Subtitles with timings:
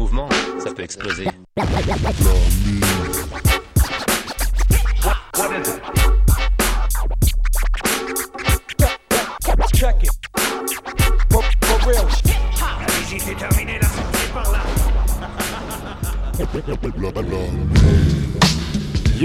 [0.00, 0.28] mouvement,
[0.58, 1.26] ça peut exploser.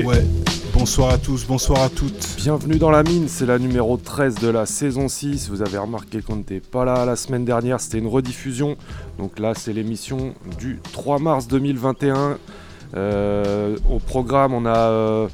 [0.03, 0.21] Ouais,
[0.85, 2.35] bonsoir à tous, bonsoir à toutes.
[2.37, 5.49] Bienvenue dans la mine, c'est la numéro 13 de la saison 6.
[5.49, 8.77] Vous avez remarqué qu'on n'était pas là la semaine dernière, c'était une rediffusion.
[9.17, 12.37] Donc là, c'est l'émission du 3 mars 2021.
[12.95, 15.27] Euh, au programme, on a, euh,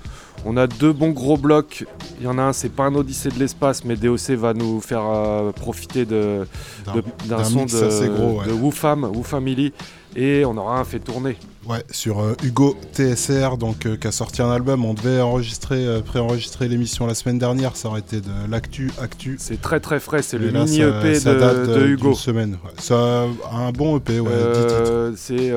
[0.46, 1.86] on a deux bons gros blocs.
[2.22, 4.80] Il y en a un, c'est pas un Odyssée de l'espace, mais DOC va nous
[4.80, 6.48] faire euh, profiter de,
[6.96, 8.48] de- d'un son de, gros, ouais.
[8.48, 9.74] de Wu Fam, Wu Family.
[10.16, 11.38] Et on aura un fait tourner.
[11.66, 14.84] Ouais, sur euh, Hugo TSR, donc euh, qui a sorti un album.
[14.84, 17.78] On devait enregistrer, euh, préenregistrer l'émission la semaine dernière.
[17.78, 19.38] Ça aurait été de l'actu, actu.
[19.40, 21.88] C'est très très frais, c'est le là, mini ça- EP ça de, date, de euh,
[21.88, 22.08] Hugo.
[22.10, 22.52] d'une semaine.
[22.66, 22.72] Ouais.
[22.80, 25.14] Ça un bon EP, ouais, 10 titres.
[25.16, 25.52] C'est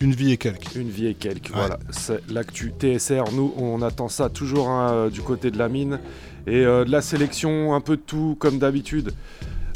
[0.00, 0.74] Une vie et quelques.
[0.76, 1.50] une vie et quelques.
[1.50, 1.56] Ouais.
[1.56, 3.24] Voilà, c'est l'actu TSR.
[3.34, 5.98] Nous, on attend ça toujours hein, du côté de la mine
[6.46, 9.12] et de la sélection, un peu de tout comme d'habitude.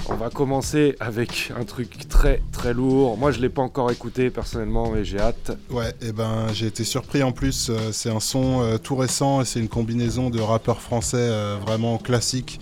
[0.06, 3.16] On va commencer avec un truc très très lourd.
[3.16, 5.56] Moi, je l'ai pas encore écouté personnellement, mais j'ai hâte.
[5.70, 7.70] Ouais, et ben j'ai été surpris en plus.
[7.70, 11.56] euh, c'est un son euh, tout récent et c'est une combinaison de rappeurs français euh,
[11.58, 12.60] vraiment classiques.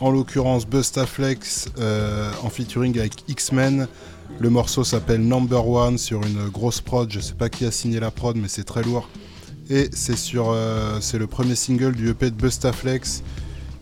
[0.00, 1.68] En l'occurrence, Bustaflex
[2.42, 3.86] en featuring avec X-Men.
[4.38, 7.12] Le morceau s'appelle Number One sur une grosse prod.
[7.12, 9.06] Je sais pas qui a signé la prod, mais c'est très lourd.
[9.68, 13.22] Et c'est le premier single du EP de Bustaflex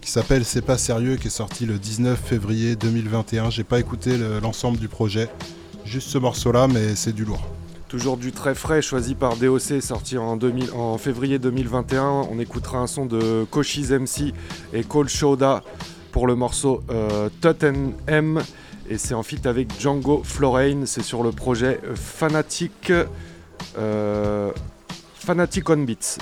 [0.09, 3.51] qui s'appelle C'est pas sérieux, qui est sorti le 19 février 2021.
[3.51, 5.29] J'ai pas écouté le- l'ensemble du projet,
[5.85, 7.47] juste ce morceau-là, mais c'est du lourd.
[7.89, 12.27] Toujours du très frais, choisi par DOC, sorti en, 2000 en février 2021.
[12.33, 14.33] On écoutera un son de Koshis MC
[14.73, 15.63] et Cole Shoda
[16.11, 18.43] pour le morceau euh, Tottenham.
[18.89, 20.87] Et c'est en feat avec Django Florane.
[20.87, 22.91] C'est sur le projet Fanatic,
[23.77, 24.53] euh,
[25.17, 26.17] Fanatic on Beats.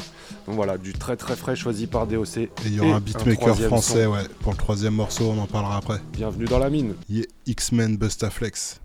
[0.47, 2.37] Donc voilà, du très très frais choisi par DOC.
[2.37, 4.13] Et il y aura un beatmaker français son.
[4.13, 6.01] ouais, pour le troisième morceau, on en parlera après.
[6.13, 6.95] Bienvenue dans la mine.
[7.09, 8.81] Yeah, X-Men Bustaflex.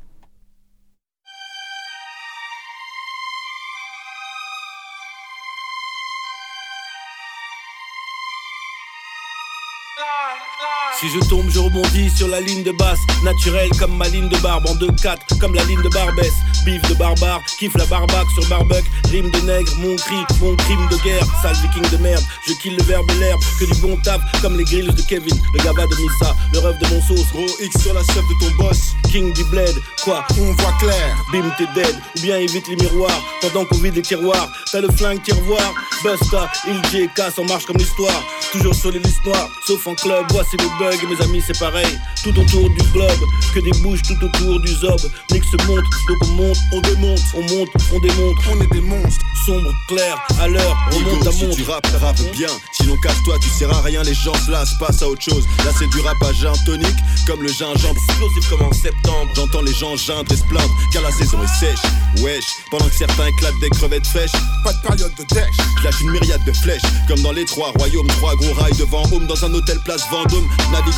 [11.01, 14.37] Si je tombe, je rebondis sur la ligne de basse, naturelle comme ma ligne de
[14.37, 16.31] barbe en 2-4, comme la ligne de Barbès.
[16.63, 20.87] Bif de barbare, kiffe la barbaque sur barbuck, rime de nègre, mon cri, mon crime
[20.91, 22.23] de guerre, sale viking de merde.
[22.47, 25.35] Je kill le verbe et l'herbe, que du bon taf, comme les grilles de Kevin,
[25.55, 27.25] le gaba de Missa, le rêve de mon sauce.
[27.33, 31.17] Gros X sur la chef de ton boss, king du bled, quoi, on voit clair.
[31.33, 34.51] Bim, t'es dead, ou bien évite les miroirs, pendant qu'on vide les tiroirs.
[34.71, 35.73] T'as le flingue, tiroir,
[36.03, 38.23] Busta, il casse en marche comme l'histoire.
[38.51, 40.67] Toujours sur les listes noires, sauf en club, voici le
[40.99, 41.99] mes amis, c'est pareil.
[42.23, 43.19] Tout autour du globe,
[43.53, 44.99] que des bouches tout autour du zob.
[45.31, 48.37] Mix se monte, donc on monte, on démonte, on monte, on démonte.
[48.51, 51.55] On est des monstres, sombre, clair, à l'heure, remonte ta si montre.
[51.55, 52.49] tu rappes, rappe bien.
[52.73, 55.45] Sinon casse-toi, tu seras à rien, les gens se lassent, passe à autre chose.
[55.65, 57.99] Là c'est du rap à gin tonique, comme le gingembre.
[58.09, 59.31] Explosif comme en septembre.
[59.35, 61.91] J'entends les gens geindre et se plaindre, car la saison est sèche.
[62.21, 64.31] Wesh, pendant que certains éclatent des crevettes fraîches.
[64.63, 65.55] Pas de période de dèche.
[65.83, 68.07] Lâche une myriade de flèches, comme dans les trois royaumes.
[68.07, 70.47] Trois gros rails devant home, dans un hôtel place Vendôme.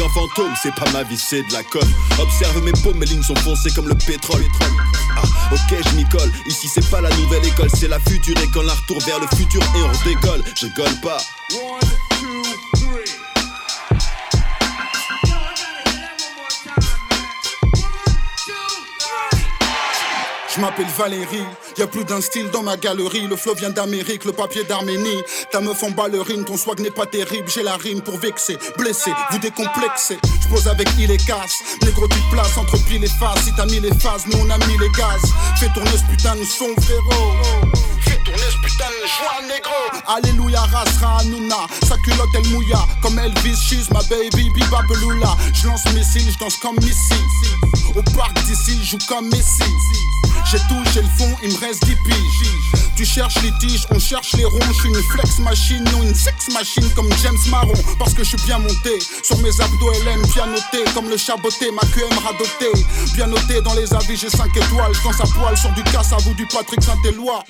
[0.03, 1.88] En fantôme, c'est pas ma vie, c'est de la com.
[2.19, 4.44] Observe mes paumes, mes lignes sont foncées comme le pétrole.
[5.16, 5.21] Ah,
[5.51, 6.31] ok, je m'y colle.
[6.47, 8.69] Ici, c'est pas la nouvelle école, c'est la future école.
[8.69, 10.43] Un retour vers le futur et on décolle.
[10.55, 11.19] Je rigole pas.
[20.55, 21.44] Je m'appelle Valérie,
[21.79, 23.26] y a plus d'un style dans ma galerie.
[23.28, 25.23] Le flow vient d'Amérique, le papier d'Arménie.
[25.52, 27.50] Ta meuf en ballerine, ton swag n'est pas terrible.
[27.50, 30.20] J'ai la rime pour vexer, blesser, vous décomplexer.
[30.41, 31.58] Je pose avec il et casse.
[31.82, 33.46] Négro, tu places entre pile et face.
[33.46, 35.22] Si t'as mis les phases, nous on a mis les gaz.
[35.59, 37.32] Fais tourner ce putain de son, frérot.
[38.02, 39.72] Fais tourner ce putain de négro.
[40.08, 41.66] Alléluia, rasra, Hanouna.
[41.88, 42.85] Sa culotte, elle mouilla.
[43.02, 45.35] Comme Elvis, she's my baby, biba beloula.
[45.52, 47.16] Je lance missile, je danse comme Missy.
[47.95, 49.63] Au parc d'ici, je joue comme Messi.
[50.49, 52.83] J'ai touché le fond, il me reste 10 piges.
[52.95, 54.59] Tu cherches litige, on cherche les ronds.
[54.67, 57.73] Je suis une flex machine, non une sex machine comme James Marron.
[57.97, 61.72] Parce que je suis bien monté sur mes abdos LM, bien noté comme le chaboté,
[61.72, 62.72] ma QM radoté.
[63.16, 64.91] Bien noté dans les avis, j'ai 5 étoiles.
[65.03, 67.43] Quand ça poil sur du casse à vous du Patrick Saint-Éloi.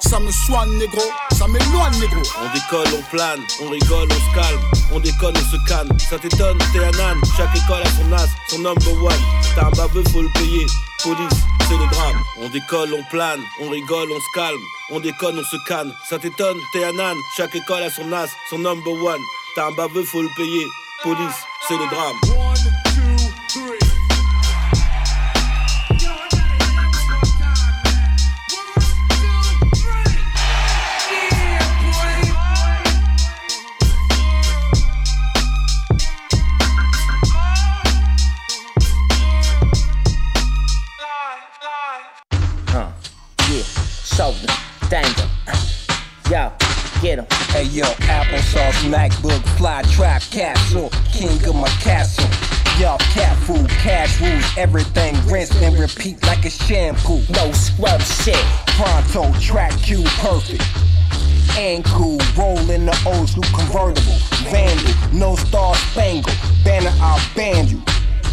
[0.00, 1.02] Ça me soigne, négro,
[1.38, 2.22] ça m'éloigne, négro.
[2.42, 4.60] On décolle, on plane, on rigole, on se calme.
[4.92, 5.88] On déconne, on se calme.
[6.10, 7.20] Ça t'étonne, t'es un âne.
[7.36, 9.22] Chaque école a son as, son number one.
[9.54, 10.66] T'as un baveux, faut le payer.
[11.02, 12.22] Police, c'est le drame.
[12.40, 14.60] On décolle, on plane, on rigole, on se calme.
[14.94, 15.90] On déconne, on se canne.
[16.06, 17.16] Ça t'étonne, t'es un âne.
[17.34, 19.20] Chaque école a son as, son number one.
[19.54, 20.66] T'as un baveux, faut le payer.
[21.02, 21.32] Police,
[21.66, 22.16] c'est le drame.
[42.68, 42.88] Huh.
[43.50, 43.62] Yeah.
[44.04, 44.61] Shoulder.
[47.02, 47.32] Get.
[47.50, 52.24] Hey yo, applesauce, MacBook, fly trap, capsule, king of my castle.
[52.80, 57.20] Y'all cat food, cash rules, everything rinse and repeat like a shampoo.
[57.32, 58.36] No scrub shit.
[58.78, 60.62] Pronto, track Q, perfect.
[61.58, 64.18] And cool, roll in the old school convertible.
[64.52, 66.32] Vandal, no star spangle.
[66.62, 67.82] Banner, I'll ban you.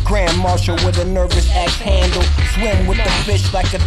[0.10, 2.24] Grand Marshal with a nervous axe handle.
[2.56, 3.80] Swim with the fish like a.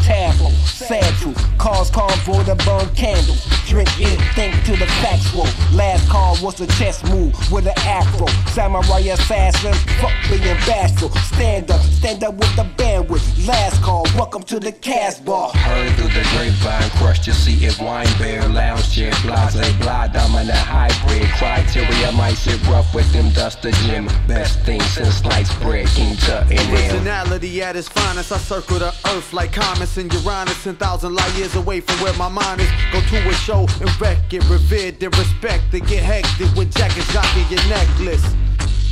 [0.82, 3.44] Sad truth, cause convoy to burn candles.
[3.66, 5.46] Drink it, think to the factual.
[5.76, 8.26] Last call was a chess move with an afro.
[8.50, 11.10] Samurai assassin, fuck being bashful.
[11.34, 13.46] Stand up, stand up with the bandwidth.
[13.46, 15.50] Last call, welcome to the cast bar.
[15.50, 20.50] Heard through the grapevine, crushed your seat if wine bear, lounge chair, blase, blah, dominant
[20.56, 21.28] hybrid.
[21.38, 24.06] Criteria might sit rough with them duster gym.
[24.26, 26.58] Best thing since sliced bread, King In.
[26.74, 28.32] Originality at its finest.
[28.32, 32.28] I circle the earth like comets and Uranus, 10,000 light years away from where my
[32.28, 32.68] mind is.
[32.92, 35.72] Go to a show and wreck it, revered and respect.
[35.72, 38.22] Get hectic with jacket, jockey, your necklace.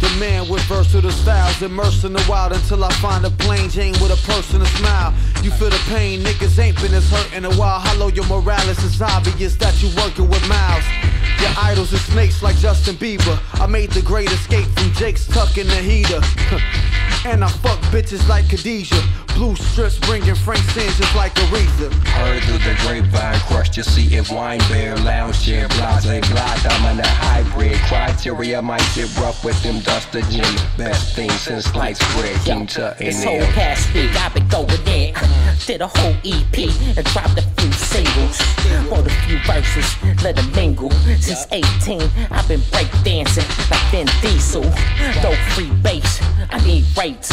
[0.01, 3.93] The man with versatile styles, immersed in the wild until I find a plain Jane
[4.01, 5.13] with a personal smile.
[5.43, 7.81] You feel the pain, niggas ain't been as hurt in a while.
[7.81, 10.87] Hollow your morales, it's obvious that you working with mouths.
[11.41, 13.39] Your idols are snakes like Justin Bieber.
[13.61, 16.21] I made the great escape from Jake's tuck in the heater.
[17.27, 19.03] and I fuck bitches like Khadijah.
[19.35, 21.93] Blue strips bringing Frank Sin just like Aretha.
[22.09, 27.07] Heard through the grapevine, crushed to see if wine bear, lounge chair, blase, blah, dominant
[27.07, 27.79] hybrid.
[27.89, 30.45] Criteria might sit rough with them duster gym.
[30.77, 33.53] Best thing since sliced bread, King Tut in This whole there.
[33.53, 35.15] past week I've been going in.
[35.17, 36.59] Uh, did a whole EP
[36.97, 38.41] and dropped a few singles.
[38.91, 40.91] Wrote a few verses, let them mingle.
[41.21, 42.01] Since 18,
[42.31, 44.63] I've been breakdancing like Vin Diesel.
[45.23, 46.21] Dope free bass,
[46.51, 47.31] I need rates.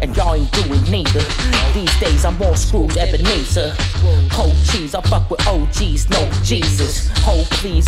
[0.00, 1.24] And y'all ain't doing neither.
[1.72, 3.74] These days I'm more screwed Ebenezer.
[4.30, 7.08] Cold cheese, I fuck with OGs, no Jesus.
[7.20, 7.86] Hold please,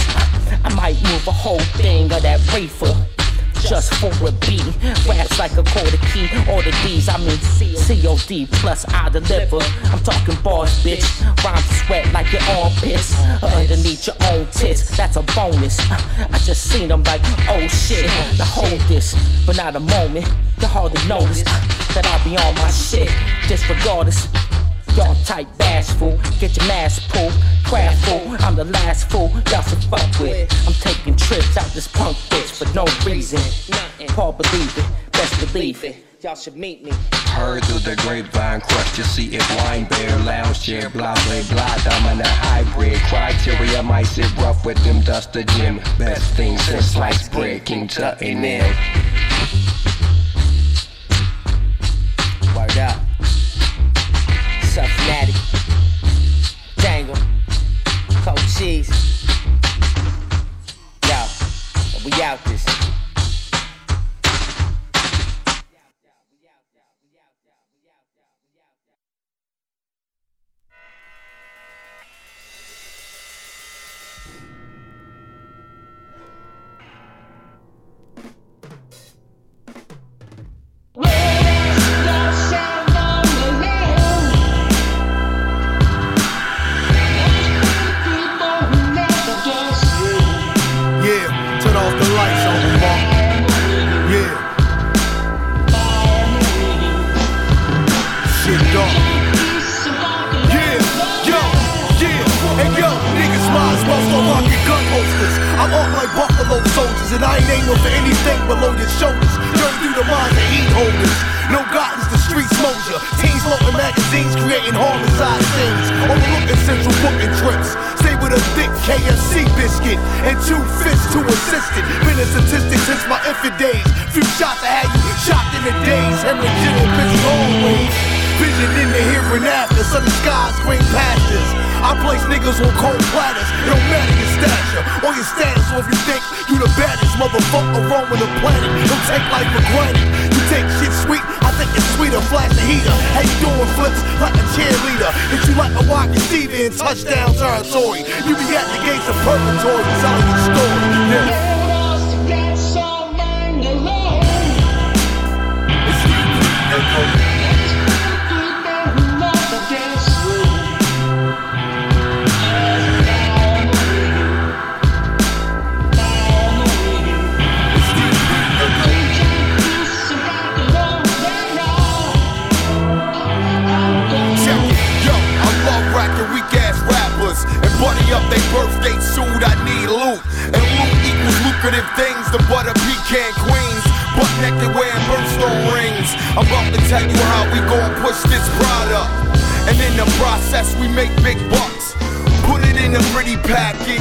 [0.64, 2.94] I might move a whole thing of that reefer
[3.68, 4.64] just for a beat.
[5.08, 7.38] Raps like a quarter key, all the D's, I mean
[7.84, 9.58] COD plus I deliver.
[9.84, 11.04] I'm talking bars, bitch.
[11.44, 13.18] Rhymes sweat like your armpits.
[13.42, 15.78] Underneath your own tits, that's a bonus.
[15.90, 18.06] I just seen them like, oh shit.
[18.38, 19.14] Now hold this,
[19.46, 20.28] but not a moment.
[20.60, 23.08] You're hard notice that I be on my shit.
[23.48, 24.43] Disregardless.
[24.96, 27.32] Y'all tight bashful, get your mask pulled,
[27.64, 28.40] craftful.
[28.42, 30.52] I'm the last fool y'all should fuck with.
[30.68, 33.40] I'm taking trips out this punk bitch for no reason.
[34.10, 35.96] Paul believe it, best believe it.
[36.22, 36.92] Y'all should meet me.
[37.12, 41.76] Heard through the grapevine, crushed to see if wine bear, lounge chair, blase, blah, blah.
[41.82, 42.98] dominant hybrid.
[43.10, 45.80] Criteria might sit rough with them duster gym.
[45.98, 48.44] Best thing since sliced bread, King Tut in
[58.58, 58.88] cheese.
[61.08, 61.26] Yo,
[62.04, 62.93] we out this.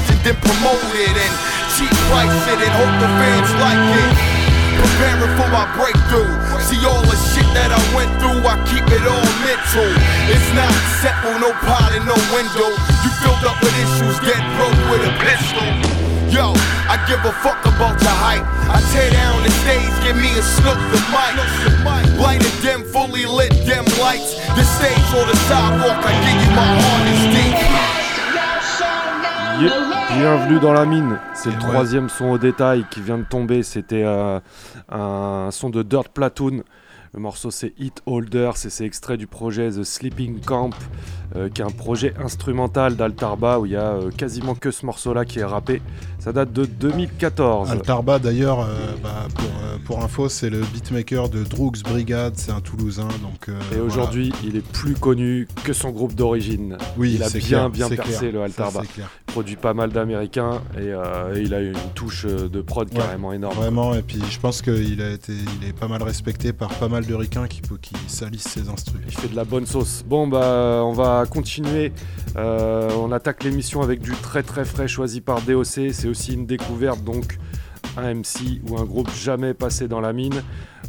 [0.03, 1.33] Package and then promote it and
[1.75, 4.11] cheap price it and hope the fans like it.
[4.73, 6.27] Preparing for my breakthrough.
[6.59, 9.89] See all the shit that I went through, I keep it all mental.
[10.27, 12.73] It's not simple, no pilot, no window.
[13.05, 15.67] You filled up with issues, get broke with a pistol.
[16.33, 16.57] Yo,
[16.89, 18.43] I give a fuck about your hype.
[18.65, 21.37] I tear down the stage, give me a snook the mic.
[22.17, 24.33] Light it dim, fully lit dim lights.
[24.57, 28.02] The stage or the sidewalk, I give you my hardest deep.
[29.59, 34.03] Bienvenue dans la mine, c'est le troisième son au détail qui vient de tomber, c'était
[34.03, 34.39] euh,
[34.89, 36.63] un son de Dirt Platoon.
[37.13, 40.71] Le morceau c'est Hit Holder, c'est c'est extrait du projet The Sleeping Camp,
[41.35, 44.85] euh, qui est un projet instrumental d'Altarba où il y a euh, quasiment que ce
[44.85, 45.81] morceau là qui est rappé.
[46.23, 47.69] Ça date de 2014.
[47.69, 52.53] Altarba d'ailleurs, euh, bah, pour, euh, pour info, c'est le beatmaker de Droogs Brigade, c'est
[52.53, 53.09] un Toulousain.
[53.21, 56.77] Donc, euh, Et aujourd'hui, il est plus connu que son groupe d'origine.
[56.95, 58.31] Oui, il a bien clair, bien percé clair.
[58.31, 58.83] le Altarba.
[58.97, 63.33] Il produit pas mal d'Américains et, et il a une touche de prod Ouais, carrément
[63.33, 63.55] énorme.
[63.55, 66.87] Vraiment, et puis je pense qu'il a été, il est pas mal respecté par pas
[66.87, 69.01] mal de ricains qui, qui salissent ses instrus.
[69.07, 70.05] Il fait de la bonne sauce.
[70.07, 71.91] Bon bah on va continuer.
[72.37, 75.91] On attaque l'émission avec du très très frais choisi par DOC.
[75.91, 77.37] C'est aussi une découverte donc
[77.97, 80.41] un MC ou un groupe jamais passé dans la mine.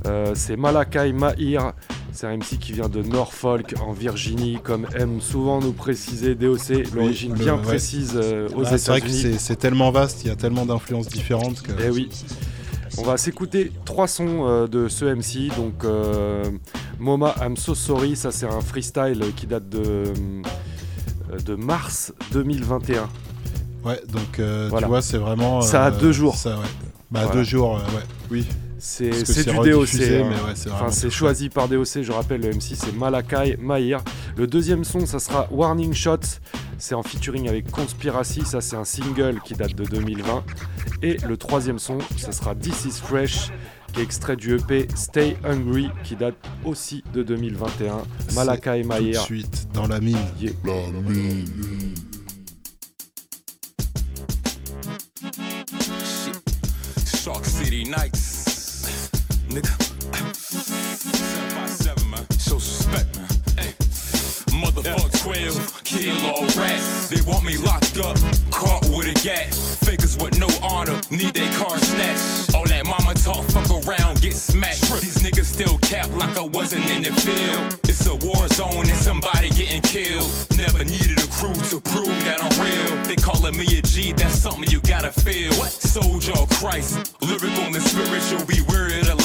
[0.06, 1.72] Euh, c'est Malakai Mahir.
[2.12, 6.92] C'est un MC qui vient de Norfolk en Virginie, comme aime souvent nous préciser DOC.
[6.94, 7.62] L'origine Oui, bien ouais.
[7.62, 9.36] précise euh, aux Ah, c'est vrai que États-Unis.
[9.38, 11.72] c'est tellement vaste, il y a tellement d'influences différentes que.
[11.84, 12.08] Eh oui.
[12.98, 15.54] On va s'écouter trois sons euh, de ce MC.
[15.56, 15.84] Donc,
[17.00, 20.04] Moma I'm So Sorry, ça c'est un freestyle qui date de,
[21.44, 23.08] de mars 2021.
[23.84, 24.86] Ouais, donc euh, Voilà.
[24.86, 25.60] tu vois, c'est vraiment.
[25.60, 26.36] Ça a euh, deux jours.
[26.36, 26.64] Ça, ouais.
[27.10, 27.32] Bah, Voilà.
[27.32, 28.02] deux jours, euh, ouais.
[28.30, 28.46] Oui.
[28.78, 29.88] C'est c'est du DOC.
[29.94, 30.26] hein.
[30.28, 32.02] mais ouais, c'est enfin, c'est tout choisi par DOC.
[32.02, 34.02] Je rappelle, le MC c'est Malakai Mahir.
[34.36, 36.38] Le deuxième son, ça sera Warning Shots.
[36.76, 38.42] C'est en featuring avec Conspiracy.
[38.44, 40.44] Ça, c'est un single qui date de 2020.
[41.02, 43.50] Et le troisième son, ça sera This is Fresh,
[43.92, 48.02] qui est extrait du EP Stay Hungry, qui date aussi de 2021.
[48.34, 49.20] Malakai Tout Mahir.
[49.20, 50.18] de suite, dans la mine.
[50.40, 50.50] Yeah.
[50.66, 50.92] Shark
[57.82, 59.10] Nights.
[59.48, 59.74] Nigga.
[60.36, 62.03] Seven by seven,
[64.54, 67.08] Motherfuck 12, kilo rats.
[67.08, 68.16] They want me locked up,
[68.50, 69.52] caught with a gat.
[69.52, 72.54] Fakers with no honor, need their car snatched.
[72.54, 74.82] All that mama talk, fuck around, get smacked.
[75.02, 77.80] These niggas still cap like I wasn't in the field.
[77.84, 80.30] It's a war zone and somebody getting killed.
[80.56, 83.04] Never needed a crew to prove that I'm real.
[83.04, 85.52] They calling me a G, that's something you gotta feel.
[85.52, 88.64] Soldier Christ, lyrical and spiritual, be
[89.04, 89.23] lies and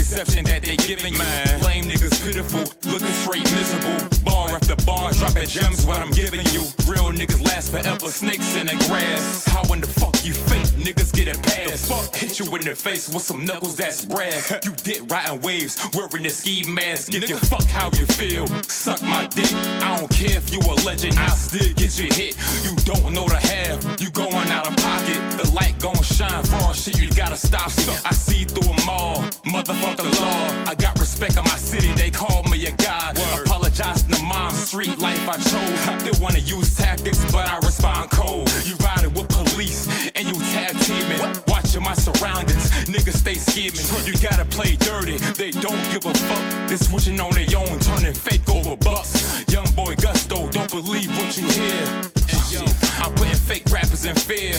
[0.00, 1.60] deception that they giving man.
[1.60, 4.00] Lame niggas pitiful, looking straight miserable.
[4.24, 6.64] Bar after bar, dropping gems what I'm giving you.
[6.88, 9.44] Real niggas last forever, snakes in the grass.
[9.44, 11.88] How in the fuck you fake niggas get a pass?
[11.88, 14.50] The fuck hit you in the face with some knuckles that's brass.
[14.64, 17.10] You dick riding waves, wearing a ski mask.
[17.10, 18.46] Give you fuck how you feel.
[18.64, 19.52] Suck my dick.
[19.54, 22.36] I don't care if you a legend, I still get you hit.
[22.64, 25.20] You don't know the half, you going out of pocket.
[25.40, 28.02] The light gon' shine for all shit, you gotta stop it.
[28.04, 30.70] I see through them all, motherfucker law.
[30.70, 33.18] I got respect in my city, they call me a god.
[33.46, 36.04] Apologize to mom, street life I chose.
[36.04, 38.50] They wanna use tactics, but I respond cold.
[38.64, 39.88] You riding with police
[40.20, 41.18] and you tag teaming.
[41.48, 43.86] Watching my surroundings niggas stay scheming.
[44.06, 46.68] You gotta play dirty, they don't give a fuck.
[46.68, 49.44] They switching on their own, turning fake over bucks.
[49.48, 51.84] Young boy Gusto, don't believe what you hear.
[52.32, 52.62] And yo,
[53.02, 54.54] I'm putting fake rappers in fear.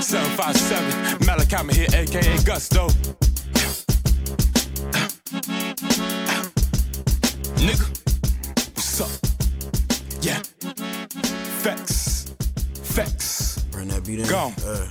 [0.00, 2.88] 757, Malachi here, aka Gusto.
[7.60, 7.86] Nigga,
[8.74, 9.10] what's up?
[10.22, 10.40] Yeah.
[11.62, 12.34] Facts.
[12.82, 13.41] Facts.
[13.82, 14.28] Run that beat in.
[14.28, 14.52] Go.
[14.64, 14.86] Uh,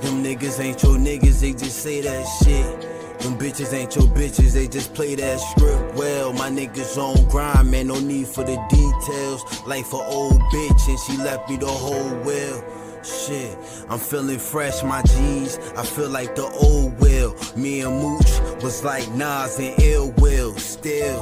[0.00, 2.80] them niggas ain't your niggas, they just say that shit.
[3.18, 6.32] Them bitches ain't your bitches, they just play that script well.
[6.32, 9.66] My niggas on grind, man, no need for the details.
[9.66, 12.64] Like for old bitch, and she left me the whole well.
[13.02, 13.58] Shit,
[13.88, 15.58] I'm feeling fresh, my G's.
[15.76, 17.34] I feel like the old will.
[17.56, 20.54] Me and Mooch was like Nas and Ill Will.
[20.56, 21.18] Still,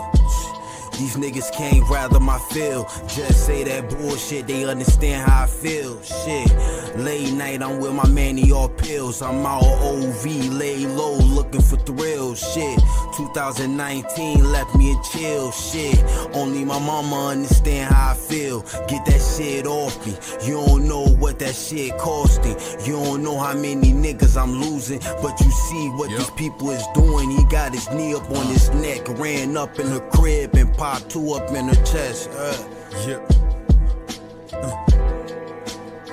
[0.98, 2.84] these niggas can't rather my feel.
[3.06, 6.00] Just say that bullshit, they understand how I feel.
[6.02, 6.50] Shit,
[6.96, 9.20] late night, I'm with my man, manny all pills.
[9.22, 12.38] I'm out OV, lay low, looking for thrills.
[12.52, 12.78] Shit,
[13.16, 15.50] 2019 left me in chill.
[15.52, 16.02] Shit,
[16.34, 18.62] only my mama understand how I feel.
[18.88, 20.14] Get that shit off me.
[20.46, 22.56] You don't know what that shit costing.
[22.86, 25.00] You don't know how many niggas I'm losing.
[25.22, 27.30] But you see what these people is doing.
[27.30, 31.08] He got his knee up on his neck, ran up in her crib and popped
[31.08, 32.28] two up in her chest.
[32.32, 32.68] Uh.
[33.06, 33.32] Yep.
[34.52, 34.84] Uh.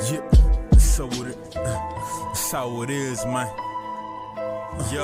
[0.10, 0.36] Yep.
[0.80, 3.52] So what it, uh, so it is, man.
[4.90, 5.04] Yo,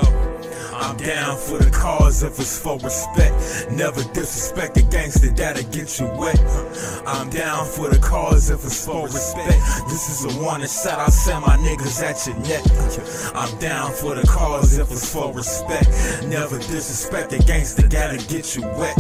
[0.74, 3.36] I'm down for the cause if it's for respect.
[3.72, 6.40] Never disrespect a gangster that'll get you wet.
[7.06, 9.60] I'm down for the cause if it's for respect.
[9.88, 12.64] This is a warning shot, I'll send my niggas at your neck.
[13.36, 15.90] I'm down for the cause if it's for respect.
[16.28, 18.98] Never disrespect a gangster that'll get you wet.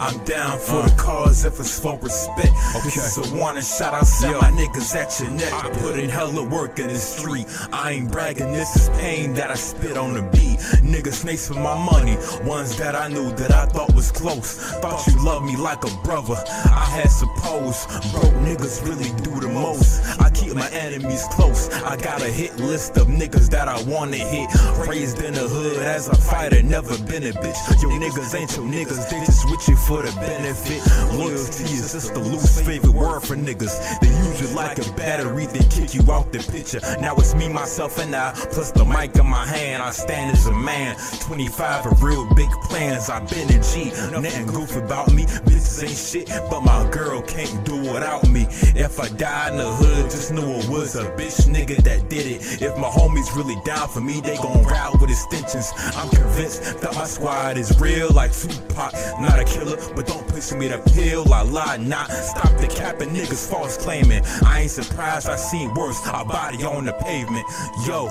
[0.00, 2.52] I'm down for the cause if it's for respect.
[2.84, 5.52] This is a warning shot, I'll send my niggas at your neck.
[5.52, 7.46] I put in hella work in the street.
[7.72, 10.58] I ain't bragging, this is pain that I spit on the beat.
[10.88, 12.16] Niggas snakes for my money,
[12.48, 14.56] ones that I knew that I thought was close.
[14.80, 16.36] Thought you loved me like a brother.
[16.64, 20.00] I had supposed broke niggas really do the most.
[20.18, 21.68] I keep my enemies close.
[21.68, 24.48] I got a hit list of niggas that I wanna hit.
[24.88, 27.82] Raised in the hood as a fighter, never been a bitch.
[27.82, 30.80] Your niggas ain't your niggas, they just with you for the benefit.
[31.18, 34.00] Loyalty is just a loose favorite word for niggas.
[34.00, 36.80] They use you like a battery, then kick you out the picture.
[36.98, 39.82] Now it's me, myself, and I, plus the mic in my hand.
[39.82, 40.77] I stand as a man.
[41.20, 43.10] 25 of real big plans.
[43.10, 43.90] I been a G.
[44.10, 45.24] Nothing goofy about me.
[45.24, 48.46] Bitches ain't shit, but my girl can't do without me.
[48.74, 52.26] If I die in the hood, just know it was a bitch nigga that did
[52.26, 52.62] it.
[52.62, 55.72] If my homies really down for me, they gon' ride with extensions.
[55.96, 58.92] I'm convinced that my squad is real like Tupac.
[59.20, 61.32] Not a killer, but don't push me to pill.
[61.32, 62.10] I lie not.
[62.10, 64.22] Stop the capping niggas false claiming.
[64.44, 66.00] I ain't surprised I seen worse.
[66.06, 67.46] A body on the pavement.
[67.86, 68.08] Yo,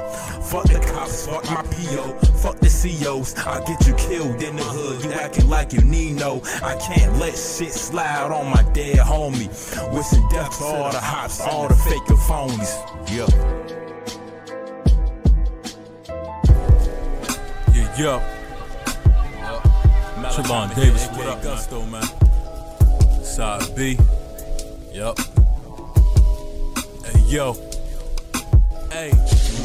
[0.49, 3.35] fuck the cops, fuck my PO, fuck the COs.
[3.45, 5.03] I'll get you killed in the hood.
[5.03, 6.41] You acting like you need no.
[6.63, 9.49] I can't let shit slide on my dead homie.
[9.93, 12.73] Wishing death to all the hops, all the fake phonies.
[13.11, 13.27] Yeah.
[17.73, 18.37] Yeah, yeah.
[20.31, 22.03] Trevon Davis, what up, Gusto, man?
[23.23, 23.97] Side B.
[24.93, 25.17] Yup.
[27.05, 27.53] Hey, yo.
[28.91, 29.11] Hey,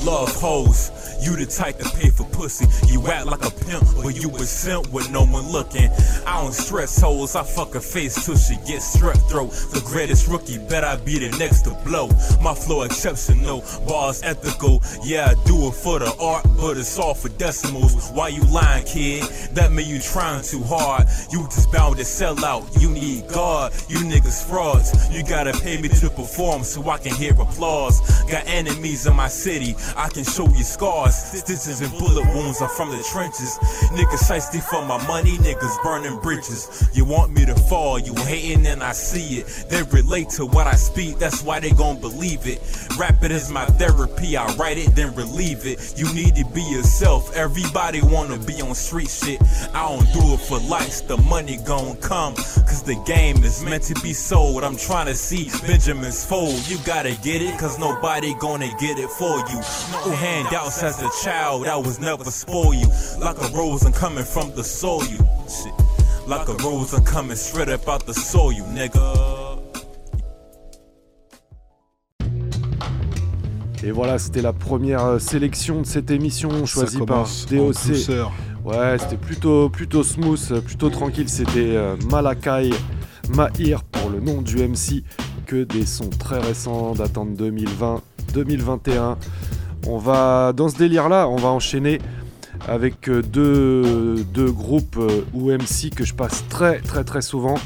[0.05, 0.90] love hoes.
[1.22, 2.66] You the type to pay for pussy.
[2.92, 5.88] You act like a pimp, but you a simp with no one looking.
[6.26, 7.37] I don't stress hoes.
[7.37, 9.50] I fuck her face till she gets strep throat.
[9.72, 12.09] The greatest rookie, bet I be the next to blow.
[12.42, 14.83] My flow exceptional, bars ethical.
[15.05, 18.11] Yeah, I do it for the art, but it's all for decimals.
[18.11, 19.22] Why you lying, kid?
[19.55, 21.07] That mean you trying too hard.
[21.31, 22.64] You just bound to sell out.
[22.81, 23.72] You need God.
[23.88, 24.92] You niggas frauds.
[25.14, 28.00] You gotta pay me to perform so I can hear applause.
[28.31, 29.76] Got enemies in my city.
[29.97, 31.14] I can show you scars.
[31.14, 33.59] Stitches and bullet wounds are from the trenches.
[33.92, 36.88] Niggas shiesty for my money, niggas burning bridges.
[36.92, 39.66] You want me to fall, you hating and I see it.
[39.68, 42.61] They relate to what I speak, that's why they gon' believe it.
[42.99, 45.95] Rap it is my therapy, I write it, then relieve it.
[45.97, 49.40] You need to be yourself, everybody wanna be on street shit.
[49.75, 52.35] I don't do it for likes, the money gon' come.
[52.35, 54.64] Cause the game is meant to be sold.
[54.64, 56.68] I'm trying to see Benjamin's fold.
[56.68, 59.61] You gotta get it, cause nobody gonna get it for you.
[59.92, 62.88] No handouts as a child, I was never spoil you.
[63.18, 65.04] Like a rose, I'm coming from the soil.
[65.04, 65.72] You shit.
[66.26, 69.32] Like a rose, I'm coming straight up out the soil, you nigga.
[73.85, 77.74] Et voilà, c'était la première euh, sélection de cette émission choisie par DOC.
[78.64, 81.28] Ouais, c'était plutôt, plutôt smooth, plutôt tranquille.
[81.28, 82.70] C'était euh, Malakai
[83.35, 85.02] Mahir pour le nom du MC.
[85.46, 88.02] Que des sons très récents datant de 2020,
[88.35, 89.18] 2021.
[89.87, 92.01] On va, dans ce délire-là, on va enchaîner
[92.68, 97.57] avec euh, deux, deux groupes euh, ou MC que je passe très très très souvent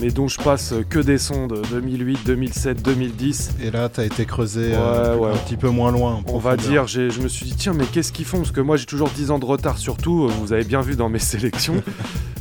[0.00, 3.50] mais dont je passe que des sons de 2008, 2007, 2010.
[3.62, 5.30] Et là, t'as été creusé Ouais, euh, ouais.
[5.30, 6.22] un petit peu moins loin.
[6.28, 8.38] On va dire, j'ai- je me suis dit, tiens, mais qu'est-ce qu'ils font?
[8.38, 11.10] Parce que moi, j'ai toujours 10 ans de retard, surtout, vous avez bien vu dans
[11.10, 11.82] mes sélections.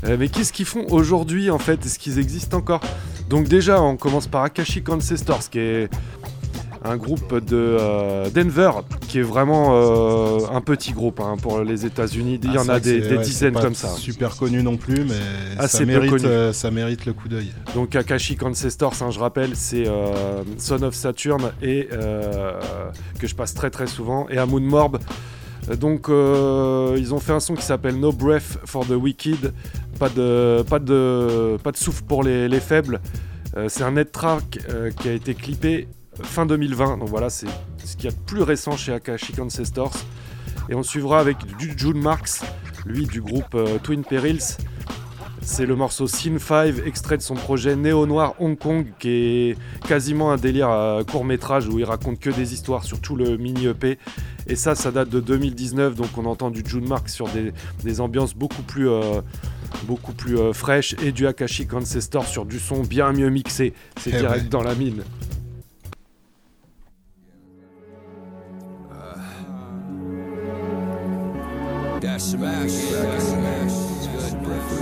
[0.04, 1.86] Euh, mais qu'est-ce qu'ils font aujourd'hui, en fait?
[1.86, 2.80] Est-ce qu'ils existent encore?
[3.30, 5.90] Donc, déjà, on commence par Akashic Ancestors, qui est
[6.84, 8.72] un groupe de euh, Denver,
[9.08, 12.40] qui est vraiment euh, un petit groupe hein, pour les États-Unis.
[12.44, 13.90] Il y Ah, en a des, ouais, dizaines pas comme ça.
[13.90, 15.16] Super connu non plus, mais
[15.60, 16.26] Assez ça, peu mérite, connu.
[16.26, 17.52] euh, ça mérite le coup d'œil.
[17.76, 19.86] Donc Akashic Ancestors, hein, je rappelle, c'est
[20.58, 21.88] Son of Saturn et
[23.20, 24.98] que je passe très très souvent et Amun Morb.
[25.80, 29.54] Donc euh, ils ont fait un son qui s'appelle No Breath for the Wicked,
[30.00, 33.00] pas de pas de pas de souffle pour les, les faibles.
[33.56, 35.88] Euh, c'est un net track euh, qui a été clippé
[36.24, 36.98] fin 2020.
[36.98, 37.48] Donc voilà, c'est
[37.84, 39.94] ce qu'il y a de plus récent chez Akashic Ancestors.
[40.70, 42.42] Et on suivra avec du June Marks,
[42.86, 44.58] lui du groupe euh, Twin Perils.
[45.44, 49.58] C'est le morceau Scene 5, extrait de son projet Néo Noir Hong Kong, qui est
[49.88, 53.38] quasiment un délire à court métrage où il raconte que des histoires sur tout le
[53.38, 53.98] mini EP.
[54.46, 57.54] Et ça, ça date de 2019, donc on entend du June Mark sur des,
[57.84, 59.22] des ambiances beaucoup plus, euh,
[59.86, 63.74] beaucoup plus euh, fraîches et du Akashic Ancestor sur du son bien mieux mixé.
[64.00, 65.04] C'est Eh direct dans la mine.
[72.02, 72.68] Dash back.
[72.68, 73.64] Dash back.
[73.64, 74.81] It's good.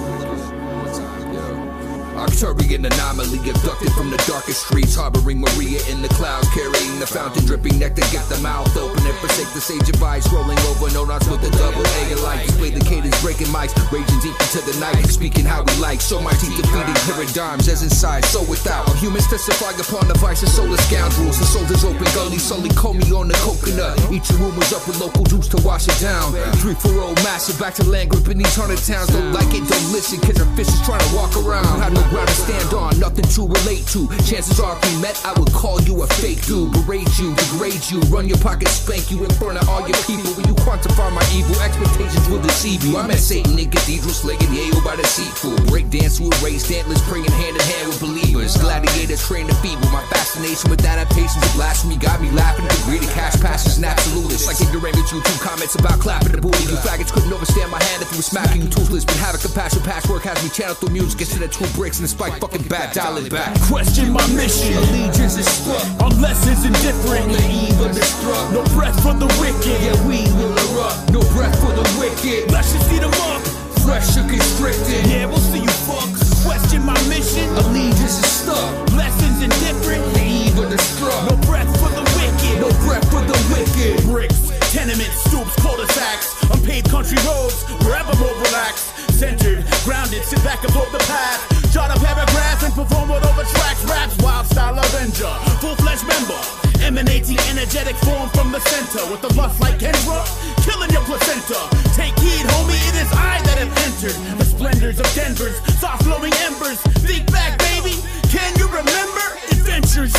[2.20, 7.46] Arcturian anomaly abducted from the darkest streets, harboring Maria in the cloud, carrying the fountain,
[7.48, 11.32] dripping nectar, get the mouth open and forsake the sage advice, rolling over, no knots
[11.32, 12.44] with the double A alike.
[12.46, 16.02] Display the cadence, breaking mics, raging deep into the night, speaking how we like.
[16.04, 18.84] So my teeth defeating paradigms as inside, so without.
[19.00, 21.40] Humans testify upon the vices, soulless scoundrels.
[21.40, 23.96] The soldiers open gullies, solely call me on the coconut.
[24.12, 26.36] Eating rumors up with local juice to wash it down.
[26.60, 29.08] Three four, old massive, back to land grip in these haunted towns.
[29.08, 31.80] Don't like it, don't listen, cause our fish is trying to walk around.
[31.94, 34.10] No ground to stand on, nothing to relate to.
[34.26, 37.86] Chances are if we met, I would call you a fake dude, berate you, degrade
[37.90, 40.34] you, run your pockets, spank you in front of all your people.
[40.34, 42.98] When you quantify my evil, expectations will deceive you.
[42.98, 45.56] I'm at Satan in cathedral, slaying Yale by the seatful.
[45.70, 48.19] Break dance to erase dantless, praying hand in hand with believers.
[48.58, 49.90] Gladiators trained to feeble.
[49.92, 54.48] My fascination with adaptations of blasphemy got me laughing the greedy cash passes and absolutists.
[54.48, 56.64] Like ignoramus YouTube comments about clapping the booty.
[56.64, 59.06] You faggots couldn't overstand my hand if you were smacking you toothless.
[59.06, 62.12] But having compassion, patchwork has me channel through music instead of two bricks and the
[62.12, 63.54] spike fucking back, dial it back.
[63.68, 64.74] Question my mission.
[64.78, 65.84] Allegiance is struck.
[66.02, 67.30] Unless it's indifferent.
[67.30, 68.54] The eve of destruct.
[68.54, 69.78] No breath for the wicked.
[69.84, 71.12] Yeah, we will erupt.
[71.12, 72.52] No breath for the wicked.
[72.52, 73.42] Let's just eat 'em up.
[73.86, 75.08] Fresh or constricted.
[75.08, 76.29] Yeah, we'll see you fucks.
[76.44, 77.48] Question my mission.
[77.64, 78.72] Allegiance is stuck.
[78.96, 80.04] Lessons indifferent.
[80.14, 81.30] The eve of destruct.
[81.30, 82.62] No breath for the wicked.
[82.64, 84.04] No breath for the wicked.
[84.08, 90.92] Bricks, tenements, stoops, cul-de-sacs, unpaved country roads, wherever more relaxed, centered, grounded, sit back, absorb
[90.92, 91.42] the path,
[91.74, 96.40] jot a paragraph and perform what over tracks, raps, wild style avenger, full-fledged member,
[96.86, 100.22] emanating energetic form from the center, with the lust like Kendra,
[100.64, 101.60] killing your placenta.
[101.98, 104.39] Take heed, homie, it is I that have entered
[104.80, 106.80] the of Denver's soft-flowing embers.
[107.04, 108.00] Think back, baby,
[108.32, 110.16] can you remember adventures?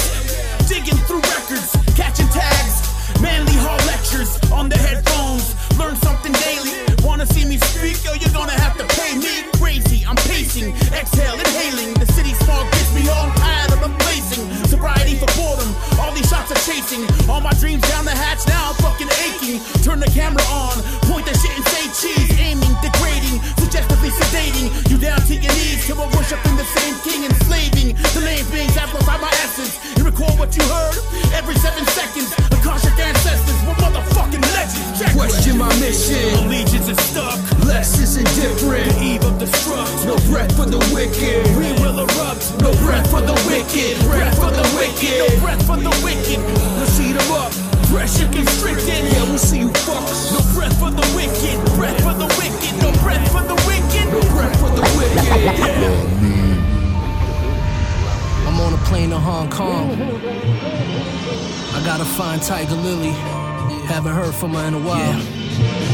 [0.68, 2.85] Digging through records, catching tags,
[3.23, 5.57] manly hall lectures on the headphones.
[5.79, 6.77] Learn something daily.
[7.03, 8.05] Wanna see me speak?
[8.05, 10.05] Yo, you're gonna have to pay me crazy.
[10.05, 11.94] I'm pacing, exhale, inhaling.
[11.94, 14.44] The city smog gets me all tired of replacing.
[14.68, 15.73] Sobriety for boredom.
[15.99, 17.09] All these shots are chasing.
[17.31, 18.70] All my dreams down the hatch now.
[18.70, 19.57] I'm fucking aching.
[19.81, 20.77] Turn the camera on,
[26.81, 29.77] same king, enslaving the lame beings amplify my essence.
[29.97, 30.97] And record what you heard
[31.37, 32.33] every seven seconds.
[32.57, 34.99] Akashic ancestors, we're motherfucking legends.
[34.99, 36.33] Check Question my mission.
[36.45, 37.37] Allegiance is stuck.
[37.64, 38.88] Less is indifferent.
[38.97, 40.07] The eve of destruct.
[40.07, 41.45] No breath for the wicked.
[41.57, 42.45] We will erupt.
[42.64, 44.01] No breath for the wicked.
[44.09, 45.19] Breath for the wicked.
[45.21, 46.40] No breath for the wicked.
[46.81, 47.53] Let's heat 'em up.
[47.93, 49.03] Pressure constricted.
[49.12, 50.33] Yeah, we'll see you fucks.
[50.33, 51.57] No breath for the wicked.
[51.77, 52.73] Breath for the wicked.
[52.81, 54.07] No breath for the wicked.
[54.12, 56.39] No breath for the wicked.
[58.61, 59.90] On a plane to Hong Kong.
[61.73, 63.12] I gotta find Tiger Lily.
[63.87, 65.16] Haven't heard from her in a while.
[65.16, 65.89] I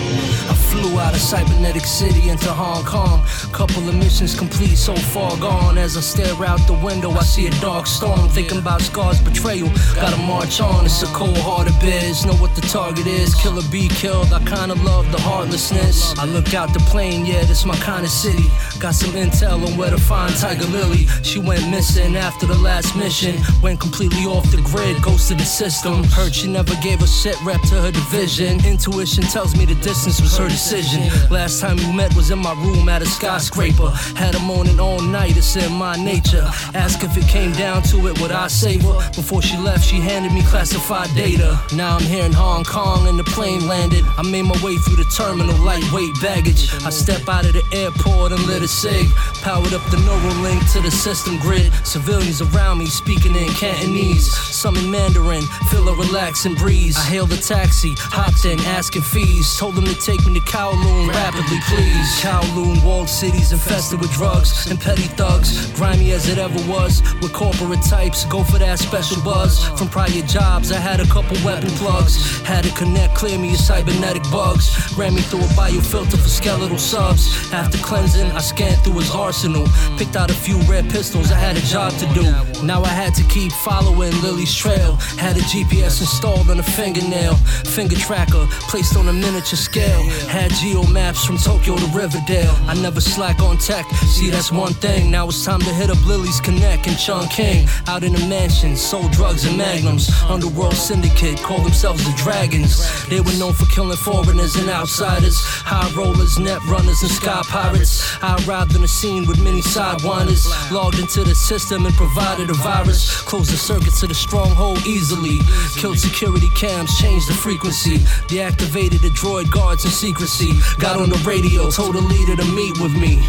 [0.76, 3.24] flew out of cybernetic city into Hong Kong.
[3.52, 5.78] Couple of missions complete, so far gone.
[5.78, 8.28] As I stare out the window, I see a dark storm.
[8.28, 9.68] Thinking about Scar's betrayal.
[9.94, 10.84] Gotta march on.
[10.84, 12.26] It's a cold hearted biz.
[12.26, 13.34] Know what the target is.
[13.34, 14.32] Killer be killed.
[14.32, 16.16] I kinda love the heartlessness.
[16.18, 18.48] I look out the plane, yeah, this my kind of city.
[18.78, 21.06] Got some intel on where to find Tiger Lily.
[21.22, 23.34] She went missing after the last mission.
[23.62, 26.04] Went completely off the grid, ghosted the system.
[26.04, 28.64] Heard she never gave a shit rep to her division.
[28.66, 30.65] Intuition tells me the distance was her decision.
[30.66, 33.88] Last time we met was in my room at a skyscraper.
[34.16, 36.44] Had a moaning all night, it's in my nature.
[36.74, 38.98] Ask if it came down to it, would I save her?
[39.14, 41.56] Before she left, she handed me classified data.
[41.72, 44.04] Now I'm here in Hong Kong and the plane landed.
[44.18, 46.74] I made my way through the terminal, lightweight baggage.
[46.84, 49.06] I step out of the airport and lit a cig.
[49.42, 51.72] Powered up the neural link to the system grid.
[51.84, 54.26] Civilians around me speaking in Cantonese.
[54.36, 56.96] Some in Mandarin, feel a relaxing breeze.
[56.96, 59.56] I hailed a taxi, hopped in, asking fees.
[59.56, 62.08] Told them to take me to Kowloon rapidly, please.
[62.22, 65.70] Kowloon, walled cities infested with drugs and petty thugs.
[65.72, 68.24] Grimy as it ever was, with corporate types.
[68.24, 69.62] Go for that special buzz.
[69.78, 72.40] From prior jobs, I had a couple weapon plugs.
[72.40, 74.96] Had to connect, clear me of cybernetic bugs.
[74.96, 77.52] Ran me through a biofilter for skeletal subs.
[77.52, 79.66] After cleansing, I scanned through his arsenal.
[79.98, 82.24] Picked out a few red pistols, I had a job to do.
[82.64, 84.94] Now I had to keep following Lily's trail.
[85.18, 87.34] Had a GPS installed on a fingernail.
[87.76, 90.02] Finger tracker placed on a miniature scale.
[90.28, 92.54] Had geo maps from Tokyo to Riverdale.
[92.66, 95.10] I never slack on tech, see that's one thing.
[95.10, 97.66] Now it's time to hit up Lily's Connect and Chung King.
[97.86, 100.10] Out in the mansion, sold drugs and magnums.
[100.28, 102.76] Underworld syndicate called themselves the Dragons.
[103.08, 105.38] They were known for killing foreigners and outsiders.
[105.40, 108.02] High rollers, net runners, and sky pirates.
[108.22, 110.44] I arrived on the scene with many sidewinders.
[110.70, 113.22] Logged into the system and provided a virus.
[113.22, 115.38] Closed the circuit to the stronghold easily.
[115.76, 117.98] Killed security cams, changed the frequency.
[118.28, 120.25] Deactivated the droid guards in secrecy.
[120.26, 123.22] Got on the radio, told the leader to meet with me.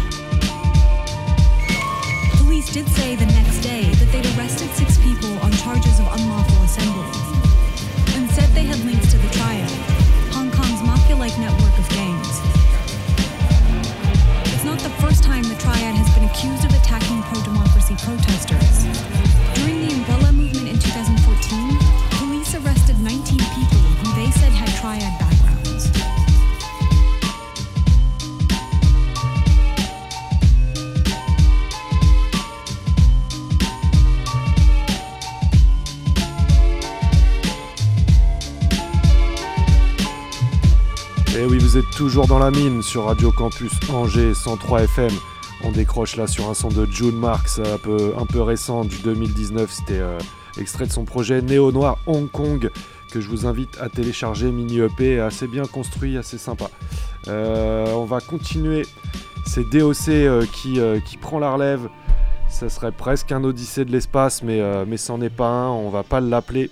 [2.42, 6.58] Police did say the next day that they'd arrested six people on charges of unlawful
[6.66, 7.06] assembly
[8.18, 9.70] and said they had links to the Triad,
[10.34, 12.42] Hong Kong's mafia like network of gangs.
[14.52, 18.67] It's not the first time the Triad has been accused of attacking pro democracy protesters.
[41.78, 45.12] Êtes toujours dans la mine sur Radio Campus Angers 103 FM.
[45.64, 48.96] On décroche là sur un son de June Marks, un peu, un peu récent du
[48.98, 49.70] 2019.
[49.70, 50.18] C'était euh,
[50.58, 52.70] extrait de son projet Néo Noir Hong Kong
[53.12, 54.50] que je vous invite à télécharger.
[54.50, 56.70] Mini EP assez bien construit, assez sympa.
[57.28, 58.84] Euh, on va continuer.
[59.46, 61.88] C'est DOC euh, qui, qui prend la relève.
[62.50, 65.68] Ça serait presque un Odyssée de l'espace, mais, mais c'en est pas un.
[65.68, 66.70] On va pas l'appeler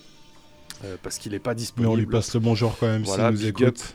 [0.84, 1.92] euh, parce qu'il n'est pas Mais disponible.
[1.92, 3.94] on lui passe le bonjour quand même Voilà, s'il nous écoute.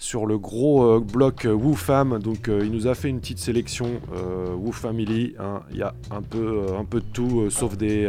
[0.00, 2.18] Sur le gros euh, bloc euh, Woo Fam.
[2.18, 3.86] Donc euh, il nous a fait une petite sélection
[4.16, 5.34] euh, Woo Family.
[5.38, 5.60] hein.
[5.70, 8.08] Il y a un peu, un peu de tout, sauf des.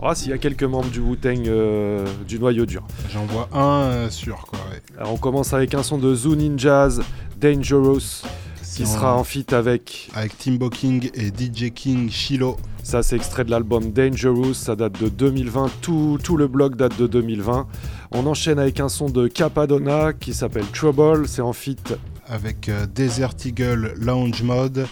[0.00, 1.42] Ah, s'il y a quelques membres du Wu-Tang
[2.26, 2.86] du noyau dur.
[3.12, 4.60] J'en vois un sûr quoi.
[4.70, 4.80] ouais.
[4.96, 7.00] Alors, on commence avec un son de Zoo Ninjas,
[7.40, 8.22] Dangerous,
[8.76, 10.08] qui sera en- en feat avec.
[10.14, 12.56] Avec Timbo King et DJ King Shiloh.
[12.84, 16.96] Ça, c'est extrait de l'album Dangerous, ça date de 2020, tout, tout le blog date
[16.96, 17.66] de 2020.
[18.10, 21.94] On enchaîne avec un son de Capadonna qui s'appelle Trouble, c'est en feat
[22.26, 24.86] avec euh, Desert Eagle Lounge Mode,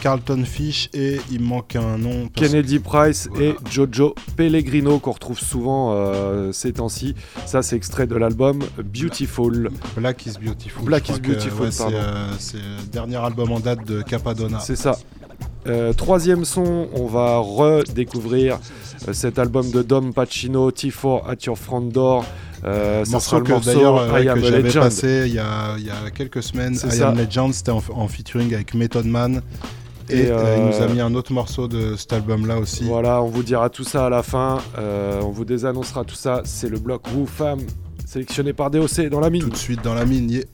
[0.00, 2.28] Carlton Fish et il me manque un nom.
[2.34, 7.14] Kennedy Price et Jojo Pellegrino qu'on retrouve souvent euh, ces temps-ci.
[7.46, 9.70] Ça, c'est extrait de l'album Beautiful.
[9.96, 10.84] Black is Beautiful.
[10.84, 11.96] Black is Beautiful, ouais, c'est, pardon.
[11.98, 14.60] euh, C'est le dernier album en date de Capadonna.
[14.60, 14.96] C'est ça.
[15.68, 18.58] Euh, troisième son, on va redécouvrir
[19.08, 22.24] euh, cet album de Dom Pacino, T4 at Your Front Door.
[22.64, 24.84] Euh, ça morceau sera le que morceau euh, I Am que Legend.
[24.84, 26.74] passé il y a, il y a quelques semaines.
[26.74, 27.08] C'est I ça.
[27.10, 29.42] Am Legend, c'était en, en featuring avec Method Man.
[30.08, 32.84] Et, Et, euh, il nous a mis un autre morceau de cet album-là aussi.
[32.84, 34.58] Voilà, on vous dira tout ça à la fin.
[34.78, 36.42] Euh, on vous désannoncera tout ça.
[36.44, 37.58] C'est le bloc Woo Fam
[38.06, 39.42] sélectionné par DOC dans la mine.
[39.42, 40.30] Tout de suite dans la mine.
[40.30, 40.44] yeah.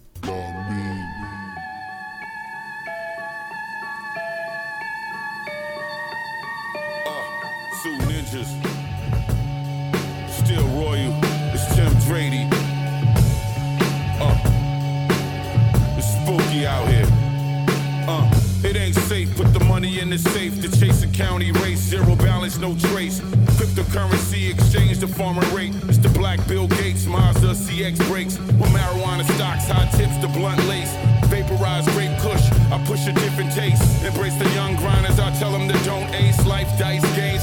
[20.12, 20.61] Money safe.
[20.62, 21.79] To chase a county race.
[21.79, 23.20] Zero balance, no trace.
[23.57, 25.72] Cryptocurrency exchange the farmer rate.
[25.88, 27.07] It's the black Bill Gates.
[27.07, 28.38] Mazda CX brakes.
[28.38, 30.92] With marijuana stocks, high tips, the blunt lace.
[31.27, 32.44] Vaporized grape kush.
[32.70, 33.83] I push a different taste.
[34.05, 35.18] Embrace the young grinders.
[35.18, 36.44] I tell them to don't ace.
[36.46, 37.41] Life dice games.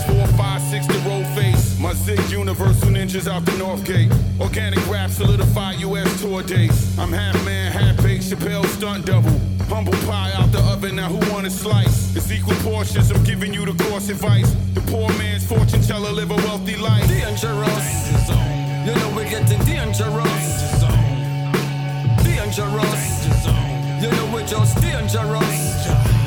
[1.79, 4.11] My Zig Universal Ninjas out the Northgate.
[4.41, 6.97] Organic rap solidify US tour dates.
[6.99, 8.25] I'm half man, half baked.
[8.25, 9.31] Chappelle stunt double.
[9.69, 10.97] Humble pie out the oven.
[10.97, 12.13] Now who want a slice?
[12.17, 13.11] It's equal portions.
[13.11, 14.51] I'm giving you the course advice.
[14.73, 17.07] The poor man's fortune teller live a wealthy life.
[17.07, 18.11] Dangerous.
[18.85, 20.83] You know we're getting dangerous.
[22.25, 23.25] dangerous.
[24.03, 26.18] You know we're just dangerous.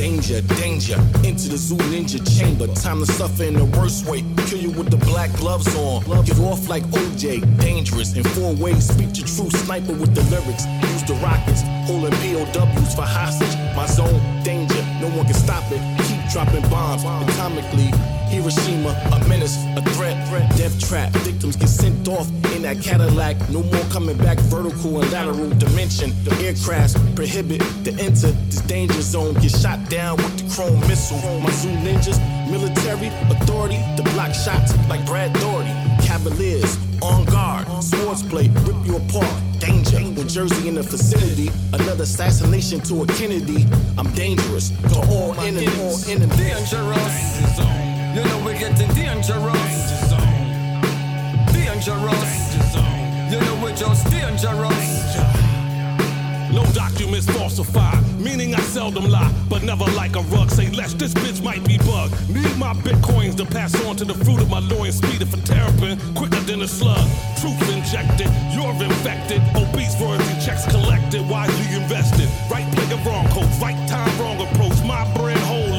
[0.00, 0.94] Danger, danger,
[1.28, 2.66] into the zoo ninja chamber.
[2.68, 4.24] Time to suffer in the worst way.
[4.46, 6.00] Kill you with the black gloves on.
[6.24, 8.16] Get off like OJ, dangerous.
[8.16, 9.54] In four ways, speak the truth.
[9.66, 10.64] Sniper with the lyrics.
[10.88, 13.54] Use the rockets, holding POWs for hostage.
[13.76, 15.82] My zone, danger, no one can stop it.
[16.08, 18.19] Keep dropping bombs atomically.
[18.30, 20.16] Hiroshima, a menace, a threat,
[20.56, 21.10] death trap.
[21.26, 23.36] Victims get sent off in that Cadillac.
[23.50, 26.10] No more coming back vertical and lateral dimension.
[26.22, 29.34] The aircrafts prohibit to enter this danger zone.
[29.34, 31.18] Get shot down with the chrome missile.
[31.40, 35.74] My zoo ninjas, military authority to block shots like Brad Doherty.
[36.06, 39.42] Cavaliers on guard, swords play, rip you apart.
[39.58, 43.66] Danger, when Jersey in the vicinity, another assassination to a Kennedy.
[43.98, 45.00] I'm dangerous to.
[45.10, 46.04] All enemies.
[46.06, 47.89] Dangerous.
[48.14, 49.30] You know we're getting dangerous.
[51.52, 52.74] Dangerous.
[53.30, 55.16] You know we're just dangerous.
[56.52, 60.50] No documents falsified, meaning I seldom lie, but never like a rug.
[60.50, 62.12] Say less, this bitch might be bugged.
[62.28, 65.96] Need my bitcoins to pass on to the fruit of my loins, speeding for terrapin,
[66.16, 67.06] quicker than a slug.
[67.40, 69.40] Truth injected, you're infected.
[69.54, 72.28] Obese royalty checks collected, wisely invested.
[72.50, 74.82] Right player, wrong coach, right time, wrong approach.
[74.82, 75.69] My bread, whole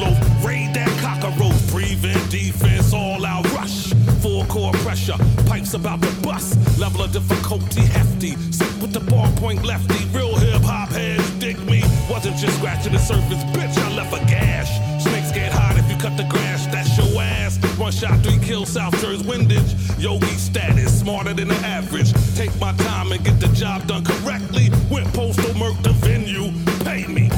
[4.92, 6.58] pressure, pipes about to bust.
[6.78, 8.36] Level of difficulty hefty.
[8.52, 11.82] Sit with the ballpoint lefty, real hip hop heads dig me.
[12.10, 13.74] Wasn't just scratching the surface, bitch.
[13.78, 14.70] I left a gash.
[15.02, 16.66] Snakes get hot if you cut the grass.
[16.66, 17.56] That's your ass.
[17.78, 19.72] One shot, three kills, South Jersey windage.
[19.98, 22.12] Yogi status, smarter than the average.
[22.36, 24.68] Take my time and get the job done correctly.
[24.90, 26.52] Went postal, murk the venue.
[26.84, 27.30] Pay me.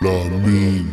[0.00, 0.87] La mine.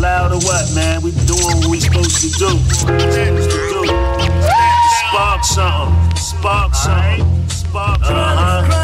[0.00, 1.02] Loud or what, man?
[1.02, 2.48] We doing what we supposed to do.
[2.48, 2.98] To
[3.70, 3.84] do.
[5.08, 6.16] Spark something.
[6.16, 7.48] Spark something.
[7.48, 8.80] Spark uh-huh.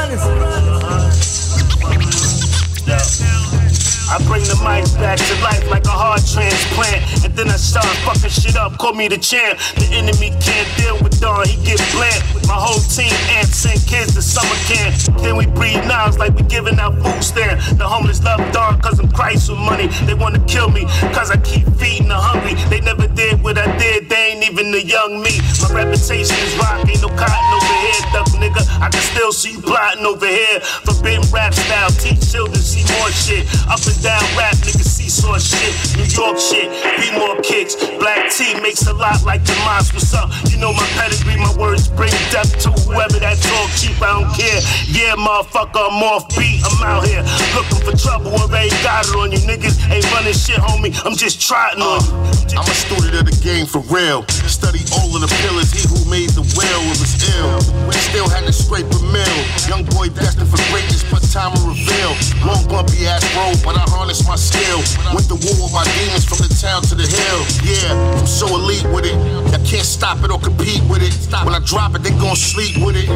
[4.07, 7.27] I bring the mic back to life like a heart transplant.
[7.27, 9.59] And then I start fucking shit up, call me the champ.
[9.75, 12.23] The enemy can't deal with Don, he get bland.
[12.31, 14.95] With my whole team amps send kids to summer camp.
[15.27, 17.59] Then we breathe knives like we giving out food stamp.
[17.79, 19.89] The homeless love Don cause I'm Christ with money.
[20.07, 22.55] They wanna kill me cause I keep feeding the hungry.
[22.71, 25.43] They never did what I did, they ain't even the young me.
[25.67, 28.63] My reputation is rock, ain't no cotton over here, duck nigga.
[28.79, 30.61] I can still see you plotting over here.
[30.87, 33.47] Forbidden rap style, teach children see more shit.
[33.67, 35.73] Up and down rap, niggas seesaw shit.
[35.97, 36.69] New York shit,
[37.01, 37.75] be more kicks.
[37.99, 39.93] Black tea makes a lot like the moss.
[39.93, 40.31] What's up?
[40.51, 43.97] You know my pedigree, my words bring death to whoever that talk cheap.
[44.03, 44.61] I don't care.
[44.87, 46.63] Yeah, motherfucker, I'm off beat.
[46.65, 47.25] I'm out here
[47.57, 48.33] looking for trouble.
[48.37, 49.41] Already got it on you.
[49.45, 50.93] Niggas ain't running shit, homie.
[51.05, 52.13] I'm just trotting on you.
[52.57, 54.27] Uh, I'm a student of the game for real.
[54.49, 55.73] Study all of the pillars.
[55.73, 57.61] He who made the will was ill.
[57.89, 59.39] We still had to scrape a mill.
[59.69, 62.13] Young boy destined for greatness, but time will reveal.
[62.45, 64.81] Long bumpy ass road, but I harness my skill.
[65.15, 67.41] Went to war with my demons from the town to the hill.
[67.63, 69.17] Yeah, I'm so elite with it.
[69.53, 71.13] I can't stop it or compete with it.
[71.45, 73.09] When I drop it, they gon' sleep with it.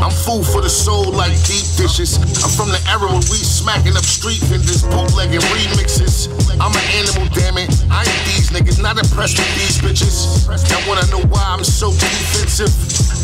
[0.00, 2.16] I'm food for the soul like deep dishes.
[2.44, 6.28] I'm from the era when we smacking up street vendors, bootlegging remixes.
[6.60, 7.70] I'm an animal, damn it.
[7.90, 10.46] I ain't these niggas, not impressed with these bitches.
[10.70, 12.70] Now wanna know why I'm so defensive?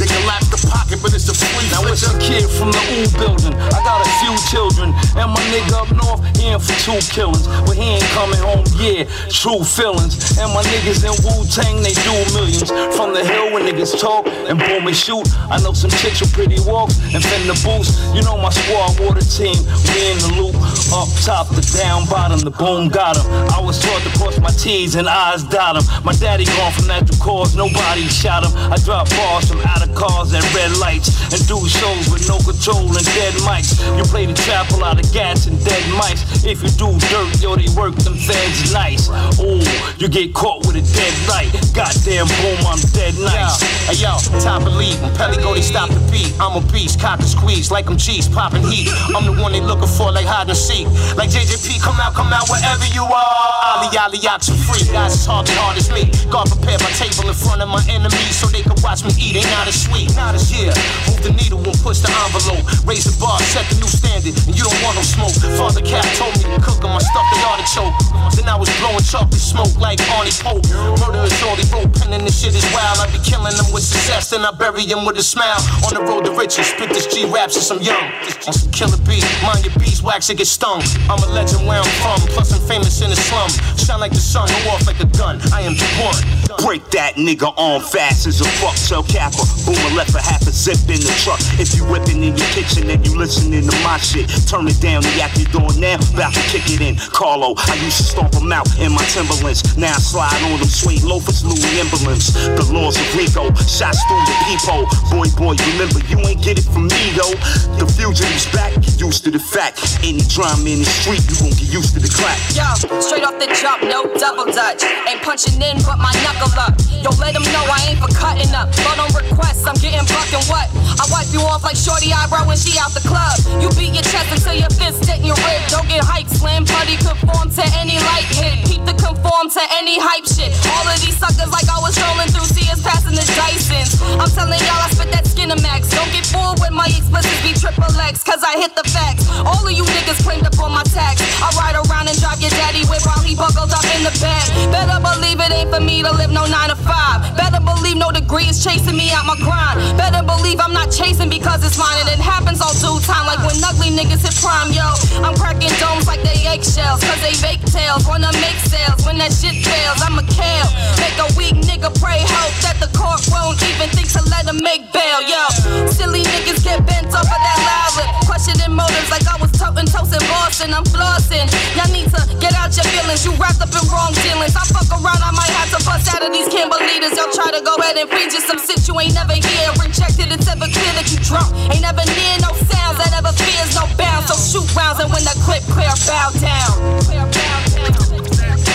[0.00, 2.80] They can lack the pocket, but it's a free Now it's a kid from the
[2.96, 3.52] ooh building.
[3.52, 7.46] I got a few children, and my nigga up north, he in for two killings.
[7.46, 10.18] But he ain't coming home, yeah, true feelings.
[10.38, 12.74] And my niggas in Wu Tang, they do millions.
[12.96, 15.28] From the hill when niggas talk and boom and shoot.
[15.46, 17.94] I know some chicks with pretty walks and finna boost.
[18.14, 19.58] You know my squad water team,
[19.94, 20.56] we in the loop.
[20.90, 23.26] Up top, the down bottom, the boom got him.
[23.54, 25.84] I was taught to cross my T's and I's dot him.
[26.04, 28.52] My daddy gone from natural cause, nobody shot him.
[28.72, 31.12] I drop bars from out of cars and red lights.
[31.30, 33.78] And do shows with no control and dead mics.
[33.96, 36.44] You play the trap, a lot of gas and dead mics.
[36.44, 39.12] If you do dirt, yo, they work them feds nice.
[39.36, 39.60] Ooh,
[40.00, 41.52] you get caught with a dead light.
[41.76, 43.60] Goddamn boom, I'm dead nice.
[43.84, 44.96] Hey yo, top elite.
[45.04, 46.32] When Pelly go, they stop the beat.
[46.40, 48.88] I'm a beast, cock and squeeze like I'm cheese, popping heat.
[49.12, 50.88] I'm the one they looking for like hide and seek.
[51.20, 53.50] Like JJP, come out, come out wherever you are.
[53.76, 54.88] Ali Ali for free.
[54.88, 56.08] Guys is hard hard as me.
[56.32, 59.36] God prepare my table in front of my enemies so they can watch me eat.
[59.36, 60.72] Ain't not as sweet, not as yeah.
[61.04, 62.64] Move the needle and push the envelope.
[62.88, 65.36] Raise the bar, set the new standard, and you don't want no smoke.
[65.60, 67.94] Father Cap told me to cook on my stuff, they artichoke.
[68.38, 70.62] Then I was blowing chocolate smoke like Arnie Pope.
[71.02, 73.02] Murder is all they wrote, penning this shit is wild.
[73.02, 75.58] I be killing them with success, then I bury them with a smile.
[75.86, 78.04] On the road to riches, spit this G raps since I'm young.
[78.46, 80.82] On some killer beat, mind your beeswax and get stung.
[81.10, 83.50] I'm a legend where I'm from, plus I'm famous in the slum.
[83.76, 85.42] Shine like the sun, go off like a gun.
[85.52, 86.22] I am the one.
[86.62, 89.42] Break that nigga on fast as a fuck tell capper.
[89.64, 91.40] Boomer left a half a zip in the truck.
[91.58, 95.02] If you whipping in your kitchen and you listening to my shit, turn it down.
[95.02, 96.96] The act you doing now, about to kick it in.
[97.12, 99.76] Carlo, I used to stomp him out in my Timberlands.
[99.76, 102.34] Now I slide on them sweet loafers, Louis emblems.
[102.34, 104.84] The laws of Rico, shots through the people.
[105.08, 107.36] Boy, boy, remember you ain't get it from me though.
[107.78, 109.80] The fugitive's back, get used to the fact.
[110.04, 112.36] Any drama in the street, you gon' get used to the clap.
[112.52, 112.66] Yo,
[113.00, 114.84] straight off the jump, no double dutch.
[115.08, 116.74] Ain't punching in, but my knuckle up.
[117.00, 118.68] Yo, let them know I ain't for cutting up.
[118.84, 120.68] But on request, I'm getting fucking what?
[121.00, 123.38] I wipe you off like Shorty Eyebrow when she out the club.
[123.62, 125.60] You beat your chest until your fist hit your rib.
[125.68, 128.66] Don't get hype, slam buddy, conform to any light hit.
[128.66, 130.50] Keep the conform to any hype shit.
[130.74, 134.00] All of these suckers like I was strolling through CS passing the Dysons.
[134.18, 135.90] I'm telling y'all I spit that skin max.
[135.90, 139.28] Don't get fooled with my explicits be triple X, cause I hit the facts.
[139.46, 141.22] All of you niggas claimed up on my tax.
[141.42, 144.46] I ride around and drive your daddy with while he buckles up in the back.
[144.74, 147.36] Better believe it ain't for me to live no 9 to 5.
[147.36, 149.78] Better believe no degree is chasing me out my grind.
[149.96, 151.98] Better believe I'm not chasing because it's mine.
[152.02, 154.86] And it happens all due time, like when ugly niggas hit prime, yo.
[155.24, 158.06] I'm cracking domes like they eggshells, cause they fake tails.
[158.06, 159.98] Wanna make sales when that shit fails.
[160.04, 160.70] I'm a kale.
[161.00, 164.60] Make a weak nigga pray, hope that the court won't even think to let him
[164.62, 165.42] make bail, yo.
[165.88, 167.58] Silly niggas get bent off of that
[167.96, 168.10] lip.
[168.26, 170.74] Questioning motives like I was toting toast in Boston.
[170.74, 171.46] I'm flossing.
[171.76, 173.24] Y'all need to get out your feelings.
[173.24, 174.54] You wrapped up in wrong dealings.
[174.54, 177.16] I fuck around, I might have to bust out of these Kimber leaders.
[177.16, 179.66] Y'all try to go ahead and feed you some shit you ain't never hear.
[179.80, 181.48] Rejected, it's ever clear that you drunk.
[181.72, 184.28] Ain't never near no sounds that ever fears no bounds.
[184.28, 187.00] So shoot rounds and when the clip clear, bow down.
[187.02, 188.70] Clear, bow down.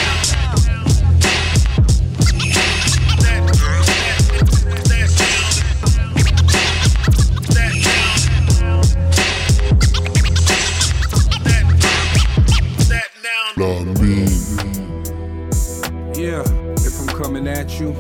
[16.16, 16.42] Yeah,
[16.80, 17.96] if I'm coming at you,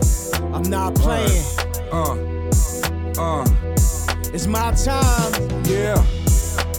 [0.53, 1.43] I'm not playing.
[1.91, 2.15] Uh,
[3.17, 3.45] uh,
[4.33, 5.63] It's my time.
[5.65, 6.24] yeah.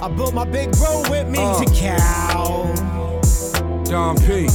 [0.00, 1.64] I built my big bro with me Uh.
[1.64, 2.72] to cow.
[3.84, 4.46] Don P.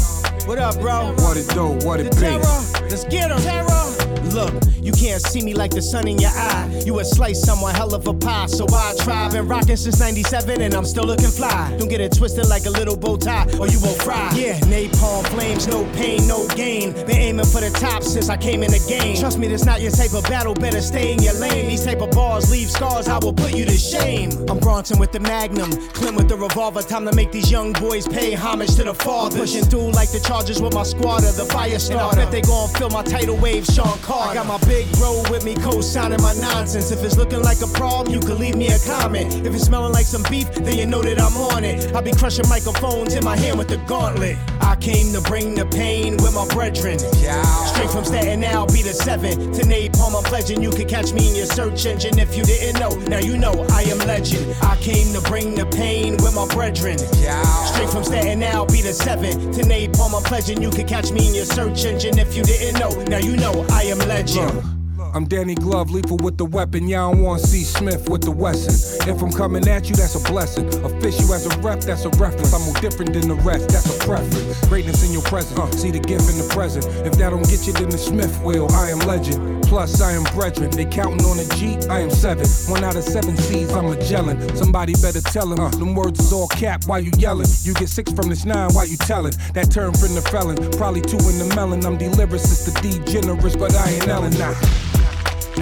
[0.46, 1.14] What up, bro?
[1.18, 1.68] What it do?
[1.86, 2.22] What it The be?
[2.22, 2.88] terror.
[2.90, 3.42] Let's get 'em.
[3.42, 4.01] Terror.
[4.34, 6.82] Look, you can't see me like the sun in your eye.
[6.86, 8.48] You a slice, I'm hell of a pie.
[8.48, 9.30] So I try.
[9.30, 11.76] Been rocking since 97 and I'm still looking fly.
[11.78, 14.32] Don't get it twisted like a little bow tie or you won't fry.
[14.36, 16.94] Yeah, napalm flames, no pain, no gain.
[16.94, 19.18] Been aiming for the top since I came in the game.
[19.18, 20.54] Trust me, this not your type of battle.
[20.54, 21.68] Better stay in your lane.
[21.68, 23.08] These type of bars leave scars.
[23.08, 24.32] I will put you to shame.
[24.50, 26.82] I'm Bronson with the Magnum, Clint with the revolver.
[26.82, 29.38] Time to make these young boys pay homage to the father.
[29.38, 32.20] Pushing through like the Chargers with my squad squatter, the fire starter.
[32.20, 35.24] And I bet they gon' feel my tidal wave, Sean I got my big bro
[35.30, 36.92] with me, co-signing my nonsense.
[36.92, 39.46] If it's looking like a problem, you can leave me a comment.
[39.46, 41.94] If it's smelling like some beef, then you know that I'm on it.
[41.96, 44.38] I be crushing microphones in my hand with the gauntlet.
[44.60, 47.00] I came to bring the pain with my brethren.
[47.00, 49.52] Straight from Staten Island, be the seven.
[49.54, 52.80] To napalm, I'm pledging you could catch me in your search engine if you didn't
[52.80, 52.90] know.
[53.08, 54.56] Now you know I am legend.
[54.62, 56.98] I came to bring the pain with my brethren.
[56.98, 59.52] Straight from Staten Island, be the seven.
[59.54, 62.80] To napalm, I'm pledging you could catch me in your search engine if you didn't
[62.80, 62.92] know.
[63.06, 64.81] Now you know I am am legend.
[65.14, 66.88] I'm Danny Glove, lethal with the weapon.
[66.88, 69.10] Y'all want see Smith with the Wesson.
[69.10, 70.68] If I'm coming at you, that's a blessing.
[70.86, 72.54] Official as a rep, that's a reference.
[72.54, 74.68] I'm more different than the rest, that's a preference.
[74.68, 76.86] Greatness in your present, uh, see the gift in the present.
[77.06, 78.72] If that don't get you, then the Smith will.
[78.72, 79.64] I am legend.
[79.64, 80.70] Plus, I am brethren.
[80.72, 82.46] They counting on a G, I am seven.
[82.72, 84.56] One out of seven C's, I'm a Magellan.
[84.56, 85.60] Somebody better tell him.
[85.60, 87.48] Uh, them words is all cap, why you yelling?
[87.64, 89.34] You get six from this nine, why you telling?
[89.54, 91.86] That term from the felon, probably two in the melon.
[91.86, 94.56] I'm delirious, it's the degenerous, but I ain't Ellen now.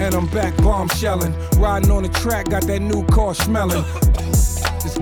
[0.00, 1.34] And I'm back bombshelling.
[1.60, 3.84] Riding on the track, got that new car smelling.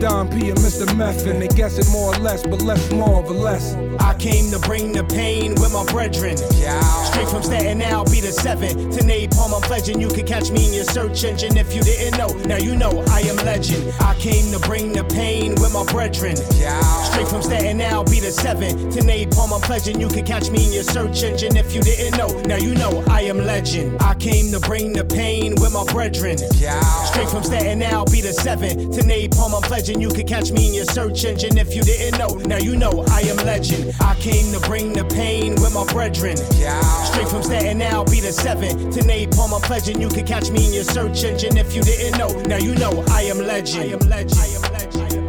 [0.01, 0.86] Don P and Mr.
[0.96, 1.40] Method.
[1.42, 3.74] They guess it more or less, but less more of a less.
[3.99, 6.36] I came to bring the pain with my brethren.
[6.36, 8.90] Straight from Staten Island, be the seven.
[8.92, 12.16] To napalm, I'm pledging you could catch me in your search engine if you didn't
[12.16, 12.28] know.
[12.46, 13.92] Now you know I am legend.
[14.01, 16.36] I came to bring the pain with my brethren.
[16.36, 18.90] Straight from Staten Island, be the seven.
[18.92, 22.16] To napalm, I'm pledging you could catch me in your search engine if you didn't
[22.16, 22.28] know.
[22.42, 24.01] Now you know I am legend.
[24.01, 26.38] I came to bring the pain with my brethren.
[26.38, 28.92] Straight from Staten Island, be the seven.
[28.92, 31.80] To napalm, I'm pledging pledging you could catch me in your search engine if you
[31.82, 32.34] didn't know.
[32.47, 33.95] Now you know I am legend.
[34.01, 36.36] I came to bring the pain with my brethren.
[36.36, 39.55] Straight from Staten Island, be the seven to napalm.
[39.55, 42.28] I'm pledging you could catch me in your search engine if you didn't know.
[42.43, 43.84] Now you know I am legend.
[43.84, 44.39] I am legend.
[44.39, 45.28] I am legend.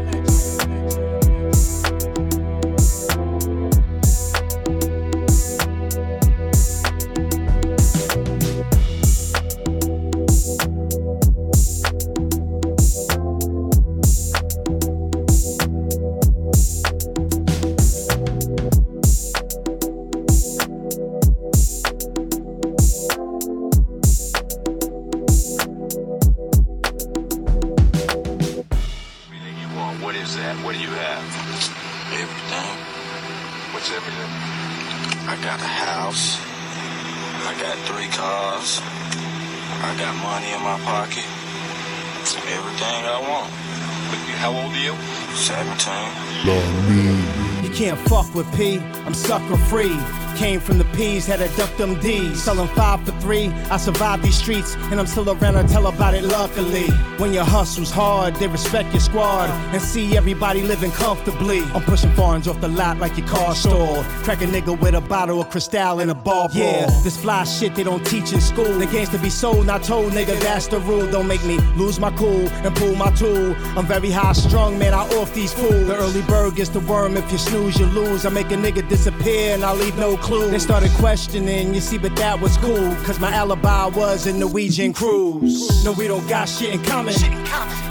[49.50, 49.98] for free.
[50.38, 52.44] Came from the P P's, had to duck them D's.
[52.44, 56.14] Selling five for three, I survived these streets, and I'm still around to tell about
[56.14, 56.88] it luckily.
[57.18, 61.62] When your hustle's hard, they respect your squad, and see everybody living comfortably.
[61.74, 64.06] I'm pushing foreigns off the lot like your car stalled.
[64.24, 66.50] Crack a nigga with a bottle of Cristal in a ball.
[66.54, 68.74] Yeah, this fly shit they don't teach in school.
[68.80, 71.10] The game's to be sold, not told, nigga, that's the rule.
[71.12, 73.56] Don't make me lose my cool and pull my tool.
[73.78, 75.88] I'm very high strung, man, I off these fools.
[75.88, 78.26] The early bird gets the worm, if you snooze, you lose.
[78.26, 80.50] I make a nigga disappear and I leave no clue.
[80.50, 82.96] They started questioning, you see, but that was cool.
[83.04, 85.84] Cause my alibi was a Norwegian cruise.
[85.84, 87.16] No, we don't got shit in common.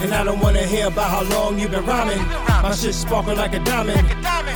[0.00, 2.24] And I don't wanna hear about how long you been rhyming.
[2.62, 4.06] My shit sparkle like a diamond.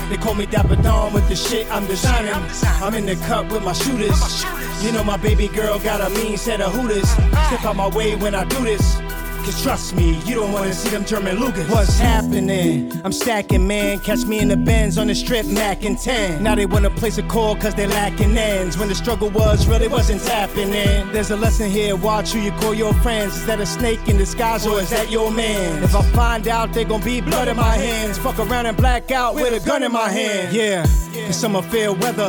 [0.08, 2.34] They call me Dapper Dawn with the shit I'm designing.
[2.80, 4.44] I'm in the cup with my shooters.
[4.80, 7.08] You know my baby girl got a mean set of hooters.
[7.08, 8.96] Step out my way when I do this.
[9.44, 11.68] Cause trust me, you don't wanna see them German Lucas.
[11.68, 12.92] What's happening?
[13.04, 13.98] I'm stacking, man.
[13.98, 16.42] Catch me in the Benz on the strip, Mac and 10.
[16.44, 18.78] Now they wanna place a call cause they lacking ends.
[18.78, 21.10] When the struggle was real, wasn't tapping in.
[21.12, 23.36] There's a lesson here, watch who you call your friends.
[23.36, 25.82] Is that a snake in disguise or is that your man?
[25.82, 28.18] If I find out, they gon' be blood in my hands.
[28.18, 30.54] Fuck around and black out with a gun in my hand.
[30.54, 30.84] Yeah,
[31.32, 32.28] some are fair weather.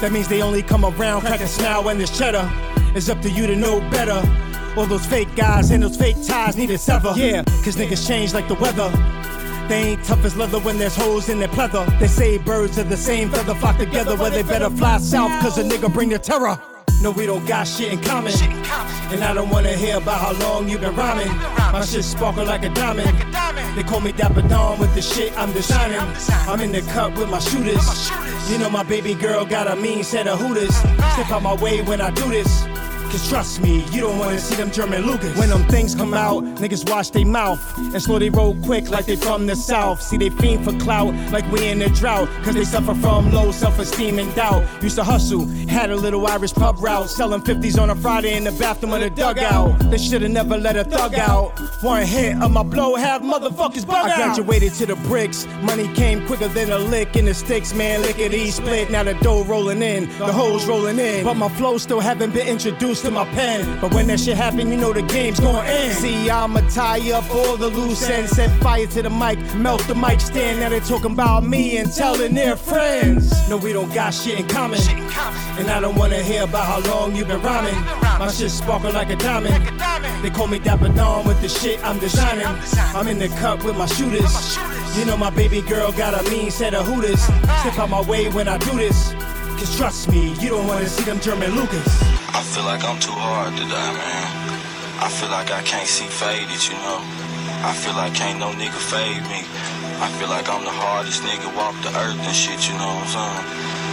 [0.00, 2.50] That means they only come around, crack a smile when there's cheddar.
[2.94, 4.22] It's up to you to know better.
[4.76, 7.12] All those fake guys and those fake ties need to sever.
[7.16, 8.90] Yeah, cause niggas change like the weather.
[9.68, 11.86] They ain't tough as leather when there's holes in their pleather.
[12.00, 15.58] They say birds of the same feather flock together, where they better fly south, cause
[15.58, 16.60] a nigga bring the terror.
[17.00, 18.32] No, we don't got shit in common.
[19.12, 21.28] And I don't wanna hear about how long you been rhyming.
[21.72, 23.16] My shit sparkle like a diamond.
[23.76, 26.00] They call me Dapper Dawn with the shit I'm designing.
[26.48, 28.10] I'm in the cup with my shooters.
[28.50, 30.74] You know my baby girl got a mean set of hooters.
[30.74, 32.64] Step out my way when I do this.
[33.14, 35.38] Cause trust me, you don't wanna see them German Lucas.
[35.38, 39.06] When them things come out, niggas wash they mouth and slow they roll quick like
[39.06, 40.02] they from the south.
[40.02, 42.28] See they fiend for clout like we in a drought.
[42.42, 44.64] Cause they suffer from low self-esteem and doubt.
[44.82, 47.08] Used to hustle, had a little Irish pub route.
[47.08, 49.78] Selling 50s on a Friday in the bathroom of the dugout.
[49.92, 51.56] They should've never let a thug out.
[51.84, 55.46] One hit of my blow, have motherfuckers bug I graduated to the bricks.
[55.62, 58.02] Money came quicker than a lick in the sticks, man.
[58.02, 61.22] Lickety split, now the dough rolling in, the hoes rolling in.
[61.22, 63.78] But my flow still haven't been introduced to my pen.
[63.80, 65.94] But when that shit happen, you know the game's gonna end.
[65.94, 69.94] See, I'ma tie up all the loose ends, set fire to the mic, melt the
[69.94, 70.60] mic stand.
[70.60, 73.30] Now they talking about me and telling their friends.
[73.48, 74.80] No, we don't got shit in common.
[75.58, 77.74] And I don't wanna hear about how long you been rhyming.
[78.02, 79.54] My shit sparkle like a diamond.
[80.22, 82.46] They call me Dapper Dawn with the shit I'm designing.
[82.96, 84.56] I'm in the cup with my shooters.
[84.96, 87.20] You know my baby girl got a mean set of hooters.
[87.20, 89.12] Step out my way when I do this.
[89.58, 92.23] Cause trust me, you don't wanna see them German Lucas.
[92.34, 94.26] I feel like I'm too hard to die, man.
[94.98, 96.98] I feel like I can't see faded, you know.
[97.62, 99.46] I feel like can't no nigga fade me.
[100.02, 103.06] I feel like I'm the hardest nigga walk the earth and shit, you know what
[103.06, 103.83] I'm saying?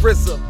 [0.00, 0.40] RZA,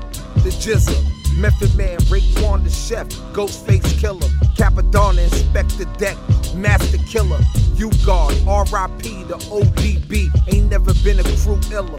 [0.44, 0.94] the Jizza,
[1.36, 6.16] Method Man, Raekwon the Chef, Ghostface Killer, Capadonna, Inspector Deck,
[6.55, 7.40] Master Killer,
[7.74, 11.98] U Guard, RIP, the ODB, ain't never been a crew iller.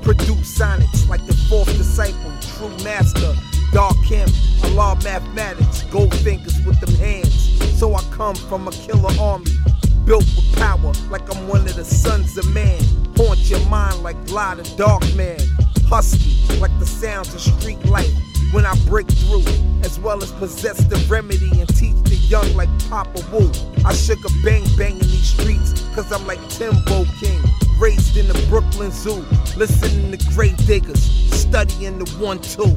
[0.00, 3.34] Produce sonnets like the fourth disciple, true master,
[3.72, 4.28] Dark Him,
[4.64, 7.78] Allah mathematics, gold fingers with them hands.
[7.78, 9.52] So I come from a killer army,
[10.06, 12.80] built with power like I'm one of the sons of man.
[13.18, 15.38] Haunt your mind like Glide and Dark Man.
[15.88, 18.10] Husky, like the sounds of street life.
[18.52, 19.44] when I break through,
[19.82, 23.50] as well as possess the remedy and teach the young like Papa Wu.
[23.84, 27.40] I shook a bang bang in these streets, cause I'm like Timbo King.
[27.78, 29.24] Raised in the Brooklyn Zoo,
[29.56, 31.02] listening to grave diggers,
[31.34, 32.74] studying the one two.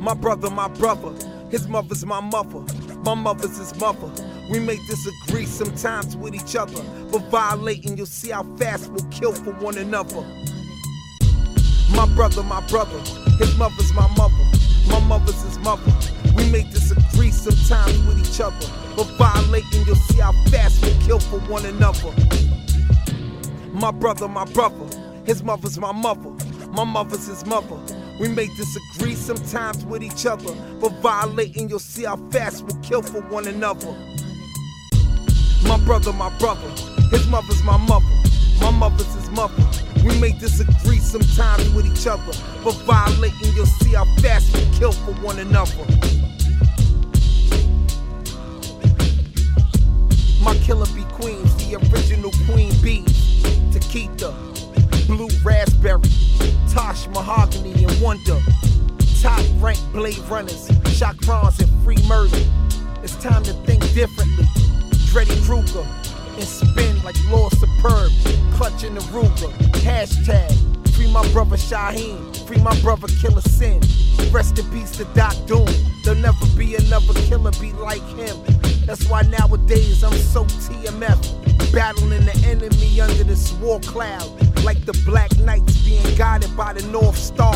[0.00, 1.12] My brother, my brother,
[1.50, 2.60] his mother's my mother,
[3.04, 4.10] my mother's his mother.
[4.50, 6.82] We may disagree sometimes with each other,
[7.12, 10.22] but violating, you'll see how fast we'll kill for one another.
[11.94, 12.98] My brother, my brother,
[13.38, 14.44] his mother's my mother,
[14.88, 15.92] my mother's his mother.
[16.34, 21.20] We may disagree sometimes with each other, but violating, you'll see how fast we'll kill
[21.20, 22.12] for one another.
[23.72, 24.84] My brother, my brother,
[25.26, 26.30] his mother's my mother,
[26.72, 27.78] my mother's his mother.
[28.18, 33.02] We may disagree sometimes with each other, but violating, you'll see how fast we'll kill
[33.02, 33.96] for one another.
[35.66, 36.68] My brother, my brother,
[37.10, 38.06] his mother's my mother,
[38.60, 39.62] my mother's his mother.
[40.04, 42.32] We may disagree sometimes with each other,
[42.64, 45.84] but violating, you'll see how fast we kill for one another.
[50.42, 53.42] My killer be queens, the original queen bees.
[53.70, 54.34] Takita,
[55.06, 56.02] blue raspberry,
[56.72, 58.40] Tosh mahogany and wonder.
[59.20, 62.44] Top rank blade runners, chakrons and free murder.
[63.02, 64.46] It's time to think differently.
[65.12, 65.84] Freddy Krueger
[66.34, 68.12] and spin like Lord Superb,
[68.54, 69.50] clutching the Ruger.
[69.82, 70.54] Hashtag
[70.94, 73.80] free my brother Shaheen, free my brother Killer Sin.
[74.30, 75.66] Rest in peace to Doc Doom.
[76.04, 78.36] There'll never be another killer be like him.
[78.86, 84.30] That's why nowadays I'm so TMF, battling the enemy under this war cloud,
[84.62, 87.54] like the Black Knights being guided by the North Star.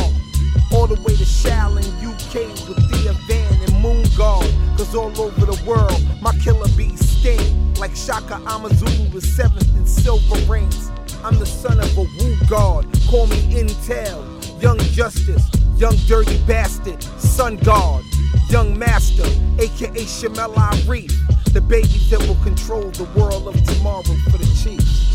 [0.73, 4.51] All the way to Shaolin, UK with Thea Van and Moon Guard.
[4.77, 9.87] Cause all over the world, my killer bees sting like Shaka Amazulu the seventh in
[9.87, 10.91] silver rings.
[11.25, 14.21] I'm the son of a Wu God, call me Intel,
[14.61, 15.43] Young Justice,
[15.79, 18.05] Young Dirty Bastard, Sun God,
[18.51, 19.25] Young Master,
[19.59, 21.13] aka Shamel Arif,
[21.55, 25.15] the baby that will control the world of tomorrow for the Chiefs.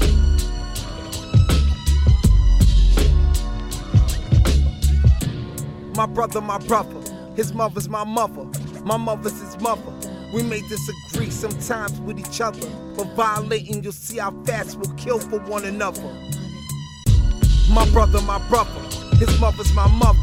[5.95, 6.99] My brother, my brother,
[7.35, 8.45] his mother's my mother,
[8.83, 10.18] my mother's his mother.
[10.31, 15.17] We may disagree sometimes with each other, but violating, you'll see how fast we'll kill
[15.19, 16.03] for one another.
[17.71, 18.79] My brother, my brother,
[19.17, 20.19] his mother's my mother,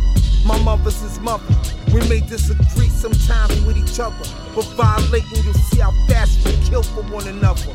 [0.46, 1.52] my mother's his mother.
[1.92, 4.14] We may disagree sometimes with each other,
[4.54, 7.72] but violating, you'll see how fast we'll kill for one another.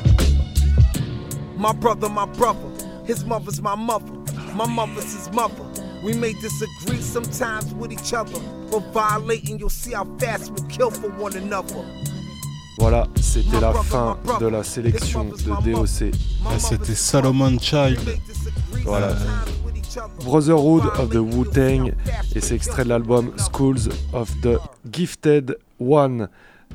[1.57, 2.69] My brother, my brother,
[3.05, 4.13] his mother's my mother,
[4.53, 5.65] my mother's his mother.
[6.01, 8.39] We may disagree sometimes with each other,
[8.71, 11.85] but violating, you'll see how fast we'll kill for one another.
[12.77, 16.15] Voilà, c'était la fin de la sélection de DOC.
[16.45, 17.99] Ah, c'était Solomon Child.
[18.83, 19.15] Voilà.
[20.23, 21.93] Brotherhood of the Wu-Tang
[22.33, 24.57] et c'est extrait de l'album Schools of the
[24.91, 26.29] Gifted One.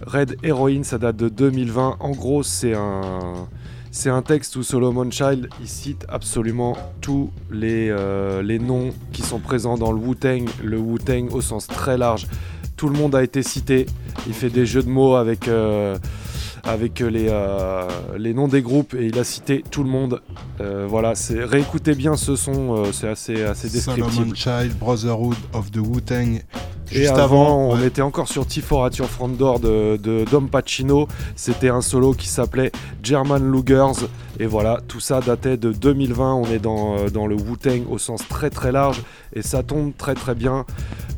[0.07, 1.97] Red Heroine, ça date de 2020.
[2.01, 3.49] En gros, c'est un,
[3.91, 9.23] c'est un texte où Solomon Child il cite absolument tous les, euh, les noms qui
[9.23, 12.27] sont présents dans le Wu-Tang, le Wu-Tang au sens très large.
[12.77, 13.87] Tout le monde a été cité.
[14.27, 15.97] Il fait des jeux de mots avec, euh,
[16.63, 20.21] avec les, euh, les noms des groupes et il a cité tout le monde.
[20.61, 24.13] Euh, voilà, c'est réécoutez bien ce son, c'est assez, assez descriptif.
[24.13, 26.43] Solomon Child, Brotherhood of the Wu-Tang.
[26.93, 27.87] Et Juste avant, on ouais.
[27.87, 31.09] était encore sur T4 at Your Front Door de, de Dom Pacino.
[31.35, 32.71] C'était un solo qui s'appelait
[33.03, 34.07] German Lugers.
[34.39, 36.35] Et voilà, tout ça datait de 2020.
[36.35, 39.03] On est dans, dans le Wu-Tang au sens très très large.
[39.35, 40.65] Et ça tombe très très bien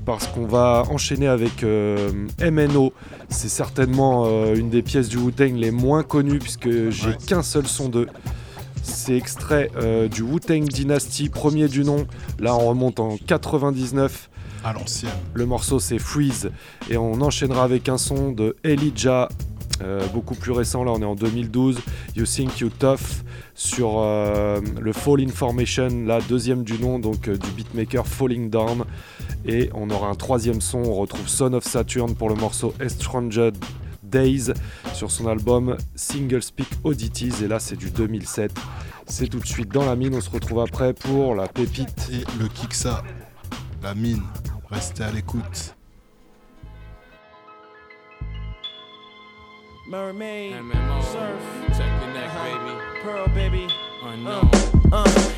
[0.08, 2.94] parce qu'on va enchaîner avec euh, MNO.
[3.28, 7.66] C'est certainement euh, une des pièces du Wu-Tang les moins connues puisque j'ai qu'un seul
[7.66, 8.08] son d'eux.
[8.82, 12.06] C'est extrait euh, du Wu-Tang Dynasty, premier du nom.
[12.38, 14.30] Là, on remonte en 99.
[14.64, 15.12] À l'ancienne.
[15.34, 16.52] Le morceau, c'est Freeze.
[16.88, 19.28] Et on enchaînera avec un son de Elijah,
[19.82, 20.84] euh, beaucoup plus récent.
[20.84, 21.78] Là, on est en 2012.
[22.16, 23.22] You Think You Tough
[23.54, 28.84] sur euh, le Fall Information, la deuxième du nom, donc euh, du beatmaker Falling Down.
[29.44, 30.78] Et on aura un troisième son.
[30.78, 33.56] On retrouve Son of Saturn pour le morceau Estranged
[34.02, 34.52] Days
[34.94, 37.44] sur son album Single Speak Oddities.
[37.44, 38.52] Et là, c'est du 2007.
[39.06, 40.14] C'est tout de suite dans la mine.
[40.14, 42.10] On se retrouve après pour la pépite.
[42.12, 43.02] Et le Kiksa,
[43.82, 44.22] la mine.
[44.70, 45.74] Restez à l'écoute.
[49.88, 51.02] Mermaid, MMO.
[51.02, 51.40] surf,
[51.78, 53.00] Check the neck, baby.
[53.02, 53.68] pearl baby.
[54.02, 54.50] Unknown.
[54.92, 55.37] Uh, freeze,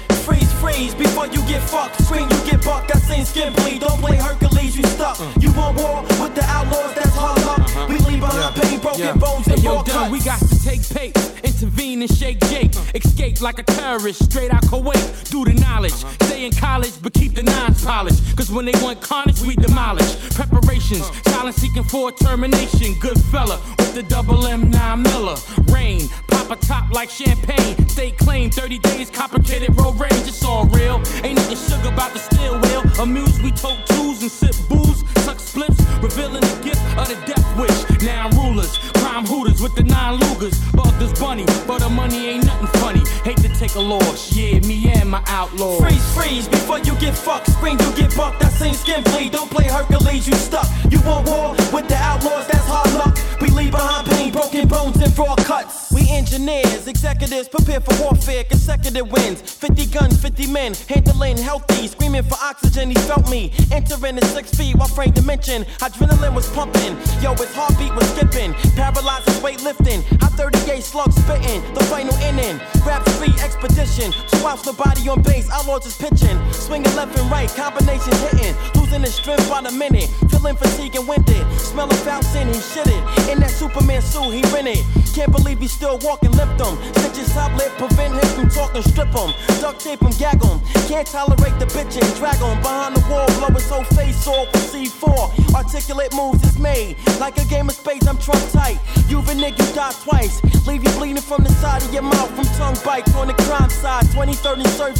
[0.64, 2.02] before you get fucked.
[2.04, 2.94] Scream, you get bucked.
[2.94, 3.80] I seen skin bleed.
[3.80, 4.76] Don't play Hercules.
[4.76, 5.18] you stuck.
[5.40, 7.58] You want war with the outlaws, that's hard luck.
[7.60, 7.86] Uh-huh.
[7.88, 9.14] We leave behind pain, broken Yeah.
[9.16, 10.10] bones, Hey, and yo, raw done.
[10.12, 12.72] We got to take pace, intervene and shake Jake.
[12.94, 15.30] Escape like a terrorist, straight out Kuwait.
[15.30, 15.92] Do the knowledge.
[16.04, 16.26] Uh-huh.
[16.26, 18.20] Stay in college, but keep the nines polished.
[18.36, 20.12] Cause when they want carnage, we demolish.
[20.34, 21.30] Preparations, uh.
[21.30, 22.94] silence seeking for termination.
[23.00, 25.36] Good fella with the double M9 Miller.
[25.72, 27.88] Rain, pop a top like champagne.
[27.88, 30.12] Stay claim 30 days, complicated road rage.
[30.30, 30.96] It's all real.
[31.24, 32.82] Ain't nothing sugar about the steel wheel.
[33.00, 35.00] Amused, we tote tools and sip booze.
[35.24, 37.78] Suck splips, revealing the gift of the death wish.
[38.02, 38.72] Now rulers,
[39.10, 40.54] crime hooters with the nine Lugers.
[40.72, 43.02] Buggers bunny, but the money ain't nothing funny.
[43.24, 45.78] Hate to take a loss, yeah, me and my outlaw.
[45.78, 47.50] Freeze, freeze, before you get fucked.
[47.50, 48.40] Spring, you get bucked.
[48.40, 49.32] That same skin bleed.
[49.32, 50.66] Don't play Hercules, you stuck.
[50.90, 53.18] You want war with the outlaws, that's hard luck.
[53.40, 55.90] We leave behind pain, broken bones, and raw cuts.
[55.92, 59.40] We engineers, executives, prepare for warfare, consecutive wins.
[59.40, 63.52] 50 guns, 50 men, handling healthy, screaming for oxygen, he felt me.
[63.72, 65.64] Entering the six feet while frame dimension.
[65.80, 68.52] Adrenaline was pumping, yo, his heartbeat was skipping.
[69.00, 70.04] His weightlifting.
[70.22, 72.60] I 38 slugs spitting, the final inning.
[72.84, 76.36] Rap street expedition, swaps the body on base, outlaws is pitching.
[76.52, 78.54] Swinging left and right, combinations hitting.
[78.74, 81.44] Losing his strength by the minute, feeling fatigue and winded.
[81.58, 83.00] Smelling foul sin, he shitted.
[83.32, 84.84] In that Superman suit, he rented.
[85.14, 86.76] Can't believe he's still walking, lift him.
[86.94, 89.32] Stitches top lip, prevent him from talking, strip him.
[89.60, 90.60] Duct tape him, gag him.
[90.88, 92.60] Can't tolerate the bitching, drag him.
[92.60, 95.54] Behind the wall, blow his whole face off with C4.
[95.54, 96.96] Articulate moves is made.
[97.18, 98.78] Like a game of spades, I'm trump tight.
[99.08, 100.40] You a nigga, die twice.
[100.66, 103.70] Leave you bleeding from the side of your mouth from tongue bites on the crime
[103.70, 104.02] side.
[104.12, 104.96] 2030 surf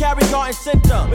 [0.00, 0.16] side.
[0.18, 1.06] Carry garden center.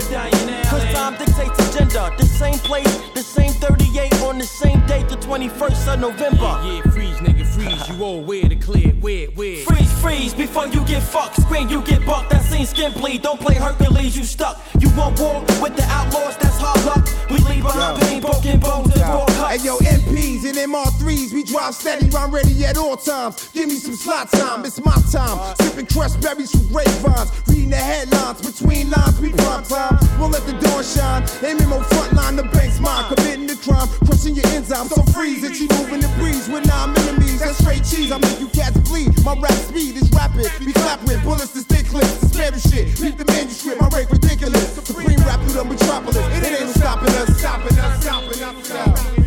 [0.69, 2.13] Cause time dictates agenda.
[2.17, 6.37] The same place, the same 38 on the same date, the 21st of November.
[6.37, 7.89] Yeah, yeah, freeze, nigga, freeze.
[7.89, 9.63] You all where to clear, where, where?
[9.65, 11.41] Freeze, freeze, before you get fucked.
[11.41, 12.29] Scream, you get bucked.
[12.29, 13.21] That scene skin bleed.
[13.21, 14.61] Don't play Hercules, you stuck.
[14.79, 17.05] You want war with the outlaws, that's hard luck.
[17.29, 19.61] We leave behind pain, broken bones, and raw cuts.
[19.61, 23.49] Hey yo, MPs and MR3s, we drive steady, rhyme ready at all times.
[23.49, 25.55] Give me some slot time, it's my time.
[25.55, 29.97] Sipping crushed berries from grapevines, reading the headlines between lines, we prime time.
[30.19, 31.23] Won't let the dawn shine.
[31.43, 33.05] Aiming more front line, the bank's mine.
[33.13, 34.91] Committing the crime, crushing your enzymes.
[34.91, 37.39] So freeze that you moving the breeze with nine enemies.
[37.39, 38.11] That's straight cheese.
[38.11, 39.13] I make you cats bleed.
[39.23, 40.51] My rap speed is rapid.
[40.59, 42.99] We clap with bullets to stick clips spare the shit.
[42.99, 44.73] Read the manuscript, my rate ridiculous.
[44.73, 46.17] Supreme rap through the metropolis.
[46.17, 49.24] It ain't no stopping us, stopping us, stopping us.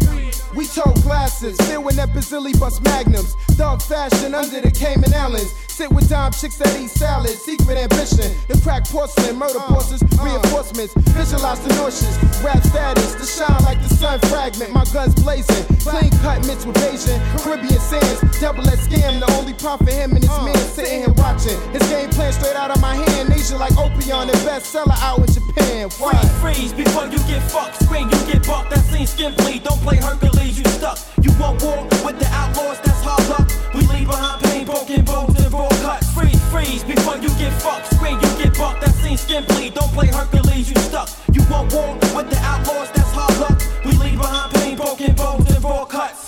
[0.55, 3.37] We told glasses, filled with that bazilli bus magnums.
[3.57, 5.55] Dog fashion under the Cayman Islands.
[5.69, 7.31] Sit with dime chicks that eat salad.
[7.31, 10.25] Secret ambition, the crack porcelain, murder uh, bosses, uh.
[10.25, 10.93] reinforcements.
[11.15, 12.19] Visualize the nauseous.
[12.43, 14.73] Rap status, to shine like the sun fragment.
[14.73, 17.21] My guns blazing, clean cut mixed with Asian.
[17.39, 19.21] Caribbean sands, double that scam.
[19.21, 21.59] The only prop for him and his uh, man sitting here watching.
[21.71, 23.31] His game plan straight out of my hand.
[23.31, 25.91] Asia like Opion, the bestseller out in Japan.
[26.03, 26.11] Why?
[26.43, 27.83] Freeze, freeze, before you get fucked.
[27.85, 28.71] Scream, you get bucked.
[28.71, 29.63] That scene skin bleed.
[29.63, 30.99] Don't play Hercules, you stuck.
[31.23, 33.49] You want war with the outlaws, that's hard luck.
[33.75, 36.13] We leave behind pain, broken bones, and raw cuts.
[36.13, 37.95] Freeze, freeze, before you get fucked.
[37.95, 38.81] Scream, you get bucked.
[38.83, 39.75] That same skin bleed.
[39.75, 41.09] Don't play Hercules, you stuck.
[41.33, 43.59] You want war with the outlaws, that's hard luck.
[43.85, 46.28] We leave behind pain, broken bones, and raw cuts.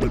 [0.00, 0.08] You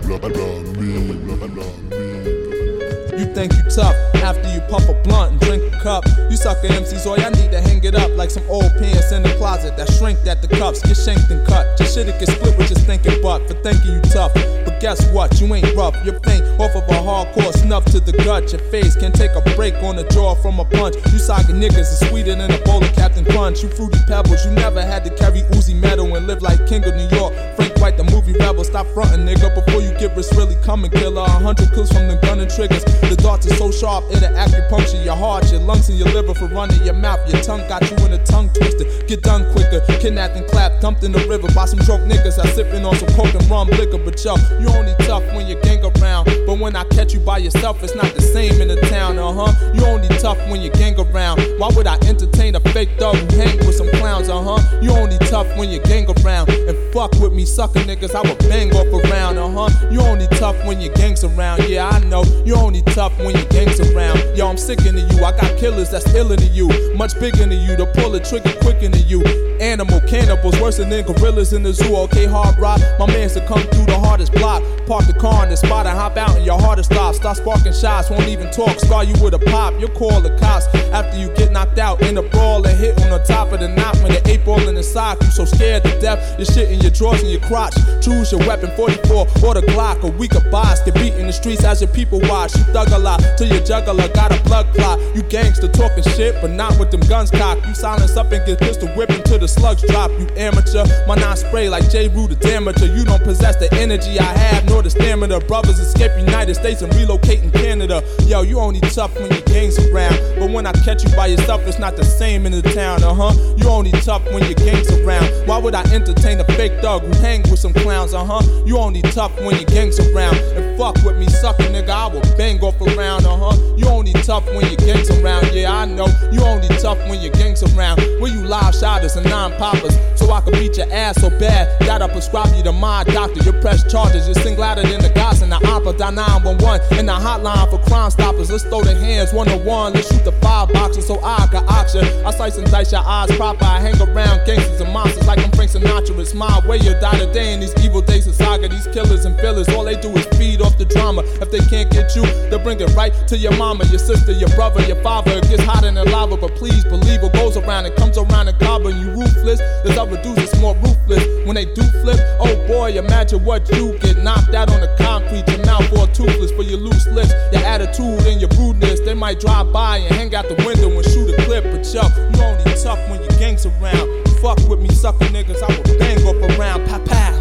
[3.34, 6.06] think you tough after you puff a blunt and drink a cup.
[6.30, 9.24] You sucker MCs, all I need to hang it up like some old pants in
[9.24, 10.84] the closet that shrink at the cuffs.
[10.84, 11.80] get shanked and cut.
[11.80, 14.32] Your shit'll get split with just thinking butt for thinking you tough.
[14.36, 15.42] But guess what?
[15.42, 15.96] You ain't rough.
[16.06, 18.52] You're faint off of a hardcore snuff to the gut.
[18.54, 20.98] Your face can take a break on the jaw from a punch.
[21.12, 23.64] You saga niggas is sweeter than a bowl of Captain Crunch.
[23.64, 24.46] You fruity pebbles.
[24.46, 27.34] You never had to carry Uzi metal and live like King of New York.
[27.56, 28.64] Frank White, the movie rebel.
[28.64, 31.22] Stop frontin', nigga, before you get risk really coming, killer.
[31.22, 32.84] A hundred kills from the gun and triggers.
[32.84, 36.48] The darts are so sharp, it'll acupuncture your heart, your lungs, and your liver for
[36.48, 37.20] running your mouth.
[37.32, 38.86] Your tongue got you in a tongue twister.
[39.08, 39.82] Get done quicker.
[40.00, 42.38] Kidnapped and clapped, dumped in the river by some drunk niggas.
[42.40, 43.98] I sipping on some coke and rum liquor.
[43.98, 46.26] But yo, you only tough when you gang around.
[46.46, 49.32] But when I catch you by yourself, it's not the same in the town, uh
[49.32, 49.72] huh.
[49.74, 51.40] You only tough when you gang around.
[51.58, 54.80] Why would I entertain a fake dog who hang with some clowns, uh huh?
[54.82, 56.50] You only tough when you gang around.
[56.50, 59.90] And fuck with me, sucker niggas, I would bang off around, uh huh.
[59.92, 62.24] You only tough when your gangs around, yeah, I know.
[62.46, 64.38] You only tough when your gangs around.
[64.38, 65.24] Yo, I'm sickin' of you.
[65.24, 66.68] I got killers that's iller than you.
[66.96, 67.76] Much bigger than you.
[67.76, 69.24] To pull the trigger quicker than you.
[69.60, 71.96] Animal cannibals worse than gorillas in the zoo.
[71.96, 72.80] Okay, hard rock.
[72.98, 74.64] My man's to come through the hardest block.
[74.88, 77.16] Park the car in the spot and hop out and your heart stop.
[77.16, 78.80] Start sparking shots, won't even talk.
[78.80, 79.74] Scar you with a pop.
[79.80, 83.10] You'll call the cops after you get knocked out in a brawl and hit on
[83.10, 85.22] the top of the knot when the eight ball in the sock.
[85.22, 87.59] You so scared to death, your shit in your drawers and your crotch.
[88.02, 90.04] Choose your weapon, 44 or the Glock.
[90.04, 92.56] A weaker boss get beat in the streets as your people watch.
[92.56, 95.00] You thug a lot till your juggler got a blood clot.
[95.16, 97.68] You gangster talking shit, but not with them guns cocked.
[97.68, 100.12] You silence up and get pistol whipped until the slugs drop.
[100.12, 102.08] You amateur, my non spray like J.
[102.08, 102.88] Rue the Damager.
[102.96, 105.40] You don't possess the energy I have, nor the stamina.
[105.42, 108.04] Brothers escape United States and relocate in Canada.
[108.26, 110.18] Yo, you only tough when your gang's around.
[110.40, 113.14] But when I catch you by yourself, it's not the same in the town, uh
[113.14, 113.34] huh.
[113.58, 115.28] You only tough when your gang's around.
[115.48, 118.42] Why would I entertain a fake thug who hang with some clowns, uh huh?
[118.66, 120.36] You only tough when your gang's around.
[120.56, 123.58] And fuck with me, sucker nigga, I will bang off around, uh huh.
[123.76, 126.08] You only tough when your gang's around, yeah, I know.
[126.32, 128.00] You only tough when your gang's around.
[128.20, 129.98] Where you live shotters and non poppers.
[130.16, 133.42] So I can beat your ass so bad that I prescribe you to my doctor.
[133.44, 135.94] You press charges, you sing louder than the gods in the opera.
[135.94, 138.52] Dial 911 in the hotline for crime stoppers.
[138.52, 139.94] Let's throw the hands one on one.
[139.94, 142.04] Let's shoot the five boxes so I got auction.
[142.26, 143.64] I slice and dice your eyes proper.
[143.66, 146.20] I hang around gangsters and monsters like I'm Frank Sinatra.
[146.20, 148.68] It's my way you die today in these evil days of saga.
[148.68, 151.24] These killers and fillers, all they do is feed off the drama.
[151.42, 154.50] If they can't get you, they'll bring it right to your mama, your sister, your
[154.50, 155.32] brother, your father.
[155.32, 157.86] It gets hotter than lava, but please believe what goes around.
[157.86, 158.92] It comes around and cobble.
[158.92, 159.60] You ruthless.
[159.84, 161.26] There's other dudes that's more ruthless.
[161.46, 165.48] When they do flip, oh boy, imagine what you get knocked out on the concrete.
[165.48, 169.00] Your mouth all toothless for your loose lips, your attitude and your rudeness.
[169.00, 172.04] They might drive by and hang out the window and shoot a clip, but yo,
[172.04, 174.28] you only tough when your gang's around.
[174.42, 177.39] Fuck with me, sucker niggas, I will bang up around, pow pow.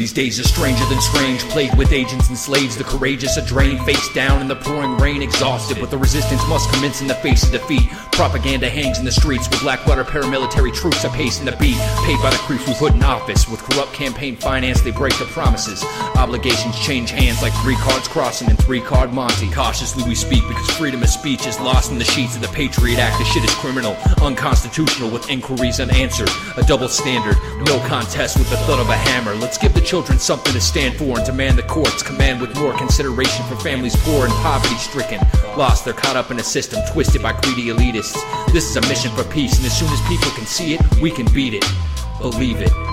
[0.00, 2.74] These days are stranger than strange, plagued with agents and slaves.
[2.74, 5.76] The courageous are drained, face down in the pouring rain, exhausted.
[5.78, 7.90] But the resistance must commence in the face of defeat.
[8.12, 11.76] Propaganda hangs in the streets with black butter paramilitary troops are pacing the beat.
[12.06, 13.46] Paid by the creeps we put in office.
[13.46, 15.84] With corrupt campaign finance, they break their promises.
[16.16, 19.50] Obligations change hands like three cards crossing and three card Monty.
[19.50, 22.98] Cautiously we speak because freedom of speech is lost in the sheets of the Patriot
[22.98, 23.18] Act.
[23.18, 26.30] The shit is criminal, unconstitutional with inquiries unanswered.
[26.56, 27.36] A double standard,
[27.66, 29.34] no contest with the thud of a hammer.
[29.34, 32.72] Let's give the children something to stand for and demand the courts command with more
[32.78, 35.18] consideration for families poor and poverty stricken.
[35.56, 38.16] Lost, they're caught up in a system twisted by greedy elitists.
[38.52, 41.10] This is a mission for peace, and as soon as people can see it, we
[41.10, 41.64] can beat it.
[42.20, 42.89] Believe it.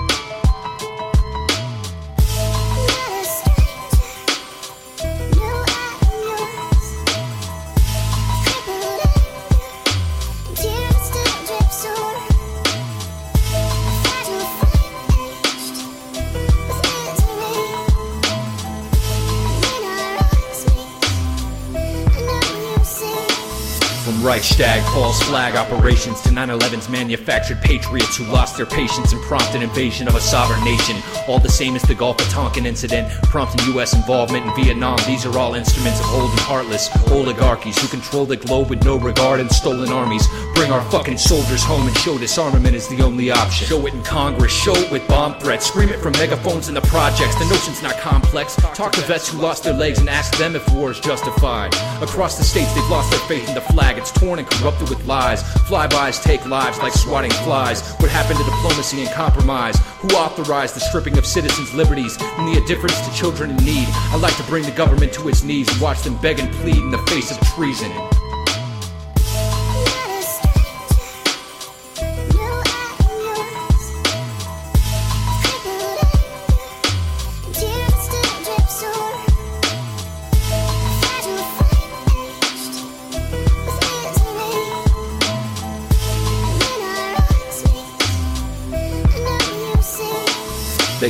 [24.38, 29.62] Reichstag, false flag operations to 9 11's manufactured patriots who lost their patience and prompted
[29.62, 30.94] invasion of a sovereign nation.
[31.26, 33.94] All the same as the Gulf of Tonkin incident, prompting U.S.
[33.94, 34.96] involvement in Vietnam.
[35.08, 38.96] These are all instruments of old and heartless oligarchies who control the globe with no
[38.96, 40.28] regard and stolen armies.
[40.54, 43.66] Bring our fucking soldiers home and show disarmament is the only option.
[43.66, 46.82] Show it in Congress, show it with bomb threats, scream it from megaphones in the
[46.82, 47.34] projects.
[47.40, 48.54] The notion's not complex.
[48.54, 51.74] Talk to vets who lost their legs and ask them if war is justified.
[52.00, 53.98] Across the states, they've lost their faith in the flag.
[53.98, 55.42] It's torn and corrupted with lies.
[55.68, 57.80] Flybys take lives like swatting flies.
[57.94, 59.78] What happened to diplomacy and compromise?
[60.00, 63.88] Who authorized the stripping of citizens' liberties and the indifference to children in need?
[64.12, 66.76] I'd like to bring the government to its knees and watch them beg and plead
[66.76, 67.90] in the face of treason.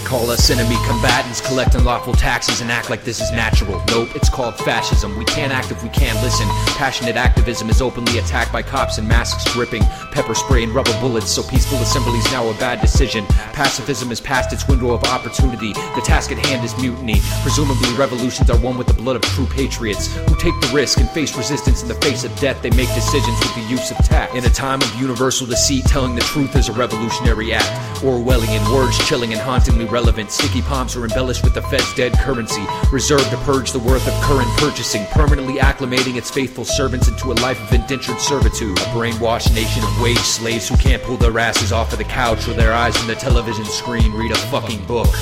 [0.09, 3.83] Call us enemy combatants, collect unlawful taxes and act like this is natural.
[3.89, 5.19] Nope, it's called fascism.
[5.19, 6.49] We can't act if we can't listen.
[6.79, 9.83] Passionate activism is openly attacked by cops in masks dripping
[10.13, 13.25] pepper spray and rubber bullets, so peaceful assembly is now a bad decision.
[13.53, 15.75] Pacifism is past its window of opportunity.
[15.75, 17.21] The task at hand is mutiny.
[17.43, 21.09] Presumably, revolutions are won with the blood of true patriots who take the risk and
[21.11, 22.63] face resistance in the face of death.
[22.63, 24.35] They make decisions with the use of tact.
[24.35, 27.69] In a time of universal deceit, telling the truth is a revolutionary act.
[28.03, 30.31] Orwellian words chilling and hauntingly relevant.
[30.31, 34.15] Sticky palms are embellished with the Fed's dead currency, reserved to purge the worth of
[34.23, 38.79] current purchasing, permanently acclimating its faithful servants into a life of indentured servitude.
[38.79, 42.47] A brainwashed nation of wage slaves who can't pull their asses off of the couch
[42.47, 45.13] or their eyes from the television screen read a fucking book.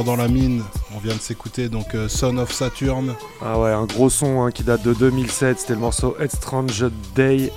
[0.00, 0.62] Dans la mine.
[0.96, 3.14] On vient de s'écouter donc euh, Son of Saturn.
[3.42, 5.60] Ah ouais, un gros son hein, qui date de 2007.
[5.60, 7.52] C'était le morceau Strange Day,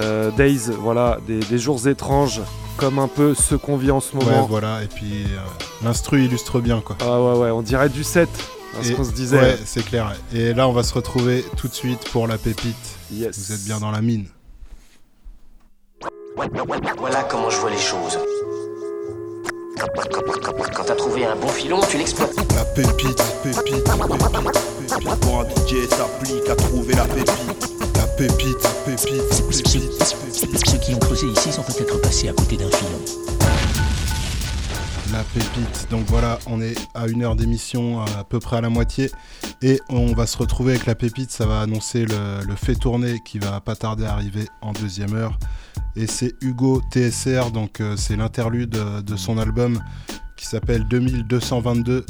[0.00, 0.70] euh, Days.
[0.80, 2.40] Voilà, des, jours étranges,
[2.76, 4.42] comme un peu ce qu'on vit en ce moment.
[4.42, 4.82] Ouais, voilà.
[4.82, 5.38] Et puis euh,
[5.84, 6.96] l'instru illustre bien quoi.
[7.00, 7.50] Ah ouais, ouais.
[7.52, 8.28] On dirait du 7.
[8.28, 9.38] Hein, ce qu'on se disait.
[9.38, 10.12] Ouais, c'est clair.
[10.34, 12.98] Et là, on va se retrouver tout de suite pour la pépite.
[13.12, 13.38] Yes.
[13.38, 14.26] Vous êtes bien dans la mine.
[16.98, 18.18] Voilà comment je vois les choses.
[19.78, 22.34] Quand, t'as trouvé un bon filon, tu l'exploites.
[22.54, 25.20] La pépite, pépite, pépite, pépite.
[25.20, 27.70] Pour un DJ s'applique à trouver la pépite.
[27.96, 28.56] La pépite,
[28.86, 33.85] pépite, pépite, Ceux qui ont creusé ici sont peut-être passés à côté d'un filon.
[35.12, 35.88] La pépite.
[35.90, 39.10] Donc voilà, on est à une heure d'émission, à peu près à la moitié.
[39.62, 41.30] Et on va se retrouver avec la pépite.
[41.30, 45.14] Ça va annoncer le, le fait tourner qui va pas tarder à arriver en deuxième
[45.14, 45.38] heure
[45.96, 49.80] et c'est Hugo TSR, donc euh, c'est l'interlude de son album
[50.36, 52.04] qui s'appelle 2222.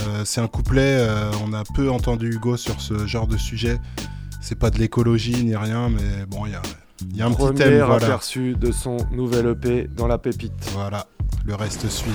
[0.00, 3.78] Euh, c'est un couplet, euh, on a peu entendu Hugo sur ce genre de sujet.
[4.40, 6.62] C'est pas de l'écologie ni rien, mais bon, il y a,
[7.14, 7.84] y a, un petit thème.
[7.84, 8.06] Voilà.
[8.06, 10.70] aperçu de son nouvel EP dans la pépite.
[10.72, 11.06] Voilà,
[11.44, 12.10] le reste suit.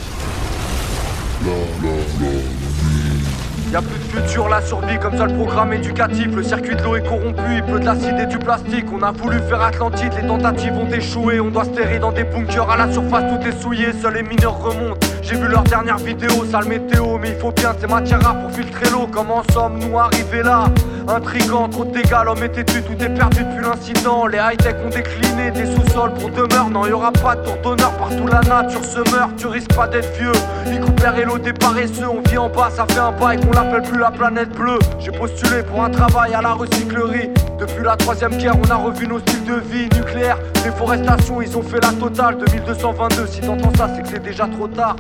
[3.76, 6.28] Y'a plus de futur, la survie comme ça programme éducatif.
[6.34, 8.86] Le circuit de l'eau est corrompu, il pleut de l'acide et du plastique.
[8.98, 11.42] On a voulu faire Atlantide, les tentatives ont échoué.
[11.42, 13.88] On doit se dans des bunkers à la surface, tout est souillé.
[14.02, 15.06] Seuls les mineurs remontent.
[15.22, 18.40] J'ai vu leur dernière vidéo, sale météo, mais il faut bien de ces matières rares
[18.40, 19.10] pour filtrer l'eau.
[19.12, 20.68] Comment sommes-nous arrivés là?
[21.10, 24.26] Intrigant, trop de dégâts, l'homme est têtu, tout est perdu depuis l'incident.
[24.26, 26.70] Les high-tech ont décliné des sous-sols pour demeure.
[26.70, 29.36] Non, y aura pas de tour d'honneur, partout la nature se meurt.
[29.36, 30.32] Tu risques pas d'être vieux.
[30.68, 33.52] Ils coupent et l'eau des paresseux, on vit en bas, ça fait un bail qu'on
[33.66, 34.80] l'appelle plus la planète bleue.
[35.00, 37.30] J'ai postulé pour un travail à la recyclerie.
[37.60, 40.38] Depuis la troisième guerre, on a revu nos styles de vie nucléaire.
[40.64, 42.38] Déforestation, ils ont fait la totale.
[42.38, 44.96] 2222, si t'entends ça, c'est que c'est déjà trop tard.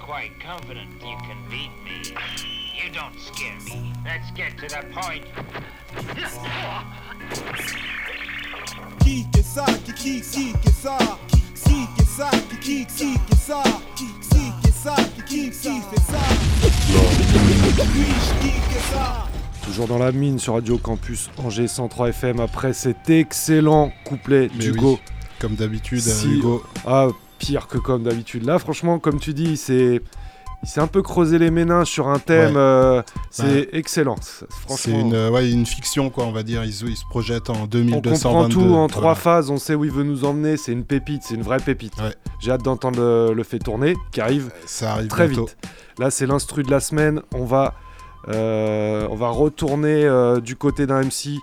[0.00, 2.14] quite confident you can beat me.
[2.76, 3.91] You don't scare me.
[4.04, 5.22] Let's get to the point.
[9.00, 10.98] Qui ça, qui qui qui qui ça,
[11.28, 11.40] qui
[11.96, 13.62] qui ça, qui qui qui qui ça,
[13.94, 14.06] qui
[14.64, 16.18] qui ça, qui qui qui fait ça?
[19.64, 24.98] Toujours dans la mine sur Radio Campus Angers 103 FM après cet excellent couplet d'Hugo.
[25.38, 26.64] comme d'habitude, Hugo.
[26.86, 28.44] Ah, pire que comme d'habitude.
[28.44, 30.02] Là, franchement, comme tu dis, c'est.
[30.62, 34.14] Il s'est un peu creusé les méninges sur un thème, euh, c'est excellent.
[34.68, 36.64] C'est une, ouais, une fiction, quoi, on va dire.
[36.64, 38.10] Il, se projette en 2222.
[38.10, 40.56] On comprend tout en trois phases, on sait où il veut nous emmener.
[40.56, 41.94] C'est une pépite, c'est une vraie pépite.
[42.38, 45.56] J'ai hâte d'entendre le, fait tourner, qui arrive, Ça arrive très vite.
[45.98, 47.22] Là, c'est l'instru de la semaine.
[47.34, 47.74] On va,
[48.28, 51.38] euh, on va retourner euh, du côté d'un MC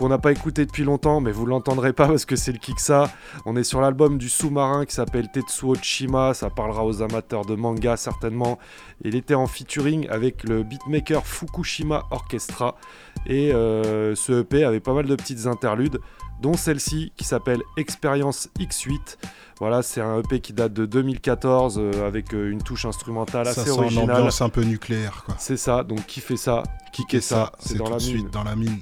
[0.00, 3.12] qu'on n'a pas écouté depuis longtemps, mais vous l'entendrez pas parce que c'est le Kiksa.
[3.44, 7.54] On est sur l'album du sous-marin qui s'appelle Tetsuo Chima, ça parlera aux amateurs de
[7.54, 8.58] manga certainement.
[9.04, 12.76] Il était en featuring avec le beatmaker Fukushima Orchestra
[13.26, 16.00] et euh, ce EP avait pas mal de petites interludes,
[16.40, 19.18] dont celle-ci qui s'appelle Experience X8.
[19.58, 23.64] Voilà, c'est un EP qui date de 2014 euh, avec euh, une touche instrumentale assez
[23.64, 24.04] sent originale.
[24.04, 25.34] une ambiance un peu nucléaire, quoi.
[25.38, 28.56] C'est ça, donc qui fait ça, qui fait ça, c'est dans, la suite dans la
[28.56, 28.78] mine.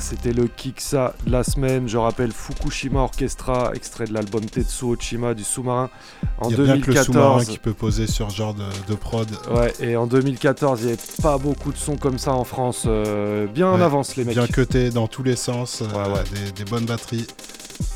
[0.00, 1.88] C'était le Kiksa de la semaine.
[1.88, 5.90] Je rappelle Fukushima Orchestra, extrait de l'album Tetsu Ochima du sous-marin
[6.38, 7.46] en Il y a bien que le sous-marin 2014.
[7.48, 9.28] qui peut poser sur ce genre de, de prod.
[9.50, 12.84] Ouais, et en 2014, il n'y avait pas beaucoup de sons comme ça en France.
[12.86, 14.34] euh, bien en Ouais, avance, les mecs.
[14.34, 16.14] Bien cuté dans tous les sens, euh,
[16.46, 17.26] Des, des bonnes batteries.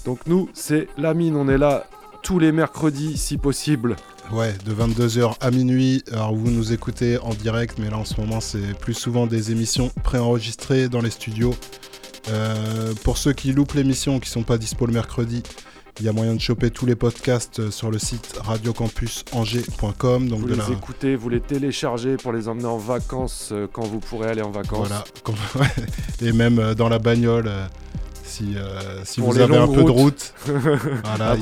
[0.04, 1.86] Donc nous, c'est la mine, on est là
[2.22, 3.96] tous les mercredis si possible.
[4.32, 6.02] Ouais, de 22h à minuit.
[6.10, 9.52] Alors vous nous écoutez en direct, mais là en ce moment c'est plus souvent des
[9.52, 11.54] émissions préenregistrées dans les studios.
[12.28, 15.42] Euh, pour ceux qui loupent l'émission, qui sont pas dispo le mercredi,
[16.00, 20.28] il y a moyen de choper tous les podcasts euh, sur le site radiocampusangers.com.
[20.28, 23.66] Donc Vous de les la- écoutez, vous les téléchargez pour les emmener en vacances euh,
[23.70, 24.88] quand vous pourrez aller en vacances.
[24.88, 25.04] Voilà,
[26.22, 27.50] et même euh, dans la bagnole,
[28.24, 28.56] si,
[29.04, 31.36] si vous avez un peu de route, voilà, Ah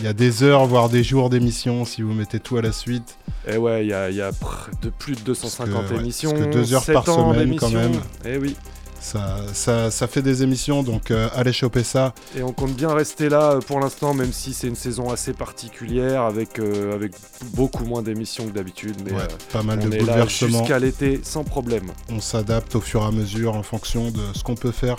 [0.00, 2.62] il y, a- y des heures, voire des jours d'émission si vous mettez tout à
[2.62, 3.16] la suite.
[3.46, 5.94] Et ouais, il y a, il y a pr- de plus de 250 Parce que,
[5.94, 6.30] ouais, émissions.
[6.32, 7.92] parce que deux heures 7 par semaine quand même.
[8.26, 8.56] Eh oui.
[9.04, 12.14] Ça, ça, ça fait des émissions, donc euh, allez choper ça.
[12.34, 15.34] Et on compte bien rester là euh, pour l'instant, même si c'est une saison assez
[15.34, 17.12] particulière avec, euh, avec
[17.52, 18.96] beaucoup moins d'émissions que d'habitude.
[19.04, 20.60] Mais Ouais, euh, pas mal on de est bouleversements.
[20.60, 21.84] jusqu'à l'été sans problème.
[22.10, 24.96] On s'adapte au fur et à mesure en fonction de ce qu'on peut faire.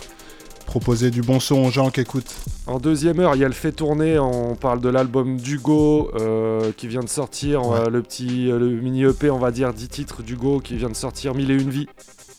[0.67, 2.35] Proposer du bon son aux gens qui écoutent.
[2.67, 4.19] En deuxième heure, il y a le fait tourner.
[4.19, 6.11] On parle de l'album d'Hugo
[6.77, 7.61] qui vient de sortir.
[7.89, 11.35] le petit le mini EP, on va dire 10 titres d'Hugo qui vient de sortir.
[11.35, 11.87] Mille et une vies.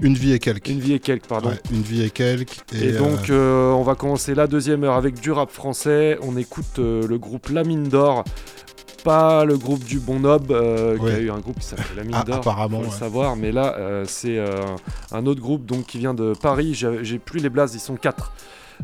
[0.01, 0.69] Une vie et quelques.
[0.69, 1.49] Une vie et quelques, pardon.
[1.51, 2.59] Ouais, une vie et quelques.
[2.75, 6.19] Et, donc, euh, on va commencer la deuxième heure avec du rap français.
[6.23, 8.25] On écoute euh, le groupe La Mine d'Or.
[9.05, 11.13] Pas le groupe du Bon Nob, euh, qui Ouais.
[11.15, 12.37] a eu un groupe qui s'appelle La Mine Ah, d'Or.
[12.37, 12.95] apparemment, faut le ouais.
[12.99, 13.37] savoir.
[13.37, 14.65] Mais là, euh, c'est euh,
[15.13, 16.75] un autre groupe donc, qui vient de Paris.
[16.75, 18.33] J'ai j'ai plus les blazes, ils sont quatre.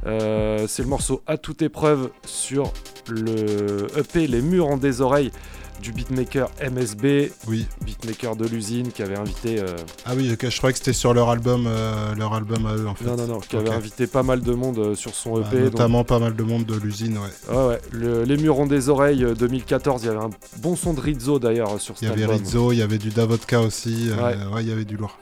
[0.06, 2.72] Euh, c'est le morceau À toute épreuve sur
[3.08, 5.30] le EP Les Murs en des oreilles
[5.80, 7.66] du beatmaker MSB, oui.
[7.84, 9.66] beatmaker de l'usine qui avait invité euh,
[10.06, 12.94] Ah oui, je croyais que c'était sur leur album, euh, leur album à eux en
[12.94, 13.04] fait.
[13.04, 15.56] non, non, non, qui avait invité pas mal de monde euh, sur son Bah, EP.
[15.64, 17.52] donc- notamment pas mal de monde de l'usine, ouais.
[17.56, 17.80] Ouais, ouais.
[17.90, 20.04] Le- les murs ont des oreilles euh, 2014.
[20.04, 22.38] Il y avait un bon son de Rizzo d'ailleurs sur Il y cet avait album.
[22.38, 25.18] Rizzo, il y avait du Davodka aussi, ouais, il y avait du lourd.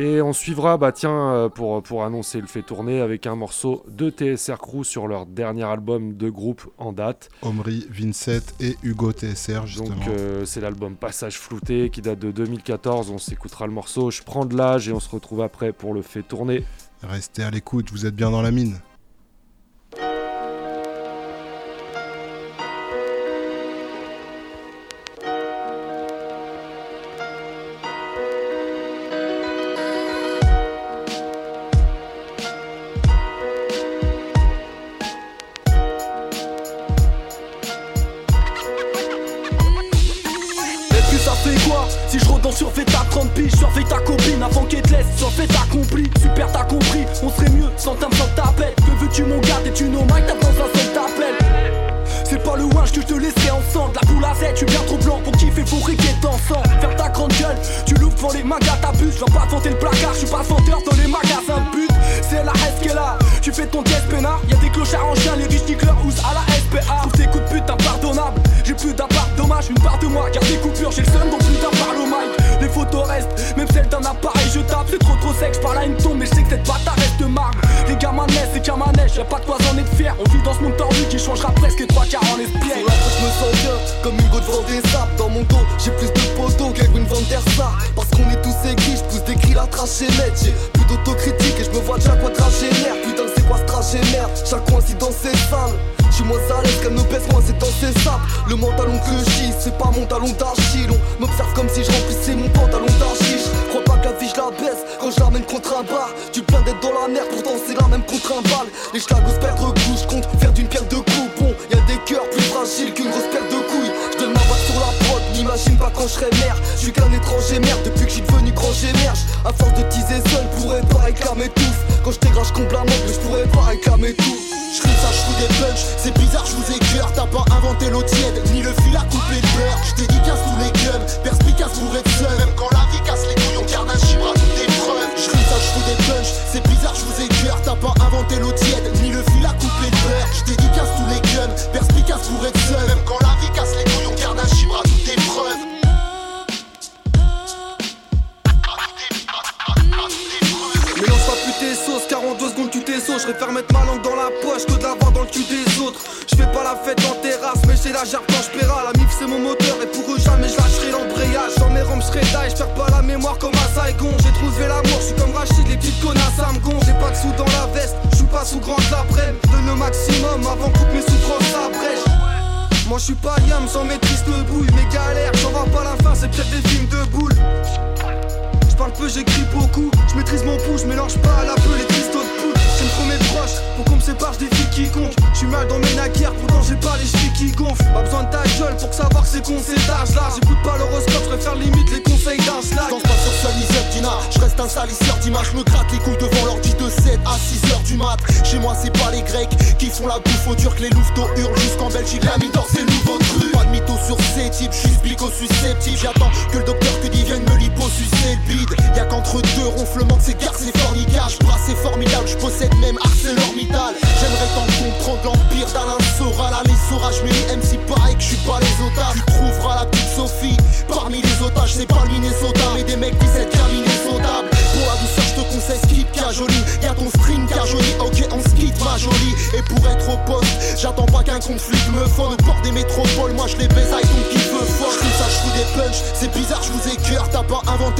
[0.00, 3.84] Et on suivra, bah tiens, euh, pour, pour annoncer le fait tourner, avec un morceau
[3.88, 7.30] de TSR Crew sur leur dernier album de groupe en date.
[7.42, 9.88] Omri, Vincent et Hugo TSR justement.
[9.88, 13.10] Donc euh, c'est l'album Passage Flouté qui date de 2014.
[13.10, 16.02] On s'écoutera le morceau Je prends de l'âge et on se retrouve après pour le
[16.02, 16.62] fait tourner.
[17.02, 18.76] Restez à l'écoute, vous êtes bien dans la mine.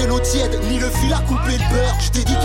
[0.06, 1.96] L'eau tiède, ni le fil à couper le beurre.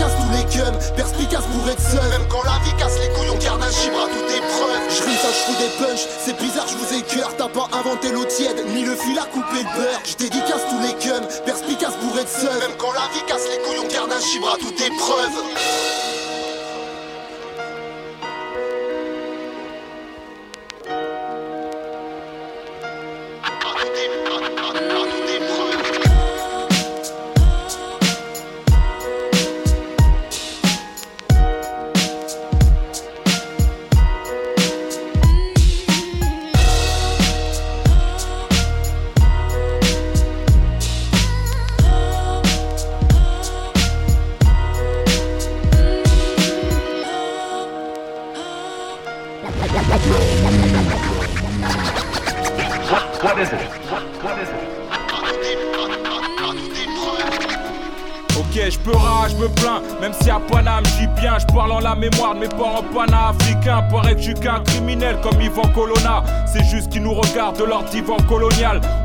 [0.04, 2.08] Tous les gums, perspicace pour être seul.
[2.10, 4.82] Même quand la vie casse les couilles, on garde un chibre à toute épreuve.
[4.90, 7.34] Je ça, je des punch, c'est bizarre, je vous écœure.
[7.38, 10.00] T'as pas inventé l'eau tiède, ni le fil à couper le beurre.
[10.04, 12.58] Je dédicace tous les gums, perspicace pour être seul.
[12.58, 16.13] Même quand la vie casse les couilles, on garde un chibre à toute épreuve.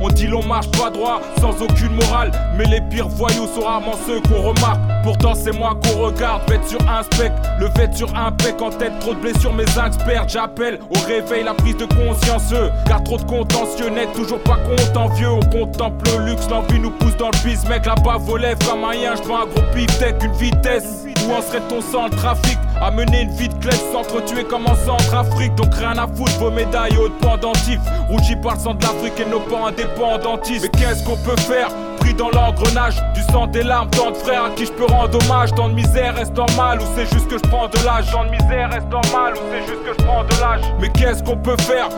[0.01, 2.31] On dit l'on marche pas droit sans aucune morale.
[2.57, 4.79] Mais les pires voyous sont rarement ceux qu'on remarque.
[5.03, 8.61] Pourtant c'est moi qu'on regarde, vête sur un spec, le vête sur un pec.
[8.61, 12.53] En tête, trop de blessures, mes experts, j'appelle au réveil la prise de conscience,
[12.85, 16.91] car trop de contentieux n'est toujours pas content vieux, on contemple le luxe, l'envie nous
[16.91, 20.33] pousse dans le bis, mec là-bas volève comme un je un gros pif tech, une
[20.33, 22.57] vitesse, où en serait ton sang le trafic?
[22.81, 25.55] À mener une vie de clé s'entretuer comme en Centrafrique.
[25.55, 27.79] Donc rien à foutre, vos médailles hautes pendentifs.
[28.09, 30.69] Rougi par le sang de l'Afrique et nos pas indépendantistes.
[30.73, 31.69] Mais qu'est-ce qu'on peut faire?
[31.99, 35.17] Pris dans l'engrenage du sang des larmes, tant de frères à qui je peux rendre
[35.23, 35.53] hommage.
[35.53, 38.11] Dans de misère, reste normal ou c'est juste que je prends de l'âge?
[38.11, 40.61] Dans de misère, reste normal ou c'est juste que je prends de l'âge?
[40.79, 41.89] Mais qu'est-ce qu'on peut faire?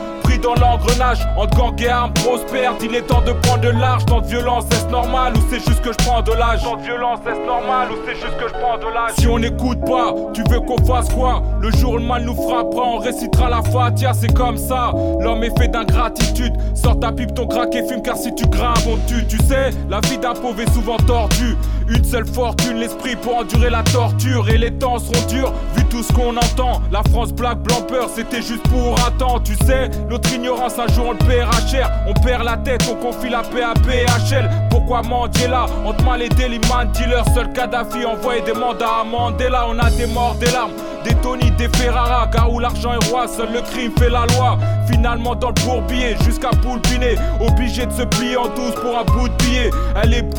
[0.41, 1.19] Dans l'engrenage.
[1.37, 4.05] Entre gang et armes prospère, il est temps de prendre de large.
[4.05, 6.63] Dans de violence, est-ce normal ou c'est juste que je prends de l'âge?
[6.63, 9.11] Dans de violence, est-ce normal ou c'est juste que je prends de l'âge?
[9.17, 11.41] Si on n'écoute pas, tu veux qu'on fasse quoi?
[11.59, 14.91] Le jour où le mal nous frappera, on récitera la fatia, c'est comme ça.
[15.19, 16.53] L'homme est fait d'ingratitude.
[16.73, 19.25] Sors ta pipe, ton crack et fume, car si tu grimpes, on tue.
[19.27, 21.55] Tu sais, la vie d'un pauvre est souvent tordue.
[21.93, 24.49] Une seule fortune, l'esprit pour endurer la torture.
[24.49, 26.81] Et les temps seront durs, vu tout ce qu'on entend.
[26.89, 29.41] La France, black, blanc, peur, c'était juste pour temps.
[29.41, 31.91] Tu sais, notre ignorance, un jour on le paiera cher.
[32.07, 34.49] On perd la tête, on confie la paix à PHL.
[34.91, 37.23] Pourquoi là Entre mal et délits, man, dealer.
[37.33, 39.65] Seul Kadhafi envoyé des mandats à Mandela.
[39.69, 40.73] On a des morts, des larmes
[41.03, 44.57] des Tony, des Ferrara, car où l'argent est roi, seul le crime fait la loi.
[44.87, 49.29] Finalement dans le bourbier, jusqu'à Poulpiné, obligé de se plier en douce pour un bout
[49.29, 49.69] de billet.
[50.01, 50.29] Elle est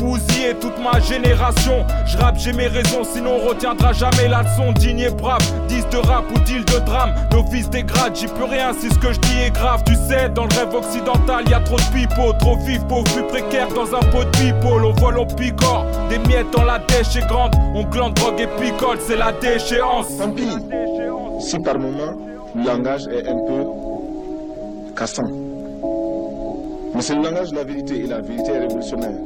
[0.59, 1.85] toute ma génération.
[2.05, 4.71] Je rappe, j'ai mes raisons, sinon on retiendra jamais la leçon.
[4.73, 7.13] Digne et brave, 10 de rap ou deal de drame.
[7.31, 9.83] Nos fils dégradent, j'y peux rien si ce que je dis est grave.
[9.85, 13.23] Tu sais, dans le rêve occidental, y a trop de pipeaux, trop vif, pauvre, plus
[13.23, 14.85] précaire dans un pot de people.
[14.85, 17.53] On vole, on picore, des miettes dans la dèche est grande.
[17.73, 20.07] On glande, drogue et picole, c'est la déchéance.
[21.39, 22.13] Si par moment,
[22.55, 23.63] le langage est un peu
[24.95, 25.23] cassant.
[26.93, 29.17] Mais c'est le langage de la vérité et la vérité est révolutionnaire.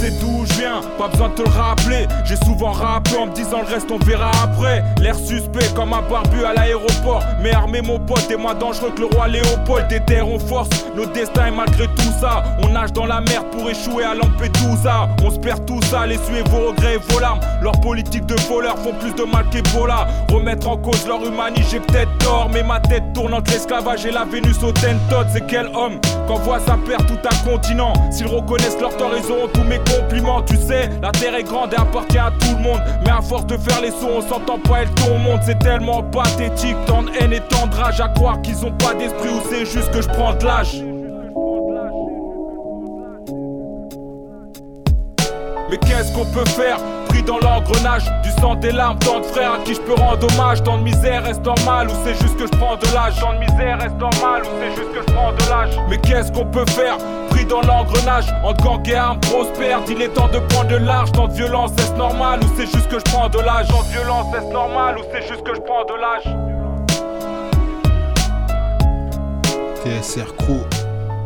[0.00, 2.08] Sais d'où je viens, pas besoin de te le rappeler.
[2.24, 4.82] J'ai souvent rappelé en me disant le reste on verra après.
[4.98, 7.22] L'air suspect comme un barbu à l'aéroport.
[7.42, 9.88] Mais armé mon pote et moins dangereux que le roi Léopold.
[9.88, 13.44] Des terres on force nos destins et malgré tout ça, on nage dans la merde
[13.52, 15.10] pour échouer à Lampedusa.
[15.22, 17.40] On se perd tout ça, les suer vos regrets et vos larmes.
[17.60, 20.06] Leurs politiques de voleurs font plus de mal qu'Ebola.
[20.32, 24.12] Remettre en cause leur humanité, j'ai peut-être tort, mais ma tête tourne entre l'esclavage et
[24.12, 25.28] la Vénus au Tentot.
[25.30, 27.92] C'est quel homme qu'envoie sa perd tout un continent?
[28.10, 30.42] S'ils reconnaissent leur tort, ils auront tous mes compliments.
[30.42, 32.80] Tu sais, la terre est grande et appartient à tout le monde.
[33.04, 35.40] Mais à force de faire les sons, on s'entend pas, elle tourne monde.
[35.44, 38.94] C'est tellement pathétique, tant de haine et tant de rage à croire qu'ils ont pas
[38.94, 40.82] d'esprit ou c'est juste que je prends de l'âge.
[45.70, 46.78] Mais qu'est-ce qu'on peut faire?
[47.08, 50.26] Pris dans l'engrenage du sang des larmes, tant de frères à qui je peux rendre
[50.32, 50.62] hommage.
[50.64, 53.20] Tant de misère reste normal ou c'est juste que je prends de l'âge?
[53.20, 55.80] Tant de misère reste normal ou c'est juste que je prends de l'âge?
[55.88, 56.98] Mais qu'est-ce qu'on peut faire?
[57.50, 59.80] Dans l'engrenage, en gang et armes prospère.
[59.88, 61.10] Il est temps de prendre de l'âge.
[61.12, 63.66] Tant de violence, est-ce normal ou c'est juste que je prends de l'âge?
[63.68, 66.24] Tant de violence, est-ce normal ou c'est juste que je prends de l'âge?
[69.82, 70.60] TSR Crew.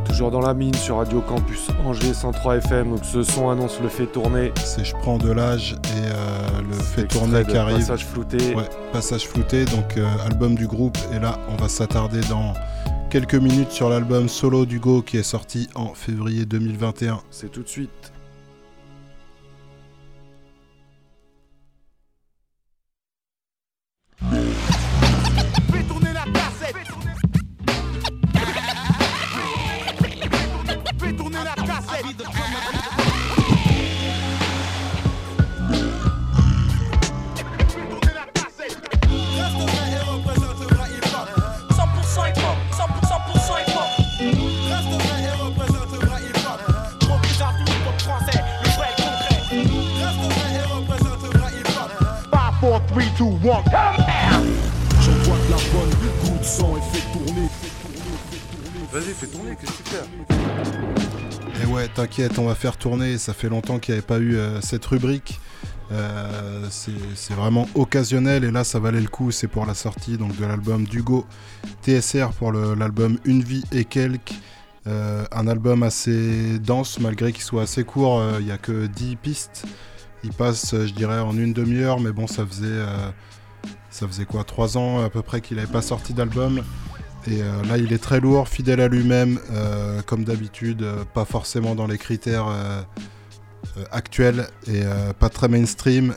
[0.06, 2.90] Toujours dans la mine sur Radio Campus Angers 103 FM.
[2.90, 4.52] Donc ce son annonce le fait tourner.
[4.64, 7.78] C'est Je prends de l'âge et euh, le fait tourner qui arrive.
[7.78, 8.54] Passage flouté.
[8.54, 10.96] Ouais, passage flouté, donc euh, album du groupe.
[11.14, 12.54] Et là, on va s'attarder dans
[13.14, 17.22] quelques minutes sur l'album solo d'Hugo qui est sorti en février 2021.
[17.30, 18.13] C'est tout de suite.
[53.18, 53.70] 2, vois de
[55.50, 57.48] la bonne goutte de sang et fait tourner.
[58.92, 63.18] Vas-y, fais tourner, qu'est-ce que tu fais Et ouais, t'inquiète, on va faire tourner.
[63.18, 65.40] Ça fait longtemps qu'il n'y avait pas eu euh, cette rubrique.
[65.92, 70.34] Euh, c'est vraiment occasionnel et là ça valait le coup, c'est pour la sortie donc,
[70.36, 71.26] de l'album d'Hugo
[71.82, 74.32] TSR pour l'album Une vie et quelques.
[74.86, 79.16] Euh, un album assez dense malgré qu'il soit assez court, il n'y a que 10
[79.16, 79.66] pistes.
[80.24, 83.10] Il passe, euh, je dirais, en une demi-heure, mais bon, ça faisait, euh,
[83.90, 86.62] ça faisait quoi, 3 ans à peu près qu'il n'avait pas sorti d'album.
[87.26, 91.74] Et euh, là, il est très lourd, fidèle à lui-même, euh, comme d'habitude, pas forcément
[91.74, 92.46] dans les critères
[93.90, 94.82] actuels et
[95.18, 96.14] pas très mainstream.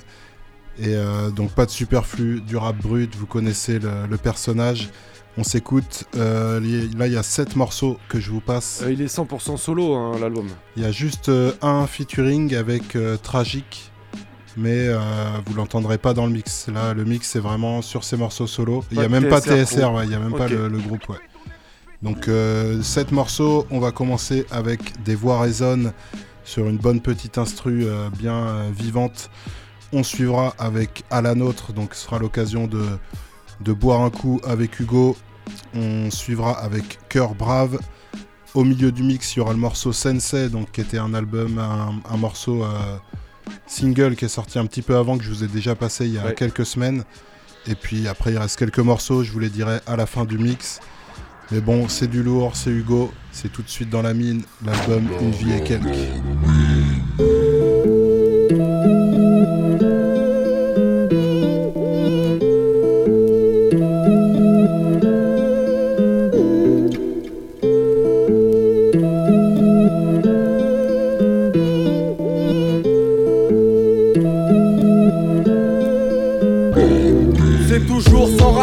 [0.79, 0.95] Et
[1.35, 4.89] donc pas de superflu, du rap brut, vous connaissez le, le personnage.
[5.39, 6.05] On s'écoute.
[6.15, 6.59] Euh,
[6.97, 8.81] là, il y a 7 morceaux que je vous passe.
[8.83, 10.47] Euh, il est 100% solo, hein, l'album.
[10.75, 13.91] Il y a juste euh, un featuring avec Tragique,
[14.57, 14.99] mais euh,
[15.45, 16.67] vous l'entendrez pas dans le mix.
[16.67, 18.83] Là, le mix c'est vraiment sur ces morceaux solo.
[18.91, 21.17] Il y Pas a même pas TSR, il y a même pas le, groupe, ouais.
[22.01, 23.67] Donc euh, sept morceaux.
[23.69, 25.93] On va commencer avec des voix résonnent
[26.43, 29.29] sur une bonne petite instru euh, bien vivante.
[29.93, 32.83] On suivra avec à la nôtre, donc ce sera l'occasion de,
[33.61, 35.15] de boire un coup avec Hugo.
[35.73, 37.79] On suivra avec Cœur Brave.
[38.53, 41.59] Au milieu du mix, il y aura le morceau Sensei, donc qui était un album,
[41.59, 42.97] un, un morceau euh,
[43.65, 46.13] single qui est sorti un petit peu avant, que je vous ai déjà passé il
[46.13, 46.33] y a Ouais.
[46.35, 47.03] quelques semaines.
[47.67, 50.37] Et puis après, il reste quelques morceaux, je vous les dirai à la fin du
[50.37, 50.79] mix.
[51.51, 55.07] Mais bon, c'est du lourd, c'est Hugo, c'est tout de suite dans la mine, l'album
[55.21, 55.85] Une vie et quelques.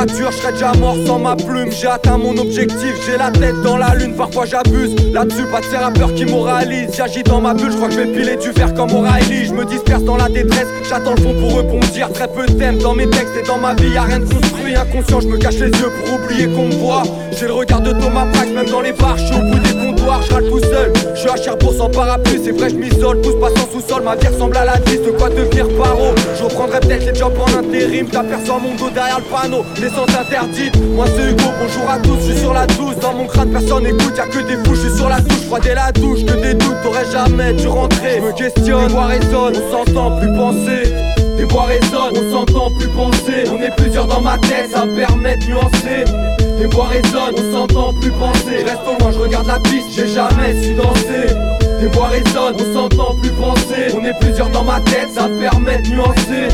[0.07, 1.71] Déjà mort sans ma plume.
[1.71, 4.95] J'ai atteint mon objectif, j'ai la tête dans la lune, parfois j'abuse.
[5.13, 6.95] Là-dessus, pas de ces rappeurs qui moralisent.
[6.97, 9.47] J'agis dans ma bulle, je crois que je vais piler du verre comme O'Reilly.
[9.47, 12.13] Je me disperse dans la détresse, j'attends le fond pour dire.
[12.13, 14.75] Très peu thèmes dans mes textes et dans ma vie, y'a rien de construit.
[14.75, 17.03] Inconscient, je me cache les yeux pour oublier qu'on me voit.
[17.39, 20.61] J'ai le regard de Thomas Prax, même dans les bars, je au je râle tout
[20.61, 20.93] seul.
[21.15, 23.21] Je suis à Cherbourg sans parapluie, c'est vrai, je m'isole.
[23.21, 26.15] Pousse pas sans sous-sol, ma vie ressemble à la 10, de quoi devenir paro.
[26.39, 30.77] Je reprendrai peut-être les jobs en intérim, t'aperçois mon dos derrière le panneau, descente interdite.
[30.95, 32.97] Moi c'est Hugo, bonjour à tous, je suis sur la douce.
[33.01, 35.61] Dans mon crâne, personne écoute, y'a que des fous, je suis sur la touche, froid
[35.61, 38.21] dès la douche, que des doutes, t'aurais jamais dû rentrer.
[38.21, 40.93] Je me questionne, les voix résonnent, on s'entend plus penser.
[41.37, 43.45] Des voix résonnent, on s'entend plus penser.
[43.51, 46.44] On est plusieurs dans ma tête, ça me permet de nuancer.
[46.59, 48.63] Des voix résonnent, on s'entend plus penser.
[48.65, 51.35] Reste au loin, je regarde la piste, j'ai jamais su danser.
[51.81, 55.79] Des voix résonnent, on s'entend plus penser On est plusieurs dans ma tête, ça permet
[55.83, 56.49] de nuancer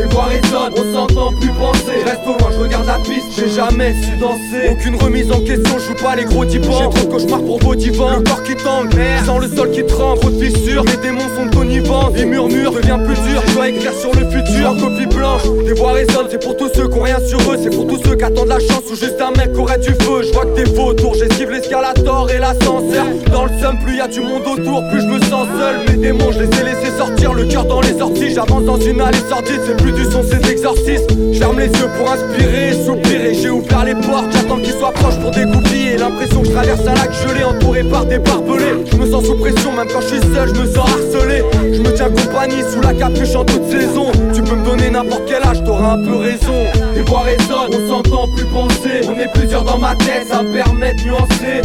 [0.00, 2.00] les voix résonnent, on s'entend plus penser.
[2.00, 4.70] Je reste au loin, je regarde la piste, j'ai jamais su danser.
[4.70, 7.58] Aucune remise en question, je joue pas les gros typans J'ai trop de cauchemars pour
[7.58, 8.94] vos divans Le corps qui tangue,
[9.24, 12.98] sans le sol qui tremble Trop de fissures, les démons sont connivents Les murmures devient
[13.04, 16.42] plus dur, je dois écrire sur le futur En copie blanche, les voix résonnent C'est
[16.42, 17.58] pour tous ceux qui ont rien sur eux.
[17.62, 19.90] C'est pour tous ceux qui attendent la chance Ou juste un mec qui aurait du
[19.90, 20.22] feu.
[20.22, 23.06] Je vois que t'es faux autour, j'esquive l'escalator et l'ascenseur.
[23.32, 25.96] Dans le seum, plus y a du monde autour Plus je me sens seul, mes
[25.96, 29.18] démons je les ai laissés sortir Le cœur dans les orties, j'avance dans une allée
[29.28, 31.34] sordide C'est plus du exorcismes.
[31.34, 33.34] Ferme les yeux pour inspirer, soupirer.
[33.34, 35.96] J'ai ouvert les portes, j'attends qu'ils soient proches pour dégoupiller.
[35.96, 38.84] L'impression que je traverse un lac gelé entouré par des barbelés.
[38.90, 41.42] Je me sens sous pression, même quand je suis seul, je me sens harcelé.
[41.72, 44.06] Je me tiens compagnie sous la capuche en toute saison.
[44.34, 46.64] Tu peux me donner n'importe quel âge, t'auras un peu raison.
[46.94, 49.08] Les voix résonnent, on s'entend plus penser.
[49.08, 51.62] On est plusieurs dans ma tête, ça me permet de nuancer.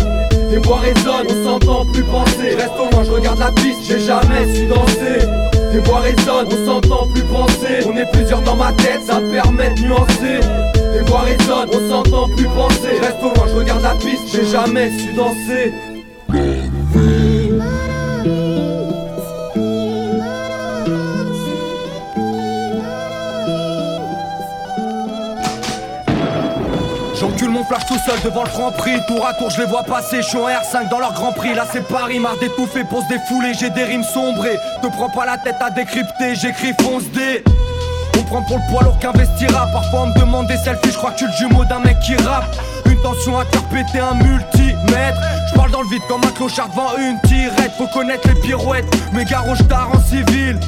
[0.52, 2.56] Les voix résonnent, on s'entend plus penser.
[2.56, 6.66] Reste au loin, je regarde la piste, j'ai jamais su danser Les voix résonnent, on
[6.66, 7.86] s'entend plus penser.
[7.88, 10.40] On est plusieurs dans ma tête, ça permet de nuancer.
[10.94, 13.00] Les voix résonnent, on s'entend plus penser.
[13.02, 15.74] Reste au loin, je regarde la piste, j'ai jamais su danser
[27.88, 29.00] tout seul devant le franc prix.
[29.08, 31.54] Tour à tour je les vois passer, je suis en R5 dans leur grand prix.
[31.54, 35.26] Là c'est Paris, marre d'étouffer pour se défouler J'ai des rimes sombrées, te prends pas
[35.26, 37.44] la tête à décrypter J'écris fonce D.
[38.18, 39.68] On prend pour le poids lourd qu'investira.
[39.72, 42.16] Parfois on me demande des selfies, je crois que tu le jumeau d'un mec qui
[42.16, 42.56] rappe.
[42.86, 45.22] Une tension à péter un multimètre.
[45.50, 47.72] Je parle dans le vide comme un clochard devant une tirette.
[47.78, 50.60] Faut connaître les pirouettes, mes garoches tard en civil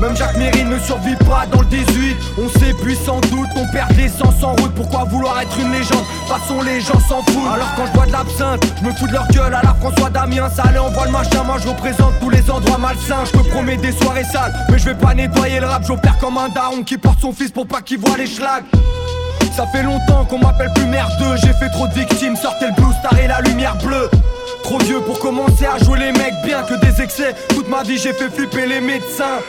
[0.00, 3.92] même Jacques Mérine ne survit pas dans le 18 On s'épuise sans doute, on perd
[3.96, 4.72] l'essence en route.
[4.74, 6.04] Pourquoi vouloir être une légende?
[6.28, 7.52] Façon les gens s'en foutent.
[7.52, 9.54] Alors quand je bois de l'absinthe, je me fous de leur gueule.
[9.54, 12.78] À la François Damien Ça allait envoie le machin, moi je représente tous les endroits
[12.78, 13.24] malsains.
[13.32, 15.84] Je me promets des soirées sales, mais je vais pas nettoyer le rap.
[15.86, 18.64] J'opère comme un daron qui porte son fils pour pas qu'il voit les schlags.
[19.56, 21.36] Ça fait longtemps qu'on m'appelle plus merdeux.
[21.36, 24.10] J'ai fait trop de victimes, sortez le blue star et la lumière bleue.
[24.62, 26.34] Trop vieux pour commencer à jouer les mecs.
[26.44, 29.40] Bien que des excès Toute ma vie j'ai fait flipper les médecins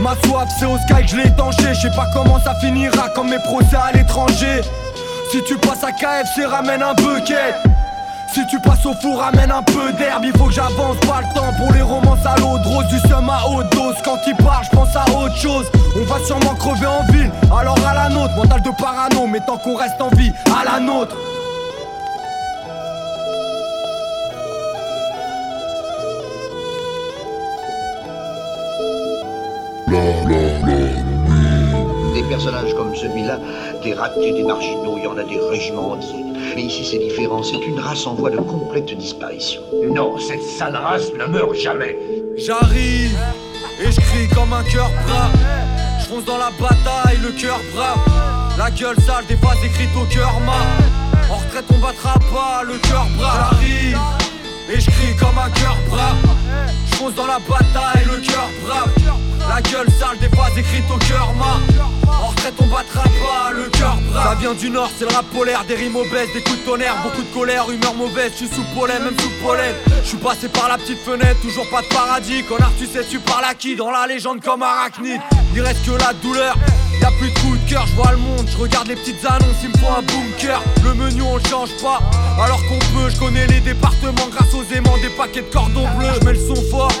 [0.00, 3.08] Ma soif c'est au sky que je l'ai étanché Je sais pas comment ça finira
[3.10, 4.62] comme mes procès à l'étranger
[5.30, 7.54] Si tu passes à KFC ramène un bucket
[8.32, 11.34] si tu passes au four, ramène un peu d'herbe, il faut que j'avance, pas le
[11.34, 13.96] temps pour les romances à l'eau rose, du seum à haute dose.
[14.04, 15.66] Quand il part, je pense à autre chose.
[15.96, 19.58] On va sûrement crever en ville, alors à la nôtre, mental de parano, mais tant
[19.58, 21.16] qu'on reste en vie, à la nôtre.
[32.30, 33.38] Personnages comme celui-là,
[33.82, 36.24] des ratés, des marginaux, il y en a des régiments entiers.
[36.54, 39.60] Mais ici c'est différent, c'est une race en voie de complète disparition.
[39.92, 41.98] Non, cette sale race ne meurt jamais.
[42.36, 43.18] J'arrive
[43.82, 45.36] et je crie comme un cœur brave.
[46.00, 47.98] Je fonce dans la bataille, le cœur brave.
[48.56, 51.32] La gueule sale, des phrases écrites au cœur mat.
[51.32, 53.56] En retraite, on battra pas, le cœur brave.
[53.60, 54.19] J'arrive
[54.72, 56.16] et je crie comme un cœur brave.
[56.90, 58.90] Je fonce dans la bataille, le cœur brave.
[59.48, 61.60] La gueule sale, des phrases écrites au cœur mat.
[62.06, 64.28] En retraite, on battra pas, le cœur brave.
[64.28, 66.96] Ça vient du nord, c'est le rap polaire, des rimes obèses, des coups de tonnerre,
[67.02, 68.32] beaucoup de colère, humeur mauvaise.
[68.32, 69.74] Je suis sous pollen, même sous pollen.
[70.02, 72.44] Je suis passé par la petite fenêtre, toujours pas de paradis.
[72.44, 75.20] Connard, tu sais, tu parles à qui Dans la légende comme arachnide.
[75.54, 76.56] Il reste que la douleur.
[77.00, 79.56] Y'a plus de coups de cœur, je vois le monde, je regarde les petites annonces,
[79.62, 80.60] il me faut un bunker.
[80.84, 81.98] Le menu on le change pas,
[82.38, 86.08] alors qu'on peut, je connais les départements grâce aux aimants, des paquets de cordons bleus,
[86.20, 86.92] je mets le son fort.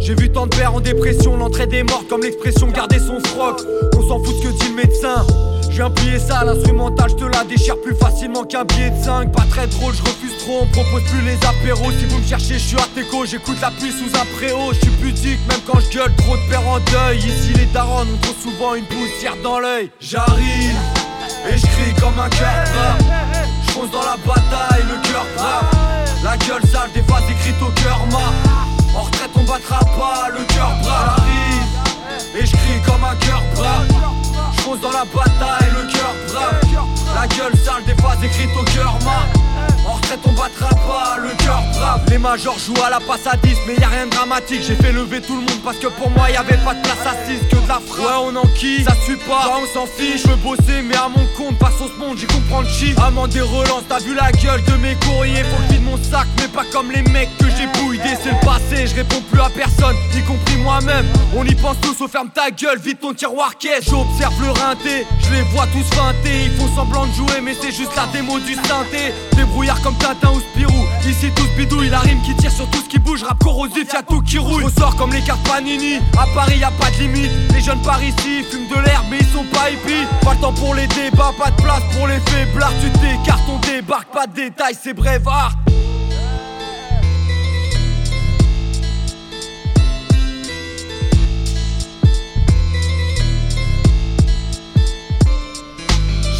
[0.00, 3.60] J'ai vu tant de pères en dépression, l'entrée des morts comme l'expression garder son froc.
[3.96, 5.26] On s'en fout de ce que dit le médecin.
[5.62, 9.32] Je viens plier ça, l'instrumental, je te la déchire plus facilement qu'un billet de 5.
[9.32, 11.90] Pas très drôle, je refuse trop, on propose plus les apéros.
[11.98, 14.72] Si vous me cherchez, je suis artéco, j'écoute la pluie sous un préau.
[14.72, 17.18] Je suis pudique, même quand je gueule, trop de pères en deuil.
[17.18, 19.90] Ici, les darons ont trop souvent une poussière dans l'œil.
[19.98, 20.76] J'arrive
[21.48, 23.25] et je crie comme un cœur
[23.86, 25.64] fonce dans la bataille, le cœur brave.
[26.22, 28.32] La gueule sale, des phrases écrites au cœur mat.
[28.94, 33.86] En retraite on battra pas le cœur brave J'arrive et je comme un cœur brave
[34.56, 38.64] Je fonce dans la bataille le cœur brave La gueule sale des phases écrites au
[38.64, 42.00] cœur mat En retraite on battra pas le cœur brave.
[42.10, 44.62] Les majors jouent à la passe à 10 mais y a rien de dramatique.
[44.66, 47.06] J'ai fait lever tout le monde parce que pour moi y avait pas de place
[47.06, 48.06] assise Que de la frappe.
[48.06, 50.22] Ouais on enquille, ça suit pas, Bah, on s'en fiche.
[50.22, 53.28] Je veux bosser mais à mon compte, pas sauce monde j'y comprends le chi Amant
[53.28, 55.44] des relances, t'as vu la gueule de mes courriers.
[55.44, 58.40] Faut je vide mon sac mais pas comme les mecs que j'ai bouillés C'est le
[58.44, 61.06] passé, je réponds plus à personne, y compris moi-même.
[61.36, 63.84] On y pense tous, au ferme ta gueule, vide ton tiroir caisse.
[63.88, 67.70] J'observe le rinté, je les vois tous feinter Ils font semblant de jouer mais c'est
[67.72, 69.12] juste la démo du synthé.
[69.36, 72.88] Débrouillard comme Tintin ou Spirou Ici tous bidouille, la rime qui tire sur tout ce
[72.88, 74.64] qui bouge, rap corrosif, y'a tout qui roule.
[74.76, 77.30] sort comme les cartes Panini, à Paris y a pas de limite.
[77.54, 80.06] Les jeunes par ici fument de l'herbe mais ils sont pas hippies.
[80.22, 82.72] Pas le temps pour les débats, pas de place pour les faiblards.
[82.82, 85.52] Tu t'écartes, on débarque, pas de détails, c'est brevard.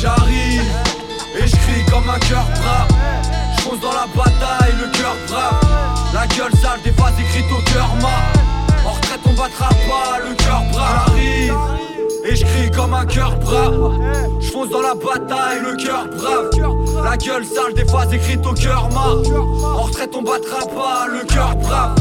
[0.01, 0.63] J'arrive
[1.39, 3.26] et je crie comme un cœur brave.
[3.67, 5.61] Fonce dans la bataille, le cœur brave.
[6.15, 8.89] La gueule sale des phases écrites au cœur ma.
[8.89, 11.07] En retraite on battra pas, le cœur brave.
[11.09, 11.55] J'arrive
[12.25, 13.93] et je crie comme un cœur brave.
[14.41, 16.51] Je fonce dans la bataille, le cœur brave.
[17.03, 19.09] La gueule sale des phases écrites au cœur ma.
[19.67, 21.97] En retraite on battra pas, le cœur brave.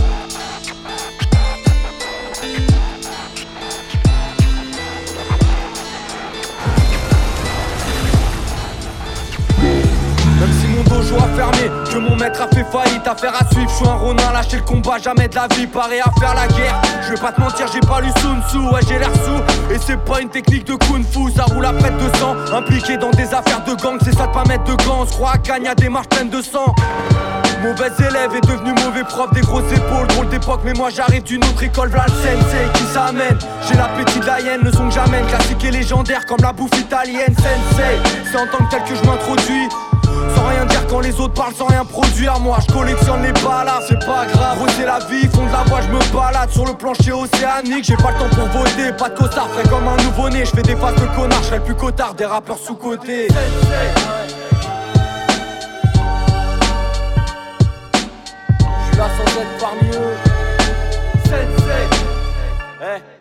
[10.96, 13.96] Dojo a fermé, que mon maître a fait faillite, affaire à suivre, je suis un
[13.96, 16.82] ronin, lâcher le combat, jamais de la vie, paré à faire la guerre.
[17.04, 19.78] Je vais pas te mentir, j'ai pas lu Sun Tzu, ouais j'ai l'air sous, et
[19.86, 23.12] c'est pas une technique de kung fu, ça roule à près de sang, impliqué dans
[23.12, 25.90] des affaires de gang, c'est ça de pas mettre de gants, on croit à des
[25.90, 26.74] marches pleines de sang.
[27.62, 31.44] Mauvais élève est devenu mauvais prof, des grosses épaules, drôle d'époque, mais moi j'arrive d'une
[31.44, 33.40] autre école, v'là le sensei qui s'amène.
[33.68, 37.34] J'ai l'appétit de la le son que j'amène, classique et légendaire comme la bouffe italienne,
[37.36, 37.98] sensei.
[38.32, 39.68] C'est en tant que tel que je m'introduis.
[40.36, 43.84] Sans rien dire quand les autres parlent sans rien produire Moi je collectionne les balades,
[43.88, 46.50] c'est pas grave Gros c'est la vie, fond de la voix je me balade.
[46.52, 48.92] Sur le plancher océanique, j'ai pas le temps pour voter.
[48.98, 51.60] Pas de costard, frais comme un nouveau-né Je fais des faces de connard, je serai
[51.60, 53.34] plus cotard Des rappeurs sous-côté Je
[58.88, 60.18] suis là sans être parmi eux.
[61.26, 61.90] Sensei.
[62.82, 63.15] Eh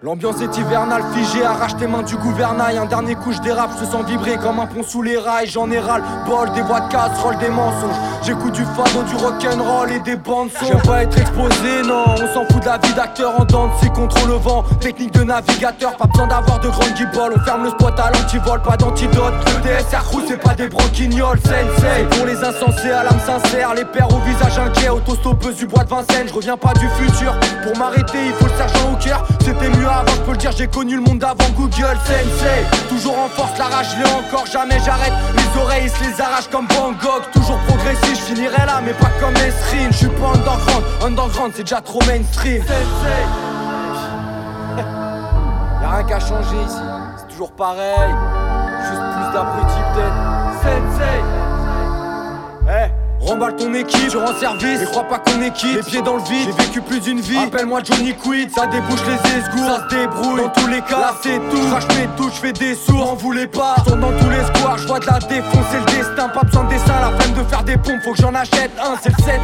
[0.00, 2.78] L'ambiance est hivernale, figée, arrache tes mains du gouvernail.
[2.78, 5.48] Un dernier coup, je dérape, je sens vibrer comme un pont sous les rails.
[5.48, 7.96] J'en ai ras bol, des voix de casserole, des mensonges.
[8.22, 10.66] J'écoute du fado, du rock'n'roll et des bandes son.
[10.66, 12.04] J'aime pas être exposé, non.
[12.14, 14.62] On s'en fout de la vie d'acteur en dents, c'est contre le vent.
[14.78, 17.32] Technique de navigateur, pas besoin d'avoir de grandes guibolles.
[17.34, 19.34] On ferme le spot à l'antivol, pas d'antidote.
[19.46, 22.04] Le DSR crew, c'est pas des broquignoles, sensei.
[22.12, 25.90] Pour les insensés à l'âme sincère, les pères au visage inquiet, autostoppeuse du bois de
[25.90, 26.28] Vincennes.
[26.28, 27.34] Je reviens pas du futur.
[27.64, 29.26] Pour m'arrêter, il faut le sergent au cœur.
[29.40, 32.66] C'était mieux avant, je peux le dire, j'ai connu le monde avant Google Sensei.
[32.88, 35.12] Toujours en force, la rage, l'ai encore, jamais j'arrête.
[35.34, 37.22] Les oreilles, se les arrachent comme Van Gogh.
[37.32, 39.92] Toujours progressif, je finirai là, mais pas comme Esrine.
[39.92, 42.62] Je suis pas underground, underground, c'est déjà trop mainstream.
[42.62, 43.22] Sensei.
[45.82, 46.76] Y'a rien qu'à changer ici,
[47.16, 48.14] c'est toujours pareil.
[48.82, 50.14] Juste plus d'abrutis peut-être.
[50.62, 51.37] Sensei.
[53.28, 55.76] Remballe ton équipe, je rends service, mais crois pas qu'on est quitte.
[55.76, 57.36] Les pieds dans le vide, j'ai vécu plus d'une vie.
[57.36, 60.40] Appelle-moi Johnny Quid, ça débouche les esgours, ça se débrouille.
[60.40, 61.68] Dans tous les cas, là c'est tout.
[61.68, 63.76] Crache mes touches, je fais des sourds, en voulez pas.
[63.84, 66.28] Tourne dans tous les squares, je vois de la défonce, c'est le destin.
[66.30, 68.96] Pas besoin de dessin, la peine de faire des pompes, faut que j'en achète un,
[69.02, 69.38] c'est le 7-5.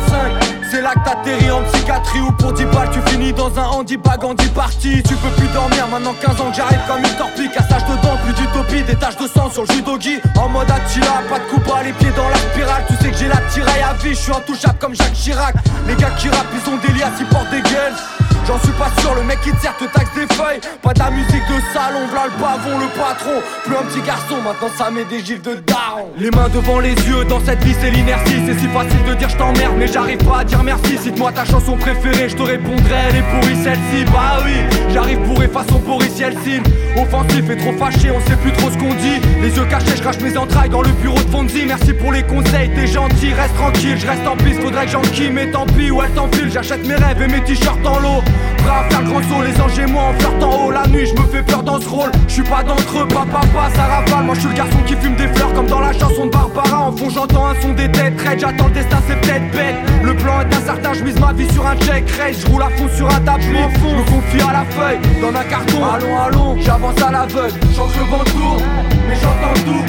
[0.70, 4.24] C'est là que t'atterris en psychiatrie ou pour 10 balles, tu finis dans un handibag
[4.24, 5.02] en 10 parties.
[5.02, 7.50] Tu peux plus dormir, maintenant 15 ans que j'arrive comme une torpille.
[7.50, 10.20] Cassage dedans, plus d'utopie, des taches de sang sur le judogi.
[10.40, 12.84] En mode Attila, pas de coupe à les pieds dans la spirale.
[12.88, 13.40] Tu sais que j'ai la
[13.74, 15.54] tiraille à vie, je suis intouchable comme Jacques Chirac.
[15.86, 18.23] Les gars qui rappent, ils ont des liasses, ils portent des gueules.
[18.46, 20.60] J'en suis pas sûr, le mec qui sert te taxe des feuilles.
[20.82, 23.42] Pas la musique de salon, v'là le pavon, le patron.
[23.64, 26.08] Plus un petit garçon, maintenant ça met des gifs de daron.
[26.18, 28.36] Les mains devant les yeux, dans cette vie c'est l'inertie.
[28.46, 30.98] C'est si facile de dire je t'emmerde, mais j'arrive pas à dire merci.
[30.98, 34.04] Cite-moi ta chanson préférée, je te répondrai, elle est pourrie celle-ci.
[34.12, 34.54] Bah oui,
[34.92, 36.62] j'arrive bourré façon Boris Yeltsin.
[36.96, 39.20] Offensif et trop fâché, on sait plus trop ce qu'on dit.
[39.42, 41.64] Les yeux cachés, je crache mes entrailles dans le bureau de Fonzie.
[41.66, 45.30] Merci pour les conseils, t'es gentil, reste tranquille, je reste en piste, faudrait que j'enquille,
[45.30, 48.22] mais tant pis, ou elle t'enfile, j'achète mes rêves et mes t-shirts en lot.
[48.58, 51.06] Prêt à faire le grand saut, les anges et moi en flirtant haut La nuit
[51.06, 52.10] je me fais peur dans ce rôle.
[52.28, 54.24] Je suis pas d'entre eux, papa, papa, ça rafale.
[54.24, 56.88] Moi je suis le garçon qui fume des fleurs comme dans la chanson de Barbara.
[56.88, 59.76] En fond j'entends un son des têtes raides J'attends le destin c'est peut-être bête.
[60.02, 62.70] Le plan est incertain, je mise ma vie sur un check raid Je roule à
[62.70, 66.56] fond sur un tapis, je me confie à la feuille Dans un carton, allons allons,
[66.60, 68.62] j'avance à l'aveugle Change le vent tourne,
[69.08, 69.84] mais j'entends tout.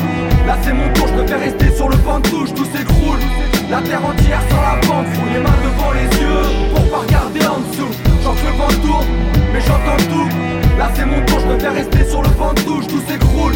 [0.48, 2.54] Là c'est mon tour, je préfère rester sur le banc de touche.
[2.54, 3.20] Tout s'écroule,
[3.70, 7.42] la terre entière sans la pente Fous les mains devant les yeux pour pas regarder
[7.48, 9.06] en dessous J'en le vent tourne,
[9.54, 12.88] mais j'entends tout Là c'est mon tour, je préfère rester sur le banc de touche
[12.88, 13.54] Tout s'écroule,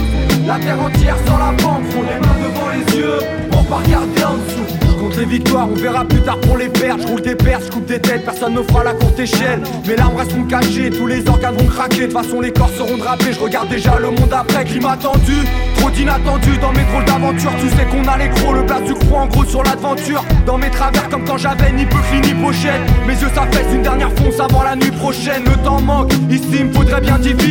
[0.48, 4.24] la terre entière sans la pente Font les mains devant les yeux pour pas regarder
[4.24, 4.80] en dessous.
[5.00, 7.72] Compte les victoires, on verra plus tard pour les perdre Je roule des perches, je
[7.72, 9.62] coupe des têtes, personne ne fera la courte échelle.
[9.88, 12.02] Mes larmes resteront cachées, tous les organes vont craquer.
[12.02, 14.66] De toute façon les corps seront drapés, je regarde déjà le monde après.
[14.66, 15.36] Climat tendu,
[15.78, 18.94] trop d'inattendu dans mes drôles d'aventures Tu sais qu'on a les gros, le plat du
[18.94, 20.24] croix en gros sur l'aventure.
[20.46, 22.82] Dans mes travers comme quand j'avais ni Buckley ni pochette.
[23.08, 25.44] Mes yeux s'affaissent une dernière fonce avant la nuit prochaine.
[25.46, 27.09] Le temps manque, ici il me faudrait bien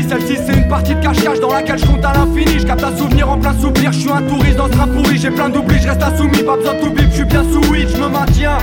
[0.09, 2.97] Celle-ci c'est une partie de cache-cache dans laquelle je compte à l'infini Je capte un
[2.97, 5.89] souvenir en plein soupir, je suis un touriste dans ce pourri J'ai plein d'oubli, je
[5.89, 8.59] reste insoumis, pas besoin de tout je suis bien sous je me maintiens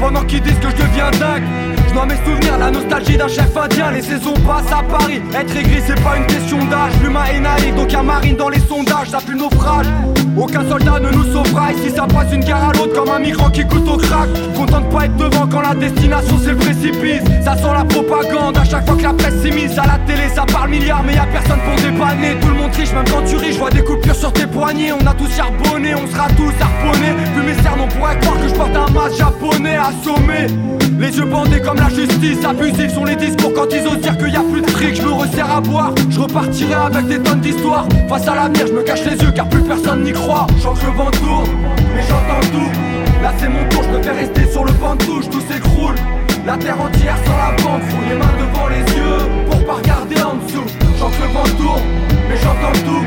[0.00, 1.42] pendant qu'ils disent que je deviens dingue.
[1.86, 3.90] Je dois mes souvenirs, la nostalgie d'un chef indien.
[3.90, 5.20] Les saisons passent à Paris.
[5.34, 6.92] Être aigri, c'est pas une question d'âge.
[7.02, 9.10] L'humain est naïf, donc y'a marine dans les sondages.
[9.10, 9.86] Ça pue le naufrage.
[10.36, 11.90] Aucun soldat ne nous sauvera ici.
[11.94, 14.28] Ça passe une gare à l'autre comme un migrant qui coûte au crack.
[14.56, 17.22] Content de pas être devant quand la destination c'est le précipice.
[17.44, 19.78] Ça sent la propagande à chaque fois que la presse s'immisce.
[19.78, 22.36] À la télé, ça parle milliards, mais y a personne pour dépanner.
[22.40, 23.54] Tout le monde triche, même quand tu riches.
[23.54, 24.92] Je vois des coupures sur tes poignets.
[24.92, 27.14] On a tous charbonné, on sera tous harponnés.
[27.34, 30.46] Vu mes cernes, on pourrait croire que je porte un masque japonais assommé.
[31.00, 34.34] Les yeux bandés comme la justice, abusifs sont les discours quand ils osent dire qu'il
[34.34, 34.96] y a plus de fric.
[34.96, 37.86] Je me resserre à boire, je repartirai avec des tonnes d'histoires.
[38.06, 40.46] Face à l'avenir, je me cache les yeux car plus personne n'y croit.
[40.56, 41.50] Je que le vent tourne,
[41.94, 42.70] mais j'entends tout.
[43.22, 45.94] Là c'est mon tour, je préfère rester sur le banc de touche, tout s'écroule.
[46.46, 50.22] La terre entière sans la bande, fous les mains devant les yeux pour pas regarder
[50.22, 50.64] en dessous.
[50.98, 51.82] Je que le vent tourne,
[52.28, 53.04] mais j'entends tout.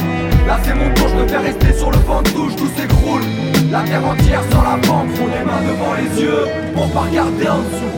[0.47, 3.23] Là c'est mon tour, je préfère rester sur le banc de touche, tout s'écroule.
[3.71, 6.45] La terre entière sans la bande, fous les mains devant les yeux
[6.75, 7.93] pour pas regarder en dessous.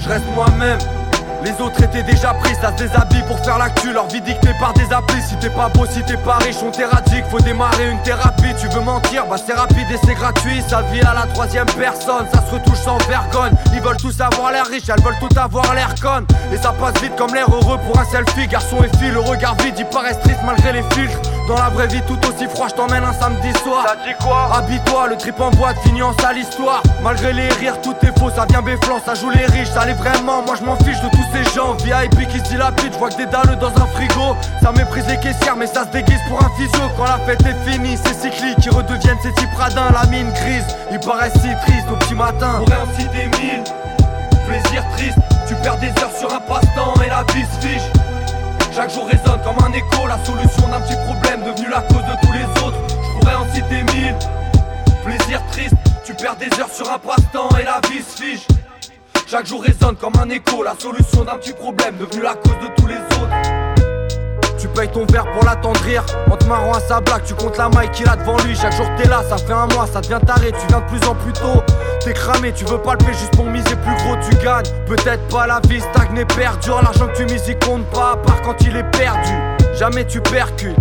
[0.00, 0.97] Je reste moi-même.
[1.44, 4.72] Les autres étaient déjà pris, ça se déshabille pour faire l'actu, leur vie dictée par
[4.72, 5.22] des applis.
[5.22, 8.54] Si t'es pas beau, si t'es pas riche, on t'éradique, faut démarrer une thérapie.
[8.60, 10.62] Tu veux mentir, bah c'est rapide et c'est gratuit.
[10.68, 13.52] Sa vie à la troisième personne, ça se retouche sans vergogne.
[13.72, 16.26] Ils veulent tous avoir l'air riche, elles veulent tout avoir l'air conne.
[16.52, 18.48] Et ça passe vite comme l'air heureux pour un selfie.
[18.48, 21.27] Garçon et fille, le regard vide, ils paraissent tristes malgré les filtres.
[21.48, 23.86] Dans la vraie vie, tout aussi froid, je t'emmène un samedi soir.
[23.88, 26.82] Ça dit quoi Habille-toi, le trip en boîte finit en sale histoire.
[27.02, 29.94] Malgré les rires, tout est faux, ça vient béflant, ça joue les riches, ça l'est
[29.94, 30.42] vraiment.
[30.42, 33.16] Moi je m'en fiche de tous ces gens VIP qui se dilapident, je vois que
[33.16, 34.36] des dalles dans un frigo.
[34.62, 36.84] Ça méprise les caissières, mais ça se déguise pour un physio.
[36.98, 39.90] Quand la fête est finie, c'est cyclique qui redeviennent ces types radins.
[39.90, 42.58] La mine grise, il paraît si triste au petit matin.
[42.58, 43.64] Pourrait en citer mille,
[44.46, 45.16] plaisir triste.
[45.46, 48.07] Tu perds des heures sur un passe-temps et la vie se fiche.
[48.78, 52.24] Chaque jour résonne comme un écho, la solution d'un petit problème devenu la cause de
[52.24, 52.78] tous les autres.
[52.88, 54.14] Je pourrais en citer mille.
[55.04, 55.74] Plaisir triste,
[56.04, 58.46] tu perds des heures sur un passe-temps et la vie se fiche.
[59.26, 62.80] Chaque jour résonne comme un écho, la solution d'un petit problème devenu la cause de
[62.80, 63.57] tous les autres.
[64.78, 66.04] Tu payes ton verre pour l'attendrir.
[66.30, 68.54] En te marrant à sa blague, tu comptes la maille qu'il a devant lui.
[68.54, 70.52] Chaque jour t'es là, ça fait un mois, ça devient taré.
[70.52, 71.64] Tu viens de plus en plus tôt.
[72.04, 74.66] T'es cramé, tu veux pas le payer juste pour miser plus gros tu gagnes.
[74.86, 78.40] Peut-être pas la vie stagne perdu L'argent que tu mises il compte pas à part
[78.42, 79.32] quand il est perdu.
[79.76, 80.76] Jamais tu percutes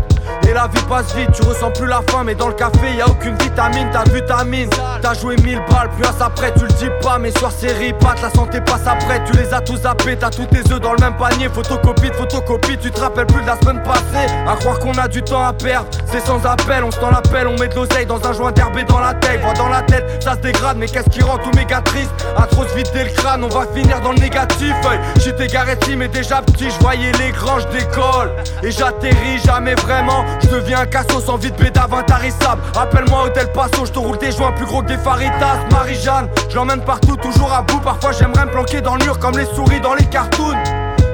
[0.48, 3.02] et la vie passe vite, tu ressens plus la faim, mais dans le café y
[3.02, 4.70] a aucune vitamine, t'as vu ta mine,
[5.02, 8.16] t'as joué mille balles, plus à prête, tu le dis pas, mais soir c'est ripat,
[8.22, 11.00] la santé passe après, tu les as tous zappés, t'as tous tes œufs dans le
[11.00, 14.80] même panier, photocopie de photocopie, tu te rappelles plus de la semaine passée, à croire
[14.80, 17.68] qu'on a du temps à perdre, c'est sans appel, on se tend l'appel, on met
[17.68, 20.40] de l'oseille dans un joint d'herbe dans la tête, voix dans la tête, ça se
[20.40, 23.50] dégrade, mais qu'est-ce qui rend tout méga triste, à trop se vider le crâne, on
[23.50, 24.74] va finir dans le négatif,
[25.20, 28.32] j'étais garé mais déjà petit, je voyais les grands, je décolle,
[28.64, 33.86] et j'atterris jamais vraiment, je deviens un casso sans vide bédave intarissable Appelle-moi Hôtel Passo,
[33.86, 35.58] je te roule des joints plus gros que des faritas.
[35.72, 37.80] Marie-Jeanne, je l'emmène partout, toujours à bout.
[37.80, 40.58] Parfois j'aimerais me planquer dans le mur comme les souris dans les cartoons.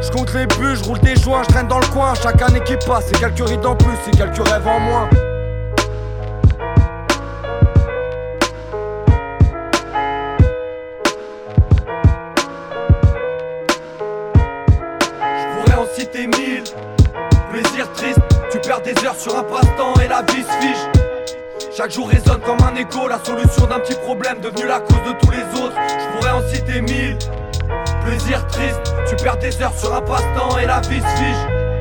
[0.02, 2.14] Je compte les buts, je roule des joints, je traîne dans le coin.
[2.22, 5.10] Chaque année qui passe, c'est quelques rides en plus, c'est quelques rêves en moins
[18.84, 21.74] des heures sur un passe-temps et la vie se fiche.
[21.76, 25.14] Chaque jour résonne comme un écho, la solution d'un petit problème devenu la cause de
[25.22, 25.76] tous les autres.
[25.88, 27.18] Je pourrais en citer mille.
[28.06, 31.73] Plaisir triste, tu perds des heures sur un passe-temps et la vie se fiche.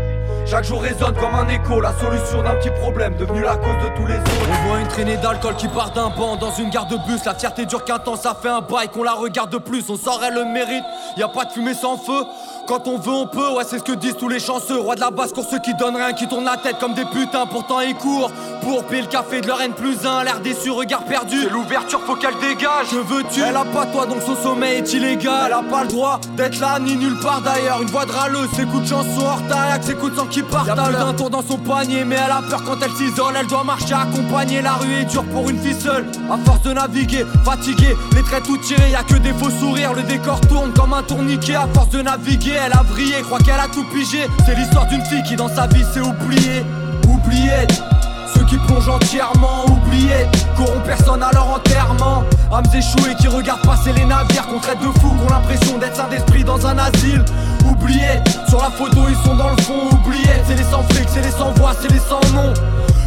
[0.44, 3.96] Chaque jour résonne comme un écho, la solution d'un petit problème devenu la cause de
[3.96, 4.48] tous les autres.
[4.50, 7.24] On voit une traînée d'alcool qui part d'un banc dans une gare de bus.
[7.24, 9.88] La fierté dure qu'un temps, ça fait un bail qu'on la regarde plus.
[9.88, 10.84] On saurait le mérite,
[11.16, 12.24] y a pas de fumée sans feu.
[12.66, 14.78] Quand on veut, on peut, ouais, c'est ce que disent tous les chanceux.
[14.78, 17.04] Roi de la basse pour ceux qui donnent rien, qui tournent la tête comme des
[17.06, 18.30] putains, pourtant ils courent.
[18.62, 21.42] Pour payer le café de leur N plus un, l'air déçu, regard perdu.
[21.42, 22.86] C'est l'ouverture, faut qu'elle dégage.
[22.92, 25.46] Je veux tu Elle a pas toi, donc son sommeil est illégal.
[25.46, 27.82] Elle a pas le droit d'être là, ni nulle part d'ailleurs.
[27.82, 30.42] Une voix de râleuse, ses coups de chanson hors taille, ses coups de sang qui
[30.42, 30.66] partent.
[30.66, 33.34] Y'a plus d'un tour dans son panier, mais elle a peur quand elle s'isole.
[33.38, 36.06] Elle doit marcher accompagner, la rue est dure pour une fille seule.
[36.30, 39.92] À force de naviguer, fatiguée, les traits tout tirés, y a que des faux sourires.
[39.92, 41.54] Le décor tourne comme un tourniquet.
[41.54, 44.26] À force de naviguer, elle a brillé, croit qu'elle a tout pigé.
[44.46, 46.64] C'est l'histoire d'une fille qui dans sa vie s'est oubliée.
[47.06, 47.66] Oubliée.
[48.34, 50.26] Ceux qui plongent entièrement oubliés
[50.56, 54.86] Corrompent personne à leur enterrement Âmes échouées qui regardent passer les navires Qu'on traite de
[55.00, 57.22] fous, qui ont l'impression d'être saint d'esprit dans un asile
[57.68, 61.22] Oubliés, sur la photo ils sont dans le fond Oubliés, c'est les sans flics, c'est
[61.22, 62.54] les sans voix, c'est les sans noms.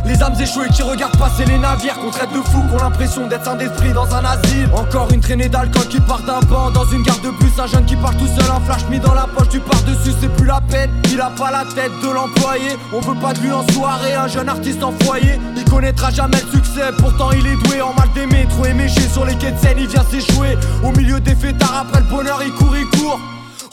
[0.06, 3.48] Les âmes échouées qui regardent passer les navires Qu'on traite de fous, qu'on l'impression d'être
[3.48, 4.70] un d'esprit dans un asile.
[4.72, 7.86] Encore une traînée d'alcool qui part d'un banc Dans une gare de bus, un jeune
[7.86, 10.62] qui part tout seul Un flash mis dans la poche du par-dessus, c'est plus la
[10.62, 10.92] peine.
[11.12, 14.28] Il a pas la tête de l'employé On veut pas de lui en soirée, un
[14.28, 18.10] jeune artiste en foyer Il connaîtra jamais le succès, pourtant il est doué En mal
[18.14, 21.88] d'aimer, trop éméché sur les quais de scène Il vient s'échouer, au milieu des fêtards
[21.88, 23.20] Après le bonheur il court, il court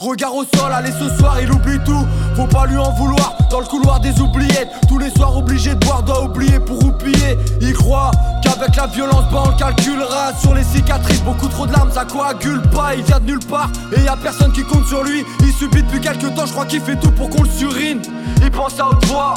[0.03, 2.05] Regard au sol, allez ce soir il oublie tout.
[2.35, 3.37] Faut pas lui en vouloir.
[3.49, 4.69] Dans le couloir des oubliettes.
[4.89, 8.11] Tous les soirs obligé de boire doit oublier pour oublier Il croit
[8.43, 10.33] qu'avec la violence bah on le calculera.
[10.41, 12.95] Sur les cicatrices beaucoup trop de larmes ça coagule pas.
[12.95, 15.23] Il vient de nulle part et y a personne qui compte sur lui.
[15.39, 18.01] Il subit depuis quelques temps je crois qu'il fait tout pour qu'on le surine.
[18.41, 19.35] Il pense à haute voix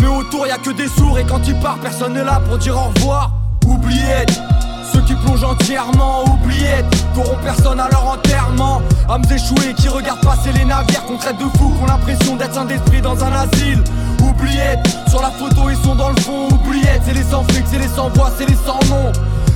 [0.00, 1.18] Mais autour y a que des sourds.
[1.18, 3.32] Et quand il part personne n'est là pour dire au revoir.
[3.66, 4.49] Oubliette
[5.06, 8.82] qui plongent entièrement, oubliettes, qu'auront personne à leur enterrement.
[9.08, 12.64] Âmes échouées qui regardent passer les navires, qu'on traite de fous, qu'on l'impression d'être un
[12.64, 13.82] d'esprit dans un asile.
[14.22, 17.78] Oubliettes, sur la photo ils sont dans le fond, oubliettes, c'est les sans flics, c'est
[17.78, 19.12] les sans voix, c'est les sans nom.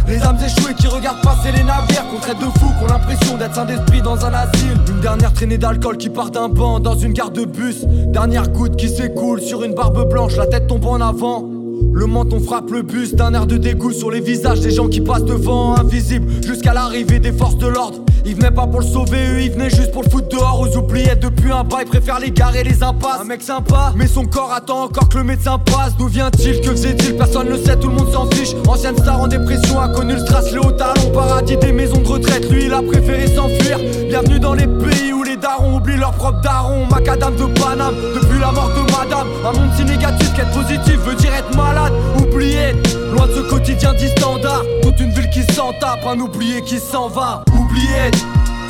[0.07, 3.59] Les âmes échouées qui regardent passer les navires Qu'on traite de fous, qu'on l'impression d'être
[3.59, 7.15] un d'esprit dans un asile Une dernière traînée d'alcool qui part d'un banc dans une
[7.15, 11.01] gare de bus Dernière goutte qui s'écoule sur une barbe blanche, la tête tombe en
[11.01, 11.49] avant
[11.93, 15.01] le menton frappe le bus d'un air de dégoût sur les visages des gens qui
[15.01, 18.01] passent devant, invisibles, jusqu'à l'arrivée des forces de l'ordre.
[18.27, 20.77] Il venait pas pour le sauver, eux, il venait juste pour le foutre dehors aux
[20.79, 23.21] oubliettes depuis un bail, préfère les garer les impasses.
[23.21, 25.95] Un mec sympa, mais son corps attend encore que le médecin passe.
[25.99, 27.17] D'où vient-il Que faisait-il?
[27.17, 28.55] Personne ne sait, tout le monde s'en fiche.
[28.67, 32.09] Ancienne star en dépression, a connu le strass, le haut talon, paradis des maisons de
[32.09, 32.51] retraite.
[32.51, 33.79] Lui, il a préféré s'enfuir.
[34.09, 36.87] Bienvenue dans les pays où les darons oublient leur propre daron.
[36.87, 39.27] Macadam de Paname, depuis la mort de madame.
[39.45, 41.93] Un monde si négatif qu'être positif veut dire être malade.
[42.19, 42.73] Oublié,
[43.13, 44.63] loin de ce quotidien dit standard.
[44.83, 47.43] Toute une ville qui s'en tape, un oublié qui s'en va.
[47.53, 48.11] Oublié,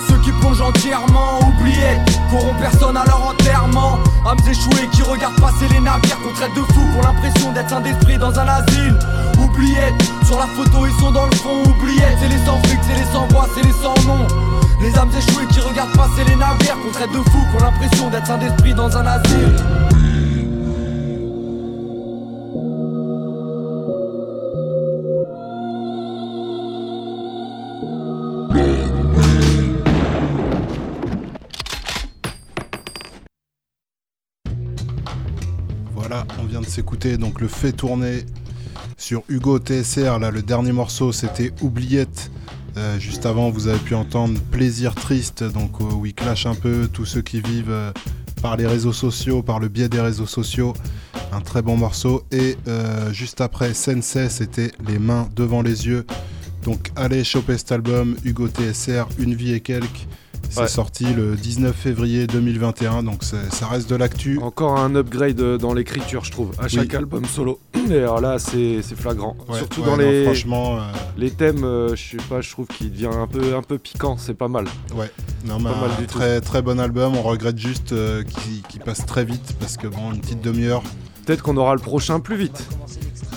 [0.08, 1.98] ceux qui plongent entièrement, oubliés,
[2.30, 3.98] qu'auront personne à leur enterrement.
[4.26, 7.80] Âmes échouées qui regardent passer les navires, qu'on traite de fous, pour l'impression d'être un
[7.80, 8.98] d'esprit dans un asile.
[9.38, 9.92] Oubliés,
[10.24, 13.12] sur la photo ils sont dans le fond, oubliés, c'est les sans flics, c'est les
[13.12, 14.26] sans voix, c'est les sans nom.
[14.80, 18.30] Les âmes échouées qui regardent passer les navires, qu'on traite de fous, qu'on l'impression d'être
[18.30, 19.56] un d'esprit dans un asile.
[35.94, 38.26] Voilà, on vient de s'écouter donc le fait tourner
[38.98, 40.18] sur Hugo TSR.
[40.18, 42.30] Là, le dernier morceau c'était Oubliette.
[42.76, 46.88] Euh, juste avant, vous avez pu entendre Plaisir Triste, donc euh, où clash un peu
[46.92, 47.92] tous ceux qui vivent euh,
[48.42, 50.74] par les réseaux sociaux, par le biais des réseaux sociaux.
[51.32, 52.24] Un très bon morceau.
[52.30, 56.06] Et euh, juste après, Sensei, c'était Les mains devant les yeux.
[56.64, 60.06] Donc allez choper cet album, Hugo TSR, Une vie et quelques.
[60.50, 60.68] C'est Ouais.
[60.68, 64.38] sorti le 19 février 2021, donc ça reste de l'actu.
[64.40, 66.96] Encore un upgrade dans l'écriture, je trouve, à chaque Oui.
[66.96, 67.58] album solo.
[67.90, 69.36] Et alors là, c'est flagrant.
[69.48, 70.80] Ouais, Surtout ouais, dans non, les, franchement, euh,
[71.16, 74.16] les thèmes, euh, je sais pas, je trouve qu'il devient un peu, un peu piquant,
[74.16, 74.66] c'est pas mal.
[74.94, 75.10] Ouais,
[75.44, 76.18] non, Pas mal du tout.
[76.18, 77.16] très, très bon album.
[77.16, 80.82] On regrette juste euh, qu'il qu'il passe très vite parce que bon, une petite demi-heure.
[81.26, 82.66] Peut-être qu'on aura le prochain plus vite.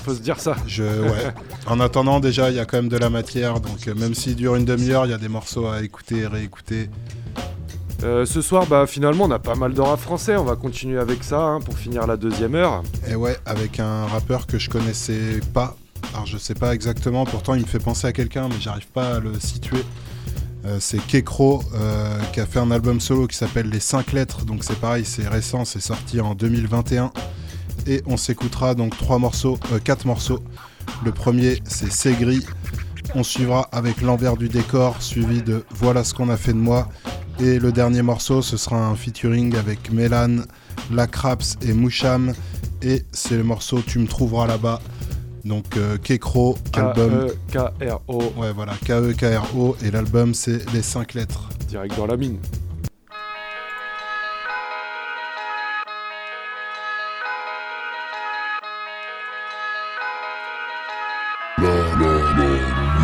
[0.07, 0.55] Faut se dire ça.
[0.67, 1.33] Je, ouais.
[1.65, 3.59] en attendant, déjà, il y a quand même de la matière.
[3.59, 6.27] Donc, euh, même s'il dure une demi-heure, il y a des morceaux à écouter et
[6.27, 6.89] réécouter.
[8.03, 10.37] Euh, ce soir, bah, finalement, on a pas mal de rap français.
[10.37, 12.83] On va continuer avec ça hein, pour finir la deuxième heure.
[13.05, 15.75] Et ouais, avec un rappeur que je connaissais pas.
[16.13, 17.25] Alors, je sais pas exactement.
[17.25, 19.83] Pourtant, il me fait penser à quelqu'un, mais j'arrive pas à le situer.
[20.65, 24.45] Euh, c'est Kekro euh, qui a fait un album solo qui s'appelle Les 5 lettres.
[24.45, 27.11] Donc, c'est pareil, c'est récent, c'est sorti en 2021.
[27.85, 30.39] Et on s'écoutera donc trois morceaux, euh, quatre morceaux.
[31.05, 32.45] Le premier, c'est C'est gris.
[33.15, 36.89] On suivra avec l'envers du décor, suivi de Voilà ce qu'on a fait de moi.
[37.39, 40.37] Et le dernier morceau, ce sera un featuring avec Mélan,
[40.91, 42.33] La Craps et Moucham.
[42.81, 44.81] Et c'est le morceau Tu me trouveras là-bas.
[45.45, 47.27] Donc euh, Kekro, E album.
[47.51, 48.33] K-E-K-R-O.
[48.37, 49.77] Ouais, voilà, K-E-K-R-O.
[49.83, 51.49] Et l'album, c'est Les 5 lettres.
[51.69, 52.37] Direct dans la mine.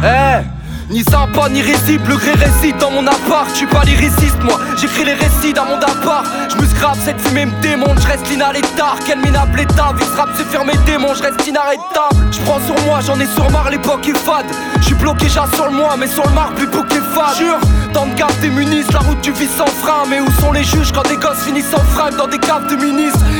[0.04, 0.63] Eh
[0.94, 3.50] ni sympa ni risible, le gré récite dans mon appart.
[3.50, 6.26] Je suis pas lyriciste, moi, j'écris les récits dans mon appart.
[6.50, 9.00] Je me scrape, cette fumée me démonte, je reste l'inarrêtable.
[9.06, 12.16] Quel minable état, vu ce rap c'est faire mes démons, je reste inarrêtable.
[12.32, 14.46] Je prends sur moi, j'en ai sur marre, l'époque est fade.
[14.78, 17.38] Je suis bloqué, sur le moi, mais sur le marbre, plus bouc est fade.
[17.38, 17.60] Jure,
[17.92, 20.04] tant de gardes démunissent, la route du vice sans frein.
[20.08, 22.76] Mais où sont les juges quand des gosses finissent en fringue dans des caves de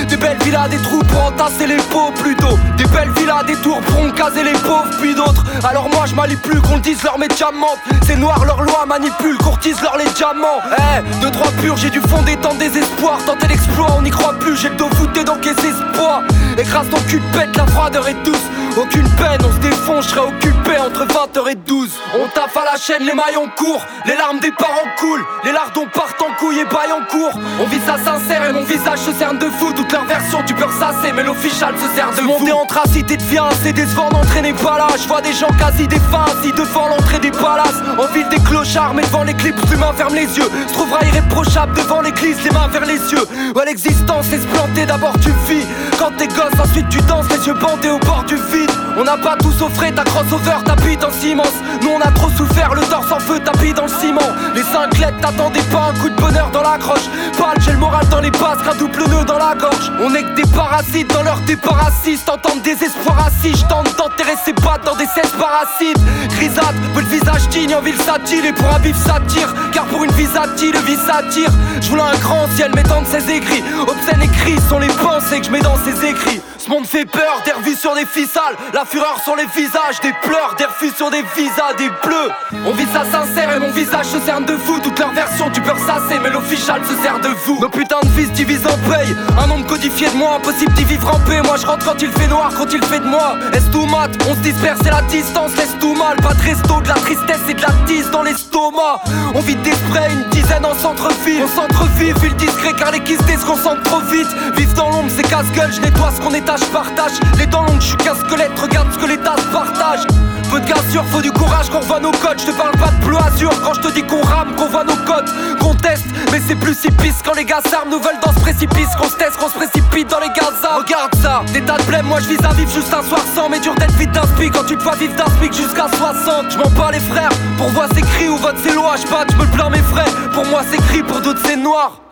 [0.06, 2.58] Des belles villas, des trous pour entasser les pauvres plutôt.
[2.78, 5.44] Des belles villas, des tours pour en caser les pauvres, puis d'autres.
[5.64, 7.78] Alors moi je m'allie plus qu'on le dise leur métier diamants.
[8.06, 10.62] Ces noirs, leur loi manipule, courtise leur les diamants.
[10.78, 13.18] Eh, deux, trois purs, j'ai dû fonder tant désespoir.
[13.26, 16.24] Tenter l'exploit, on n'y croit plus, j'ai le dos fouté d'encaisser ce poids.
[16.58, 18.48] Écrase ton cul de pète, la froideur est douce.
[18.76, 21.90] Aucune peine, on se défonce, je serai occupé entre 20h et 12.
[22.16, 25.86] On taffe à la chaîne, les maillons courent, les larmes des parents coulent, les lardons
[25.94, 27.40] partent en couille et baillent en cours.
[27.62, 29.74] On vit ça sincère et mon visage se cerne de fou.
[29.76, 32.24] Toutes leurs versions, tu peux ressasser, mais l'official se sert de fou.
[32.24, 34.88] Monter en tracite et devient c'est décevant d'entraîner pas là.
[35.00, 37.82] Je vois des gens quasi défunts assis devant l'entrée des palaces.
[38.00, 40.50] En ville des clochards, mais devant l'éclipse, l'humain ferme les yeux.
[40.68, 43.24] Se trouvera irréprochable devant l'église, les mains vers les cieux.
[43.56, 45.66] Ouais, l'existence est se planter, d'abord tu vis.
[46.00, 48.63] Quand t'es gosse, ensuite tu danses, les yeux bandés au bord du vide.
[48.98, 51.56] On n'a pas tous offré ta crossover, ta bite en immense.
[51.82, 54.22] Nous on a trop souffert, le torse en feu tapis dans le ciment.
[54.54, 57.08] Les cinq lettres t'attendaient pas un coup de bonheur dans la croche.
[57.38, 59.92] Pâle, j'ai le moral dans les passes, un double nœud dans la gorge.
[60.00, 62.24] On est que des parasites dans leur déparasite.
[62.26, 66.00] T'entends désespoir assis, je tente d'enterrer ses pattes dans des cesses parasites.
[66.30, 68.46] Grisade, peu le visage digne en ville satire.
[68.46, 71.50] Et pour un vif satire, car pour une vie le vie s'attire.
[71.82, 73.64] Je voulais un grand ciel mettant de ses écrits.
[73.82, 76.42] Obscènes écrits sont les pensées que je mets dans ses écrits.
[76.64, 80.14] Ce monde fait peur, des revues sur des ficelles, la fureur sur les visages, des
[80.22, 82.32] pleurs, des refus sur des visas, des bleus.
[82.66, 84.80] On vit ça sincère et mon visage se cerne de vous.
[84.80, 87.60] Toutes leurs versions, tu peux ressasser, mais l'official se sert de vous.
[87.60, 91.14] Nos putains de fils divisent en paye, un nombre codifié de moi, impossible d'y vivre
[91.14, 91.42] en paix.
[91.42, 93.36] Moi je rentre quand il fait noir, quand il fait de moi.
[93.52, 94.10] Est-ce tout mat?
[94.30, 96.16] On se disperse et la distance laisse tout mal.
[96.22, 99.02] Pas de resto, de la tristesse et de la tisse dans l'estomac.
[99.36, 101.44] On vit des sprays, une dizaine en centre-ville.
[101.44, 104.30] On centre-ville, ville discret car les quistés se concentrent trop vite.
[104.56, 107.14] Vivre dans l'ombre, c'est casse-gueule, je nettoie ce qu'on est je partage.
[107.38, 110.06] Les dents longues, je suis qu'un squelette, regarde ce que les tasses partagent
[110.52, 112.40] Peu de sûr, faut du courage qu'on voit nos codes.
[112.40, 114.84] Je te parle pas de bleu azur quand je te dis qu'on rame, qu'on voit
[114.84, 115.30] nos codes.
[115.60, 118.40] Qu'on teste, mais c'est plus si pisse quand les gars s'arment Nous veulent dans ce
[118.40, 120.78] précipice, qu'on se teste, qu'on se précipite dans les gazas.
[120.78, 123.50] Regarde ça, des tas de blême, moi je vise à vivre juste un soir sans.
[123.50, 124.24] Mais dur d'être vite d'un
[124.54, 127.88] quand tu te vois vivre d'un jusqu'à 60 Je m'en bats les frères, pour voir
[127.94, 131.04] c'est cri ou vote c'est loi Je me plains mes frères, pour moi c'est gris,
[131.04, 132.03] pour d'autres c'est noir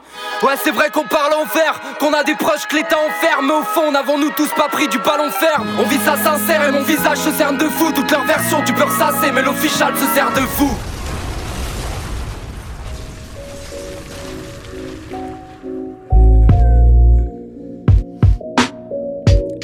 [0.44, 3.46] Ouais, c'est vrai qu'on parle en fer, qu'on a des proches que l'État enferme.
[3.46, 5.62] Mais au fond, n'avons-nous tous pas pris du ballon de fer?
[5.78, 7.92] On vit ça sincère et mon visage se cerne de fou.
[7.92, 10.72] Toutes leurs versions, tu peux ressasser, mais l'official se sert de fou.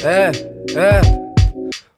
[0.04, 0.30] Eh,
[0.76, 1.00] eh.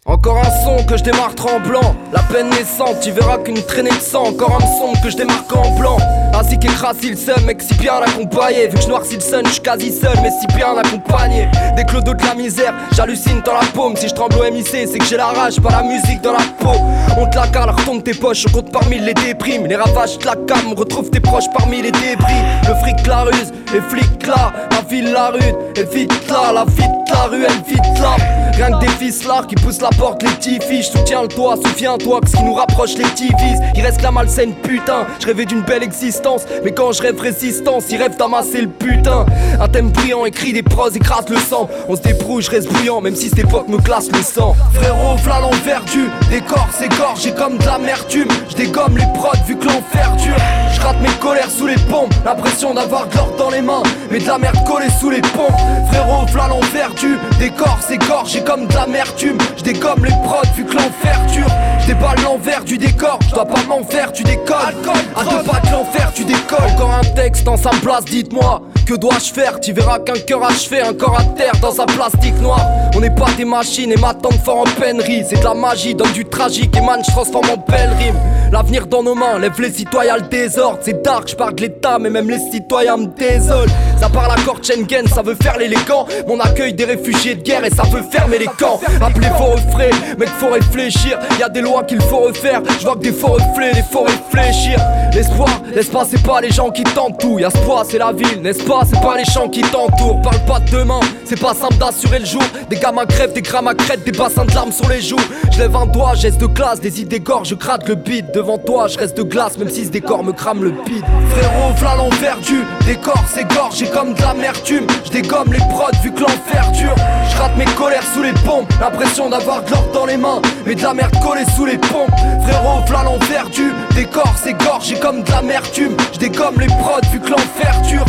[0.07, 4.01] Encore un son que je démarre tremblant, la peine naissante, tu verras qu'une traînée de
[4.01, 5.99] sang, encore un son que je démarque en blanc.
[6.41, 8.69] Ainsi qu'écrasé le seum, mec, si bien accompagné.
[8.69, 11.47] Vu que je noircis le sun, je suis quasi seul, mais si bien accompagné.
[11.77, 13.95] Des clodos de la misère, j'hallucine dans la paume.
[13.95, 16.45] Si je tremble au MIC, c'est que j'ai la rage, pas la musique dans la
[16.59, 16.81] peau.
[17.19, 19.67] On te la cale, retombe tes poches, je compte parmi les déprimes.
[19.67, 22.43] Les ravages de la cam, retrouve tes proches parmi les débris.
[22.67, 26.65] Le fric, la ruse, et flic là, la ville, la rude, et vite là, la
[26.65, 28.17] vie de la rue, elle vite là.
[28.55, 30.91] Rien que des fils là qui poussent la porte, les petits fiches.
[30.91, 33.59] Soutiens-le toi, souviens-toi que ce qui nous rapproche, les petits fils.
[33.75, 36.30] Il reste la malsaine putain, je rêvais d'une belle existence.
[36.65, 39.27] Mais quand je rêve résistance, il rêve d'amasser le putain.
[39.61, 41.69] Un thème brillant, écrit des pros, écrase le sang.
[41.89, 44.55] On se débrouille, je reste bouillant, même si cette époque me glace le sang.
[44.75, 48.29] Frérot, v'là l'envers du décor, c'est gorgé comme de l'amertume.
[48.49, 50.37] Je dégomme les prods vu que l'enfer dure.
[50.75, 54.19] Je rate mes colères sous les pompes, l'impression d'avoir de l'or dans les mains, mais
[54.19, 55.61] de la collée sous les pompes.
[55.91, 59.39] Frérot, v'là l'envers du décor, c'est gorgé comme de l'amertume.
[59.57, 61.49] Je dégomme les prods vu que l'enfer dure.
[61.87, 64.77] Je l'envers du décor, je dois pas m'en faire, tu décolles.
[65.17, 66.71] À deux pas de l'enfer, décolles.
[66.75, 68.63] Encore un texte en sa place, dites-moi.
[68.87, 69.61] Que dois-je faire?
[69.61, 72.67] Tu verras qu'un cœur achevé, un corps à terre dans sa plastique noire.
[72.97, 75.25] On n'est pas des machines et ma tante fort en peinerie.
[75.29, 78.17] C'est de la magie, donne du tragique et man, je transforme en belle rime.
[78.51, 80.79] L'avenir dans nos mains, lève les citoyens le désordre.
[80.83, 83.71] C'est dark, je parle de l'état, mais même les citoyens me désolent.
[84.01, 86.07] Ça parle à Schengen, ça veut faire l'élégant.
[86.27, 88.81] Mon accueil des réfugiés de guerre et ça veut fermer les camps.
[89.01, 91.19] Appelez vos refrains, mec, faut réfléchir.
[91.39, 92.61] Y a des lois qu'il faut refaire.
[92.79, 94.81] Je vois que des faux reflets, des faut réfléchir.
[95.15, 96.83] L'espoir, l'espace, c'est pas les gens qui
[97.19, 97.39] tout.
[97.39, 98.81] Y'a ce poids, c'est la ville, n'est-ce pas?
[98.89, 100.21] C'est pas les champs qui t'entourent.
[100.23, 102.43] Parle pas de demain, c'est pas simple d'assurer le jour.
[102.69, 105.17] Des gamins crèvent, des grammes à crête, des bassins de larmes sur les joues.
[105.53, 108.33] Je lève un doigt, geste de classe, des idées gore, je gratte le beat.
[108.35, 111.05] Devant toi, je reste de glace, même si ce décor me crame le bide.
[111.31, 114.87] Frérot, v'là l'envers du décor, c'est gorgé comme de l'amertume.
[115.05, 116.95] Je dégomme les prods vu que l'enfer dure.
[117.31, 120.75] Je rate mes colères sous les pompes, l'impression d'avoir de l'or dans les mains, mais
[120.75, 122.11] de la merde collée sous les pompes.
[122.47, 125.90] Frérot, v'là l'envers du décor, c'est gorgé comme de l'amertume.
[126.13, 128.05] Je dégomme les prods vu que l'enfer dure.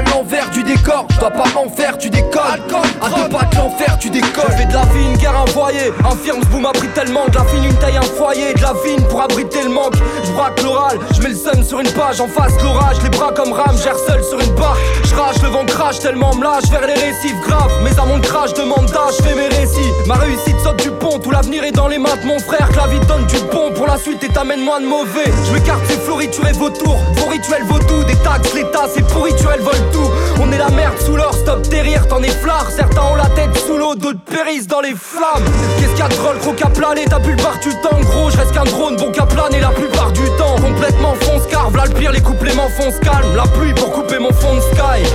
[0.00, 2.62] Je l'envers du décor, je dois pas m'en faire, tu décolles.
[3.02, 4.54] À deux pas l'enfer, tu décolles.
[4.58, 5.92] Je de la vie une guerre envoyée.
[6.04, 8.54] Infirme, ce boom abrite tellement de la fine, une taille, un foyer.
[8.54, 9.94] De la vigne pour abriter le manque.
[10.24, 12.96] Je braque l'oral, je mets le sun sur une page, en face l'orage.
[13.02, 14.76] Les bras comme rame, gère seul sur une barre.
[15.04, 16.40] Je rage, le vent crache tellement me
[16.70, 17.72] vers les récifs graves.
[17.82, 19.92] Mes amants crash demande d'âge, fais mes récits.
[20.06, 22.76] Ma réussite saute du pont, tout l'avenir est dans les mains de mon frère que
[22.76, 25.30] la vie donne du bon pour la suite et t'amène moins de mauvais.
[25.46, 29.60] Je m'écarte floritures et vautours, vos rituels vaut tout, des taxes, l'État, c'est pour rituels
[29.60, 30.10] volent tout.
[30.40, 32.70] On est la merde sous leur stop derrière, t'en efflares.
[32.70, 35.44] Certains ont la tête sous l'eau, d'autres périssent dans les flammes.
[35.78, 38.00] Qu'est-ce qu'il y a de drôle, gros qu'à planer, t'as plus le bar du temps,
[38.00, 40.56] gros, je reste qu'un drone, bon qu'à planer la plupart du temps.
[40.56, 43.34] Complètement fonce carve, là le pire, les compléments foncent calme.
[43.36, 45.06] La pluie pour couper mon fond de sky.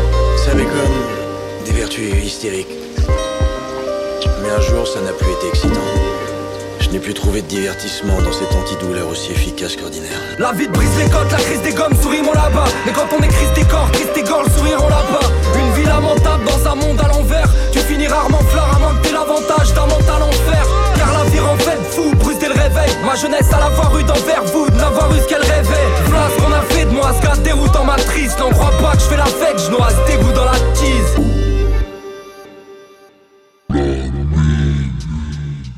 [0.46, 2.68] Ça m'éconne, des vertus hystériques.
[4.42, 6.05] Mais un jour, ça n'a plus été excitant.
[6.96, 10.18] N'ai plus trouvé de divertissement dans cette antidouleur aussi efficace qu'ordinaire.
[10.40, 12.72] La vie te brise les côtes, la crise des gommes, souris mon là-bas.
[12.86, 15.28] Mais quand on est crise des corps, crise des gorges, sourire on là-bas.
[15.60, 17.50] Une vie lamentable dans un monde à l'envers.
[17.74, 20.66] Tu finis rarement fleur à manquer l'avantage d'un mental en fer.
[20.96, 22.92] Car la vie rend fait fou, bruse dès le réveil.
[23.06, 25.90] Ma jeunesse à l'avoir eu d'envers vous, de n'avoir eu ce qu'elle rêvait.
[26.06, 28.40] Voilà ce qu'on a fait de moi, ce qu'a déroute en matrice.
[28.40, 31.26] N'en crois pas que je fais la fête, je noie ce dégoût dans la tease.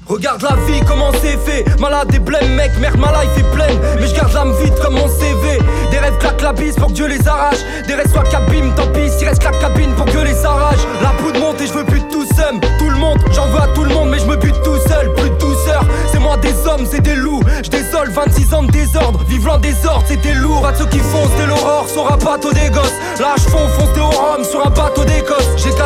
[0.07, 1.65] Regarde la vie, comment c'est fait.
[1.79, 3.77] Malade et blême, mec, merde, ma life est pleine.
[3.99, 5.59] Mais je garde l'âme vide comme mon CV
[5.91, 7.57] Des rêves claquent la bise pour que Dieu les arrache.
[7.87, 10.79] Des rêves soit cabine, tant pis, s'il reste la cabine pour que les arrache.
[11.01, 13.59] La poudre monte et je veux plus de tout seul Tout le monde, j'en veux
[13.59, 15.13] à tout le monde mais je me bute tout seul.
[15.15, 17.41] Plus de douceur, c'est moi des hommes, c'est des loups.
[17.63, 21.35] Je désole 26 ans de désordre, vivant en désordre, c'était lourd À ceux qui foncent
[21.37, 22.95] dès l'aurore sur un bateau des gosses.
[23.19, 25.16] Lâche fond, fonce de Rome sur un bateau d'Écosse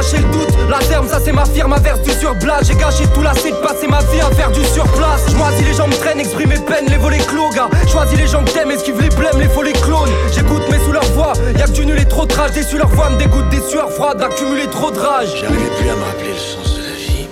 [0.02, 3.34] Le doute, la terme ça c'est ma firme, verse du surblage J'ai gâché tout la
[3.34, 5.32] de passer ma vie à faire du surplace.
[5.32, 7.70] Choisis les gens me traînent, exprime mes peines, les volets clos gars.
[7.88, 10.10] Choisis les gens que t'aimes, esquive les blêmes, les faux les clones.
[10.34, 12.52] J'écoute mais sous leur voix, y'a que du nul et trop de rage.
[12.52, 15.30] Déçu leur voix me dégoûte des sueurs froides, d'accumuler trop de rage.
[15.40, 17.28] J'arrivais plus à me rappeler le sens de la vie.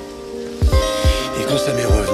[1.41, 2.08] Et quand ça m'est revenu,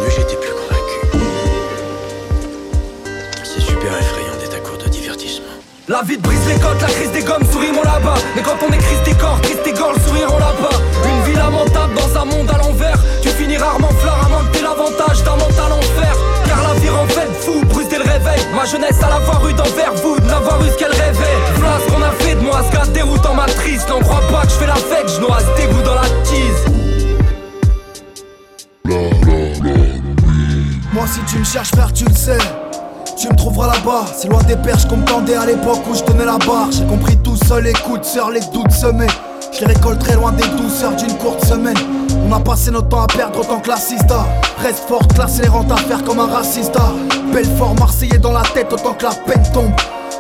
[5.96, 8.20] La vie te brise les côtes, la crise des gommes, souris mon là-bas.
[8.36, 10.76] Mais quand on est crise des corps, crise des gorges, sourire on là-bas.
[11.08, 13.00] Une vie lamentable dans un monde à l'envers.
[13.22, 16.14] Tu finis rarement fleur à manquer l'avantage d'un mental en fer
[16.48, 18.42] Car la vie rend fait fou, bruse dès le réveil.
[18.54, 21.38] Ma jeunesse à l'avoir eu d'envers vous, de n'avoir eu ce qu'elle rêvait.
[21.56, 24.42] Voilà ce qu'on a fait de moi, ce qu'a déroute en matrice N'en crois pas
[24.42, 26.66] que je fais la fête, je noie ce dégoût dans la tease
[30.92, 32.65] Moi si tu me cherches frère tu le sais
[33.18, 36.04] tu me trouveras là-bas, c'est loin des perches qu'on me tendait à l'époque où je
[36.04, 36.70] tenais la barre.
[36.72, 39.08] J'ai compris tout seul, écoute sœur, les doutes semés
[39.54, 41.78] Je les récolte très loin des douceurs d'une courte semaine.
[42.28, 44.26] On a passé notre temps à perdre autant que l'assista
[44.62, 46.92] Reste fort, classer les rentes à faire comme un racista
[47.34, 49.74] Belfort, Marseillais dans la tête autant que la peine tombe.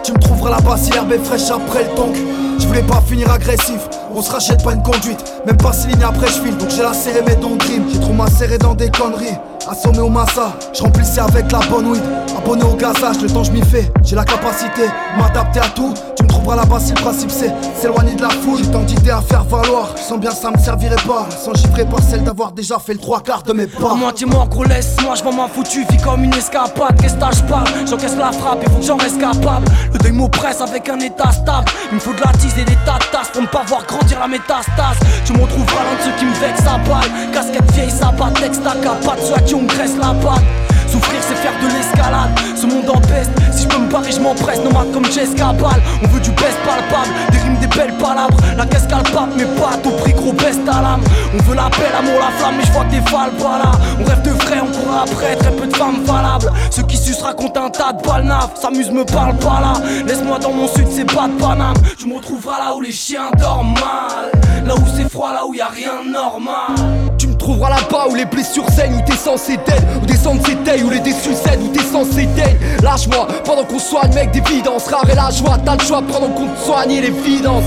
[0.03, 2.15] Tu me trouveras là-bas si l'herbe est fraîche après le tonk
[2.59, 3.81] je voulais pas finir agressif,
[4.15, 6.81] on se rachète pas une conduite Même pas six lignes après je file, donc j'ai
[6.83, 9.37] lacéré mes dons crime J'ai trop macéré dans des conneries.
[9.69, 12.03] Assommé au massa, je remplissais avec la bonne weed.
[12.37, 14.83] Abonné au gazage, le temps je m'y fais J'ai la capacité,
[15.17, 18.59] m'adapter à tout Tu me trouveras là-bas si le principe c'est s'éloigner de la foule.
[18.59, 21.27] J'ai tant d'idées à faire valoir, je sens bien ça me servirait pas.
[21.43, 23.91] Sans chiffrer par celle d'avoir déjà fait le trois quarts de mes pas.
[23.91, 27.43] À moitié mort gros laisse-moi, je m'en foutu, vis comme une escapade, qu'est-ce que je
[27.49, 27.67] parle?
[27.89, 31.31] J'encaisse la frappe, il faut que j'en reste capable Le deuil m'oppresse avec un état
[31.31, 31.65] stable.
[31.91, 33.83] Il me faut de la tise et des tas de tasses pour ne pas voir
[34.05, 34.99] grandir la métastase.
[35.25, 37.31] Tu me retrouveras l'un de ceux qui me vexent à balle.
[37.33, 40.64] Casquette vieille, sabbat, texte à pas de ceux à qui on la patte
[40.95, 44.19] Souffrir c'est faire de l'escalade, ce monde en peste Si je peux me barrer je
[44.21, 48.37] m'empresse, nomade comme Jessica Ball On veut du best palpable, des rimes, des belles palabres.
[48.55, 51.01] La caisse palpable mais pas tout prix gros best à l'âme.
[51.33, 53.71] On veut la paix, l'amour, la flamme mais je vois que des falles pas là
[53.99, 56.49] On rêve de vrai, on court après, très peu de femmes valables.
[56.71, 59.73] Ceux qui sucent racontent un tas de balnaves, s'amuse me parle pas là.
[60.07, 61.75] Laisse-moi dans mon sud c'est pas de Paname.
[61.97, 64.31] Tu me retrouveras là où les chiens dorment mal.
[64.65, 67.14] Là où c'est froid, là où y a rien de normal
[67.47, 70.99] Là-bas où les blessures saignent, où t'es censé t'aider, où des cendres s'éteignent, où les
[70.99, 72.57] déçus cèdent, où t'es censé t'aider.
[72.81, 74.87] Lâche-moi pendant qu'on soigne, mec, des vidances.
[74.87, 77.63] Rare et la joie, t'as le choix pendant qu'on te soigne les vidances.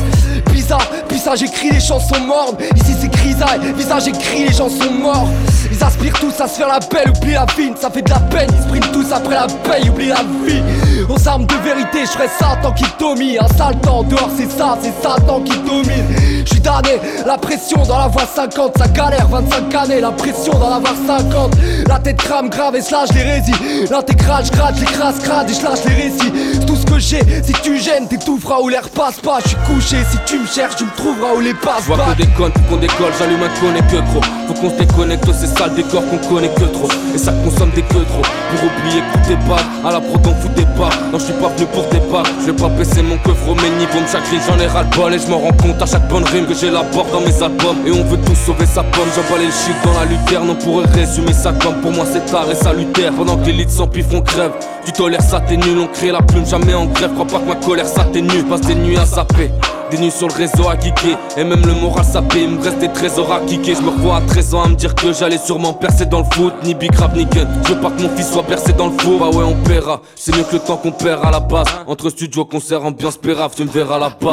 [0.52, 0.86] Bizarre,
[1.18, 2.56] ça j'écris les chansons mornes.
[2.76, 5.28] Ici c'est grisaille, visage j'écris les gens sont morts.
[5.70, 8.20] Ils aspirent tous à se faire la belle, oublie la fine, ça fait de la
[8.20, 8.48] peine.
[8.56, 10.62] Ils sprintent tous après la paye, oublie la vie.
[11.08, 13.38] Aux armes de vérité, je ferai ça tant qu'il domine.
[13.40, 16.04] Un sale temps dehors, c'est ça, c'est ça tant qu'il domine.
[16.44, 20.52] Je suis damné, la pression dans la voie 50, ça galère 25 années, la pression
[20.52, 21.56] dans la voie 50.
[21.86, 23.52] La tête crame grave et slash l'hérésie.
[23.90, 26.32] L'intégral, je gratte, j'écrase, crade et je lâche les récits.
[26.52, 29.38] C'est tout ce que j'ai, si tu gênes, t'étoufferas où l'air passe pas.
[29.42, 31.96] Je suis couché, si tu me cherches, tu me trouveras où les passes pas.
[31.96, 35.46] qu'on déconne, faut qu'on décolle, j'allume un connaît que trop Faut qu'on se déconnecte, ces
[35.46, 39.32] sales décors qu'on connaît que trop Et ça consomme des que trop Pour oublier que
[39.32, 42.00] est pas À la pro t'en foutez pas Non je suis pas venu pour tes
[42.00, 42.22] pas.
[42.40, 45.14] Je vais pas baisser mon coffre au mes niveaux Chaque j'en ai ras le bol
[45.14, 47.42] Et je m'en rends compte à chaque bonne rime que j'ai la porte dans mes
[47.42, 47.78] albums.
[47.86, 49.08] Et on veut tous sauver sa pomme.
[49.14, 52.50] J'emballe les chiffres dans la lutterne On pourrait résumer ça comme pour moi c'est tard
[52.50, 53.12] et salutaire.
[53.12, 54.52] Pendant que l'élite sans pif on crève.
[54.84, 57.12] Tu tolères ça t'es On crée la plume jamais en grève.
[57.14, 58.42] Crois pas que ma colère s'atténue.
[58.44, 59.50] Passe des nuits à zapper
[59.90, 61.18] Des nuits sur le réseau à geeker.
[61.38, 63.74] Et même le moral sapé, il me reste des trésors à kicker.
[63.74, 66.26] Je me revois à 13 ans à me dire que j'allais sûrement percer dans le
[66.34, 66.52] foot.
[66.62, 67.48] Ni big rap ni gun.
[67.64, 69.18] Je veux pas que mon fils soit percé dans le four.
[69.18, 70.02] Bah ouais, on paiera.
[70.14, 71.66] C'est mieux que le temps qu'on perd à la base.
[71.86, 74.32] Entre studio, concert, ambiance pérave, tu me verras là-bas.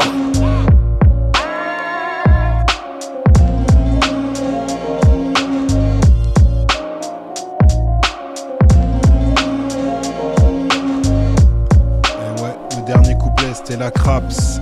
[12.19, 14.59] Et ouais, le dernier couplet c'était la Craps.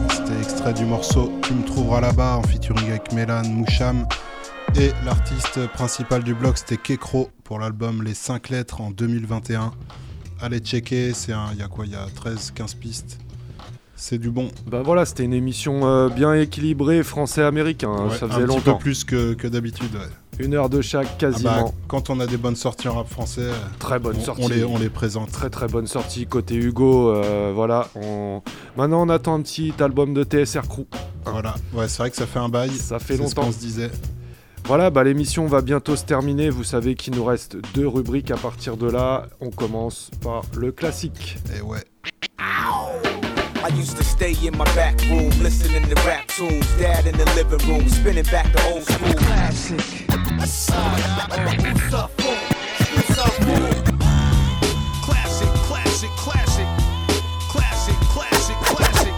[0.72, 4.08] Du morceau Tu me trouveras là-bas en featuring avec Mélan Moucham.
[4.76, 9.74] Et l'artiste principal du blog c'était Kekro pour l'album Les 5 lettres en 2021.
[10.40, 11.50] Allez checker, c'est un.
[11.52, 13.23] Il y a quoi Il y a 13-15 pistes.
[13.96, 14.50] C'est du bon.
[14.68, 17.90] Bah voilà, c'était une émission euh, bien équilibrée français-américain.
[17.92, 18.74] hein, Ouais, ça un faisait petit longtemps.
[18.74, 19.94] peu plus que, que d'habitude.
[19.94, 20.02] ouais.
[20.44, 21.66] Une heure de chaque, Ah quasiment.
[21.66, 24.44] bah, quand on a des bonnes sorties en rap français, euh, Très bonne on, sortie.
[24.44, 25.32] on les, on les présente.
[25.32, 27.12] Très très bonne sortie côté Hugo.
[27.12, 27.88] euh, voilà.
[27.94, 28.42] On...
[28.76, 30.86] Maintenant on attend un petit album de TSR Crew.
[31.26, 31.54] Voilà.
[31.74, 32.72] Ouais, c'est vrai que ça fait un bail.
[32.72, 33.44] Ça fait C'est ce longtemps.
[33.44, 33.92] qu'on se disait.
[34.66, 36.50] Voilà, bah, l'émission va bientôt se terminer.
[36.50, 39.28] Vous savez qu'il nous reste deux rubriques à partir de là.
[39.40, 41.38] On commence par le classique.
[41.56, 41.84] Et ouais.
[43.64, 46.68] I used to stay in my back room, listening to rap tunes.
[46.78, 49.14] Dad in the living room, spinning back the old school.
[49.14, 49.80] Classic.
[55.02, 56.68] Classic, classic, classic.
[57.50, 59.14] Classic, classic, classic.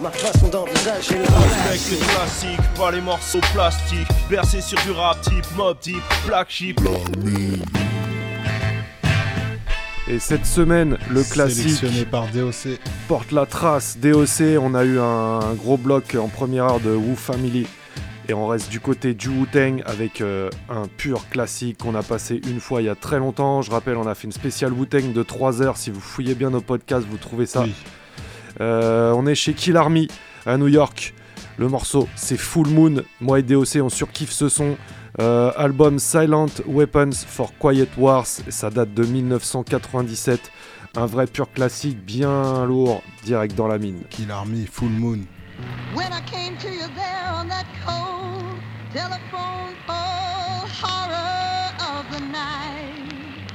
[0.00, 4.08] Respecte les classiques, pas les morceaux plastiques.
[4.28, 6.80] Bercé sur du rap type, mob type, black sheep.
[10.08, 12.78] Et cette semaine, le classique Sélectionné par DOC.
[13.06, 13.98] porte la trace.
[13.98, 17.66] DOC, on a eu un, un gros bloc en première heure de Wu Family.
[18.28, 22.40] Et on reste du côté du Wu-Tang avec euh, un pur classique qu'on a passé
[22.48, 23.60] une fois il y a très longtemps.
[23.62, 25.76] Je rappelle, on a fait une spéciale Wu-Tang de 3 heures.
[25.76, 27.62] Si vous fouillez bien nos podcasts, vous trouvez ça.
[27.62, 27.74] Oui.
[28.60, 30.08] Euh, on est chez Kill Army
[30.46, 31.14] à New York.
[31.58, 33.02] Le morceau, c'est Full Moon.
[33.20, 34.76] Moi et DOC, on surkiffe ce son.
[35.18, 38.26] Euh, album Silent Weapons for Quiet Wars.
[38.26, 40.52] Ça date de 1997.
[40.96, 44.02] Un vrai pur classique, bien lourd, direct dans la mine.
[44.10, 45.26] Kill Army, Full Moon.
[45.94, 48.58] When I came to you there on that cold
[48.92, 53.46] telephone pole, horror of the night.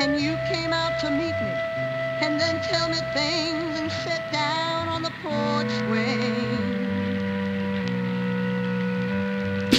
[0.00, 1.54] And you came out to meet me,
[2.20, 6.43] and then tell me things and sit down on the porch swing.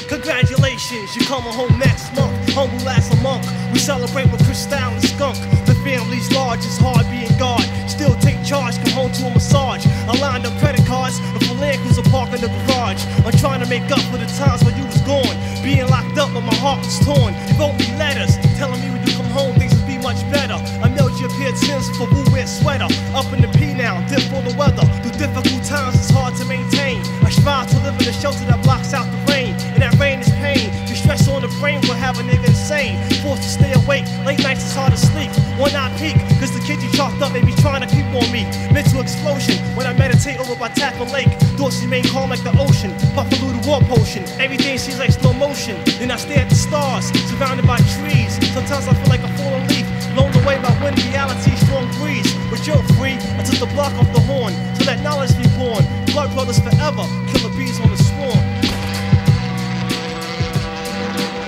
[0.07, 2.37] Congratulations, you're coming home next month.
[2.53, 3.43] Humble as a monk.
[3.73, 5.35] We celebrate with Cristal and Skunk.
[5.65, 7.65] The family's large, it's hard being God.
[7.89, 9.85] Still take charge, come home to a massage.
[10.05, 13.01] I lined up credit cards, and for Land Cruiser park in the garage.
[13.25, 15.35] I'm trying to make up for the times when you was gone.
[15.65, 17.33] Being locked up, but my heart was torn.
[17.49, 20.61] You wrote me letters, telling me when you come home, things would be much better.
[20.85, 22.85] I mailed you a pair of Tims for Wu wear sweater.
[23.17, 24.85] Up in the P now, dip for the weather.
[25.01, 27.01] Through difficult times, it's hard to maintain.
[27.25, 29.54] I strive to live in a shelter that blocks out the rain.
[29.75, 30.71] And that rain is pain.
[30.87, 32.95] The stress on the brain will have a nigga insane.
[33.19, 35.27] Forced to stay awake, late nights it's hard to sleep.
[35.59, 38.23] One eye peak, cause the kid you chalked up may be trying to creep on
[38.31, 38.47] me.
[38.71, 41.27] Mental explosion when I meditate over by Tapper Lake.
[41.59, 42.95] Thoughts remain calm like the ocean.
[43.11, 44.23] Buffalo the war potion.
[44.39, 45.75] Everything seems like slow motion.
[45.99, 48.39] Then I stare at the stars, surrounded by trees.
[48.55, 49.83] Sometimes I feel like a fallen leaf.
[50.15, 52.31] Blown away by wind, reality, strong breeze.
[52.47, 53.19] But you're free.
[53.35, 54.55] I took the block off the horn.
[54.79, 55.83] So that knowledge be born.
[56.15, 57.03] Blood brothers forever.
[57.27, 58.54] Killer bees on the swarm.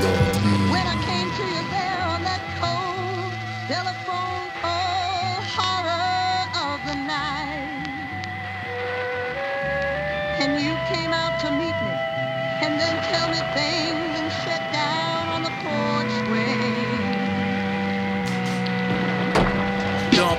[0.02, 0.72] And
[1.40, 3.34] you there on that cold
[3.68, 5.41] telephone all
[6.56, 8.24] of the night.
[10.38, 11.95] Can you came out to meet me,
[12.65, 13.97] and then tell me things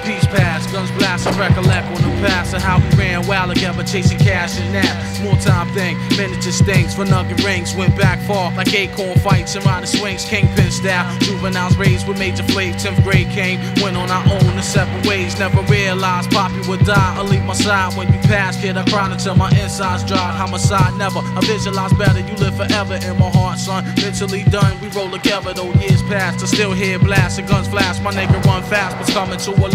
[0.09, 3.85] peace pass, guns blast, and recollect on the past and how we ran wild together,
[3.85, 5.21] chasing cash and naps.
[5.21, 7.75] More time thing, miniature stings for nugget rings.
[7.75, 11.05] Went back far like acorn fights and rider swings, kingpin style.
[11.21, 13.61] Juveniles raised with major flav, 10th grade came.
[13.83, 15.39] Went on our own in separate ways.
[15.39, 18.59] Never realized Poppy would die or leave my side when you pass.
[18.59, 20.33] Kid, I cried until my insides dry.
[20.41, 21.19] Homicide never.
[21.19, 22.21] I visualize better.
[22.21, 23.85] You live forever in my heart, son.
[23.97, 26.43] Mentally done, we roll together though years past.
[26.43, 28.01] I still hear blasts and guns flash.
[28.01, 29.69] My nigga run fast, but coming to a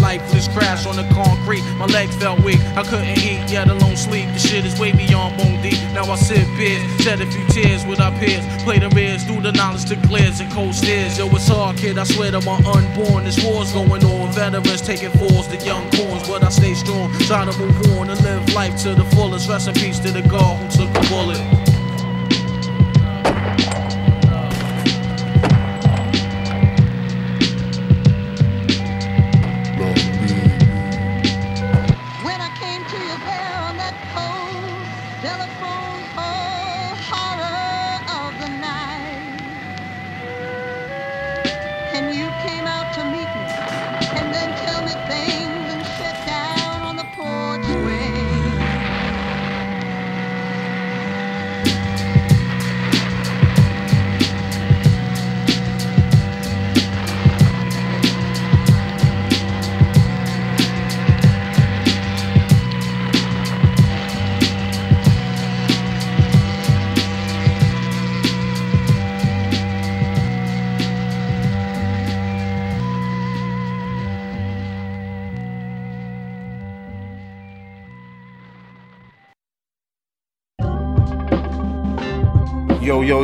[0.54, 1.62] crash on the concrete.
[1.76, 2.60] My legs felt weak.
[2.76, 4.26] I couldn't eat, yet alone sleep.
[4.32, 5.78] The shit is way beyond bone deep.
[5.92, 8.44] Now I sip beers, shed a few tears with our peers.
[8.62, 11.18] Play the rears, do the knowledge to clears and cold stairs.
[11.18, 11.98] Yo, it's hard, kid.
[11.98, 13.24] I swear to my unborn.
[13.24, 14.32] This war's going on.
[14.32, 17.12] Veterans taking falls to young corns, but I stay strong.
[17.20, 19.48] Try to move on and live life to the fullest.
[19.48, 21.73] Rest in peace to the God who took the bullet.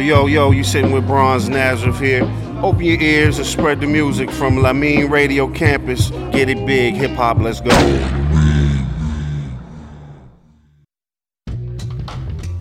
[0.00, 2.24] Yo, yo, yo, you sitting with Bronze Nazareth here.
[2.62, 6.10] Open your ears and spread the music from Lamine Radio Campus.
[6.32, 7.70] Get it big, hip hop, let's go.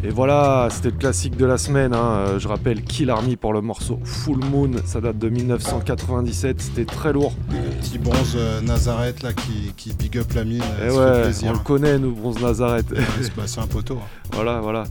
[0.01, 1.93] Et voilà, c'était le classique de la semaine.
[1.93, 2.23] hein.
[2.29, 4.71] Euh, Je rappelle Kill Army pour le morceau Full Moon.
[4.85, 6.61] Ça date de 1997.
[6.61, 7.33] C'était très lourd.
[7.81, 10.63] Petit bronze euh, Nazareth là qui, qui big up la mine.
[10.81, 11.49] Et ça fait ouais, plaisir.
[11.49, 12.85] on le connaît, nous, Bronze Nazareth.
[13.21, 13.95] c'est bah, c'est un poteau.
[14.01, 14.07] hein.
[14.33, 14.85] Voilà, voilà.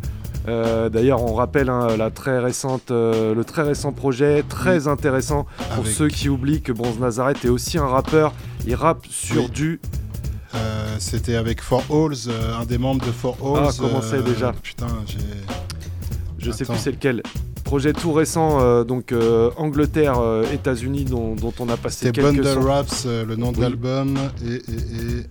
[0.49, 5.47] Euh, D'ailleurs, on rappelle hein, la très récente, euh, le très récent projet, très intéressant
[5.75, 8.33] pour Avec- ceux qui oublient que Bronze Nazareth est aussi un rappeur.
[8.67, 9.51] Il rappe sur Oui.
[9.51, 9.81] du.
[10.55, 13.67] Euh, C'était avec Four Halls, un des membres de Four Halls.
[13.69, 15.19] Ah, comment c'est déjà Putain, j'ai.
[16.39, 17.23] Je sais plus c'est lequel.
[17.65, 19.13] Projet tout récent, donc
[19.59, 20.15] Angleterre,
[20.55, 22.67] États-Unis, dont, dont on a passé C'était quelques Bundle sons.
[22.67, 25.27] Raps, le nom de l'album, et, et- et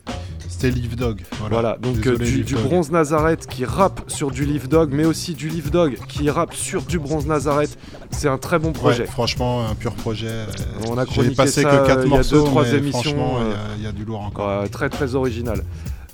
[0.48, 1.22] c'était Leaf Dog.
[1.40, 5.06] Voilà, Voilà, donc Désolé, euh, du, bronze Nazareth qui rappe sur du Leaf Dog, mais
[5.06, 7.78] aussi du Leaf Dog qui rappe sur du bronze Nazareth.
[8.12, 9.04] C'est un très bon projet.
[9.04, 10.28] Ouais, franchement, un pur projet.
[10.28, 10.46] euh,
[10.90, 12.64] On a J'ai chroniqué passé ça, que euh, 4 il y a morceaux, deux, trois
[12.64, 14.70] mais émissions, franchement, il y a- euh, il y, a du lourd encore.
[14.70, 15.64] Très très original.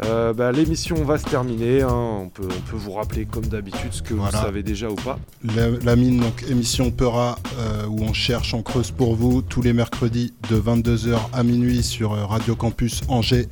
[0.06, 1.84] Euh, bah, L'émission va se terminer.
[1.84, 1.90] hein.
[1.94, 4.40] On, peut, on peut vous rappeler comme d'habitude ce que Voilà.
[4.40, 5.20] vous savez déjà ou pas.
[5.56, 9.62] La, la mine, donc émission Peura, euh, où on cherche, on creuse pour vous, tous
[9.62, 13.48] les mercredis de 22h à minuit sur euh, Radio Campus Angers,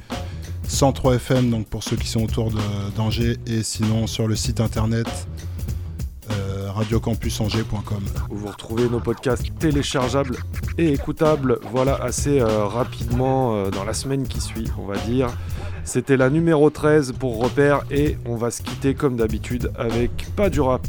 [0.72, 2.52] 103 FM, donc pour ceux qui sont autour
[2.96, 5.08] d'Angers, et sinon sur le site internet
[6.32, 8.04] euh, radiocampusangers.com.
[8.30, 10.38] où vous retrouvez nos podcasts téléchargeables
[10.78, 11.60] et écoutables.
[11.72, 15.28] Voilà, assez euh, rapidement euh, dans la semaine qui suit, on va dire.
[15.84, 20.50] C'était la numéro 13 pour Repère et on va se quitter comme d'habitude avec pas
[20.50, 20.88] du rap.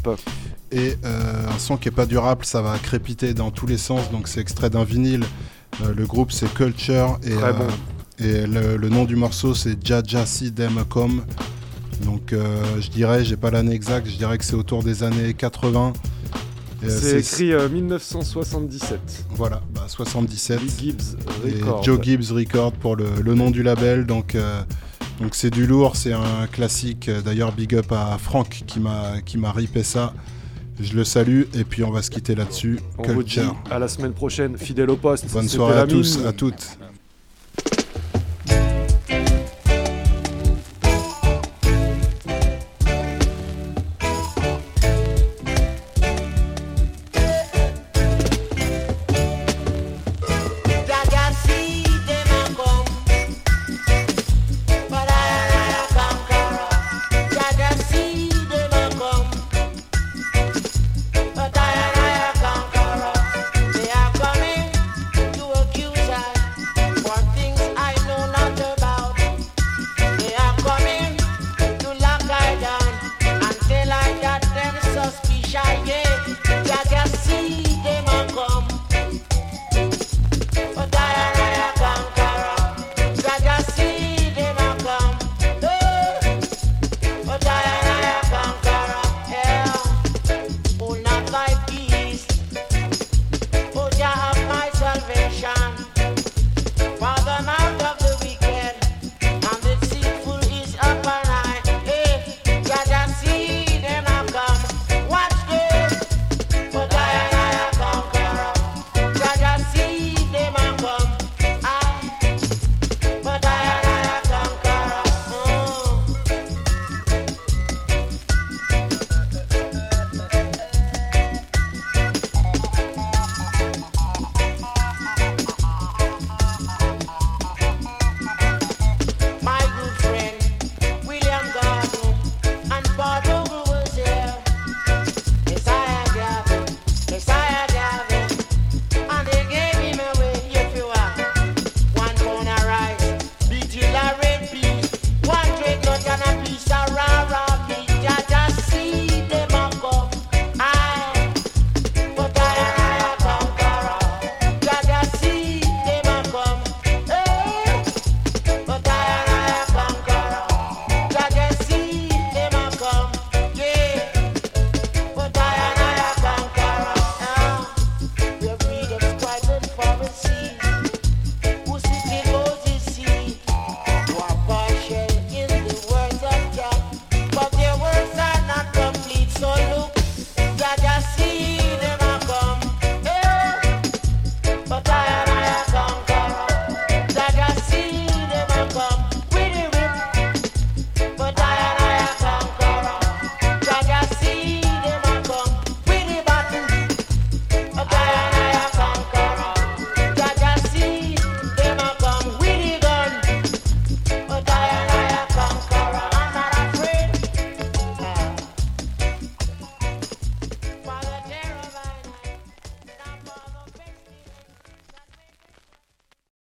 [0.71, 4.11] Et euh, un son qui est pas durable, ça va crépiter dans tous les sens,
[4.11, 5.23] donc c'est extrait d'un vinyle.
[5.83, 7.33] Euh, le groupe c'est Culture et.
[8.19, 11.23] Et le, le nom du morceau c'est Jaja Si Dem Com.
[12.03, 15.33] Donc euh, je dirais, j'ai pas l'année exacte, je dirais que c'est autour des années
[15.33, 15.93] 80.
[16.83, 18.99] Et, euh, C'est écrit euh, 1977.
[19.31, 20.61] Voilà, bah, 77.
[20.61, 21.61] Lee Gibbs Et.
[21.83, 24.05] Joe Gibbs Record pour le, le nom du label.
[24.05, 24.61] Donc euh,
[25.21, 27.09] donc c'est du lourd, c'est un classique.
[27.23, 30.13] D'ailleurs, big up à Franck qui m'a qui m'a ripé ça.
[30.79, 32.79] Je le salue et puis on va se quitter là-dessus.
[32.97, 33.55] On vous dit Culture.
[33.69, 35.31] à la semaine prochaine, fidèle au poste.
[35.31, 36.77] Bonne soirée à tous, à toutes.